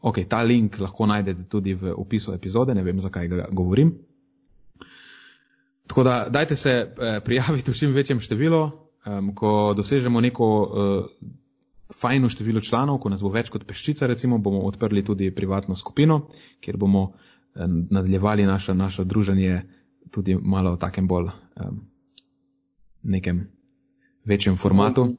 Ok, 0.00 0.18
ta 0.28 0.42
link 0.42 0.78
lahko 0.78 1.06
najdete 1.06 1.44
tudi 1.48 1.74
v 1.74 1.94
opisu 1.96 2.34
epizode, 2.34 2.74
ne 2.74 2.82
vem, 2.82 3.00
zakaj 3.00 3.28
ga 3.28 3.46
govorim. 3.50 3.94
Tako 5.86 6.02
da 6.02 6.26
dajte 6.30 6.56
se 6.56 6.70
eh, 6.70 7.20
prijaviti 7.24 7.70
v 7.70 7.74
čim 7.74 7.92
večjem 7.92 8.20
številu, 8.20 8.70
um, 9.06 9.34
ko 9.34 9.74
dosežemo 9.76 10.20
neko 10.20 10.48
uh, 10.62 11.28
fajno 12.00 12.28
število 12.28 12.60
članov, 12.60 12.98
ko 12.98 13.10
nas 13.12 13.22
bo 13.22 13.30
več 13.30 13.50
kot 13.50 13.64
peščica, 13.68 14.06
recimo, 14.06 14.38
bomo 14.38 14.62
odprli 14.66 15.04
tudi 15.04 15.30
privatno 15.34 15.76
skupino, 15.76 16.26
kjer 16.60 16.76
bomo 16.76 17.12
eh, 17.12 17.66
nadaljevali 17.66 18.46
naše, 18.46 18.74
naše 18.74 19.04
druženje 19.04 19.62
tudi 20.10 20.36
malo 20.36 20.74
v 20.74 20.78
takem 20.78 21.08
bolj 21.08 21.30
um, 21.30 21.82
nekem 23.02 23.48
večjem 24.24 24.56
formatu. 24.56 25.16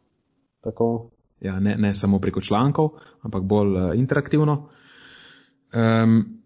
tako. 0.63 1.09
Ja, 1.43 1.59
ne, 1.59 1.75
ne 1.75 1.95
samo 1.95 2.19
preko 2.19 2.41
člankov, 2.41 2.93
ampak 3.21 3.43
bolj 3.43 3.75
uh, 3.75 3.91
interaktivno. 3.99 4.69
Um, 5.73 6.42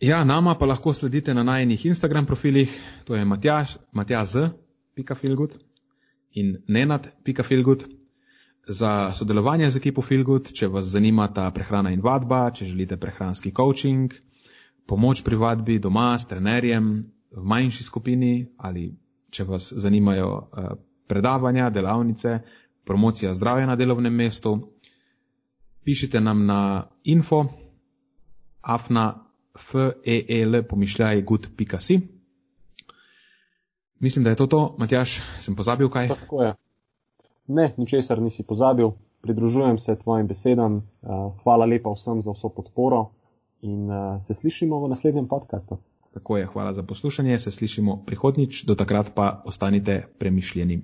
ja, 0.00 0.24
nama 0.24 0.54
pa 0.54 0.66
lahko 0.66 0.92
sledite 0.94 1.34
na 1.34 1.42
najnih 1.42 1.86
Instagram 1.86 2.26
profilih, 2.26 2.72
to 3.04 3.14
je 3.14 3.24
Matjaž, 3.24 3.76
matjaz.filgut 3.92 5.58
in 6.32 6.56
nenad.filgut. 6.68 7.86
Za 8.68 9.12
sodelovanje 9.14 9.70
z 9.70 9.76
ekipo 9.76 10.02
Filgut, 10.02 10.50
če 10.52 10.66
vas 10.66 10.86
zanima 10.90 11.28
ta 11.30 11.50
prehrana 11.54 11.92
in 11.94 12.00
vadba, 12.02 12.50
če 12.50 12.66
želite 12.66 12.96
prehranski 12.98 13.52
coaching, 13.54 14.10
pomoč 14.86 15.22
pri 15.22 15.36
vadbi 15.38 15.78
doma 15.78 16.18
s 16.18 16.26
trenerjem 16.26 16.88
v 17.30 17.44
manjši 17.46 17.84
skupini 17.86 18.48
ali 18.58 18.88
če 19.30 19.44
vas 19.44 19.70
zanimajo 19.70 20.30
uh, 20.32 20.72
predavanja, 21.06 21.70
delavnice, 21.70 22.40
promocija 22.84 23.34
zdravja 23.34 23.66
na 23.66 23.76
delovnem 23.76 24.14
mestu, 24.14 24.56
pišite 25.84 26.20
nam 26.20 26.46
na 26.46 26.88
info 27.04 27.44
afna 28.62 29.25
fel 29.58 30.62
pomišljaj 30.68 31.22
good.si. 31.22 32.00
Mislim, 34.00 34.24
da 34.24 34.30
je 34.30 34.36
to 34.36 34.46
to. 34.46 34.74
Matjaš, 34.78 35.22
sem 35.40 35.56
pozabil 35.56 35.88
kaj? 35.88 36.08
Tako 36.08 36.42
je. 36.42 36.54
Ne, 37.46 37.74
ničesar 37.76 38.22
nisi 38.22 38.42
pozabil. 38.42 38.90
Pridružujem 39.20 39.78
se 39.78 39.98
tvojim 39.98 40.26
besedam. 40.26 40.76
Uh, 40.76 41.32
hvala 41.42 41.64
lepa 41.66 41.90
vsem 41.90 42.22
za 42.22 42.30
vso 42.30 42.48
podporo 42.48 43.10
in 43.62 43.90
uh, 43.90 44.22
se 44.22 44.34
slišimo 44.34 44.84
v 44.84 44.88
naslednjem 44.88 45.28
podkastu. 45.28 45.78
Tako 46.14 46.36
je, 46.36 46.46
hvala 46.46 46.72
za 46.72 46.82
poslušanje, 46.82 47.38
se 47.38 47.50
slišimo 47.50 48.02
prihodnič, 48.06 48.64
do 48.64 48.74
takrat 48.74 49.12
pa 49.14 49.42
ostanite 49.44 50.06
premišljeni. 50.18 50.82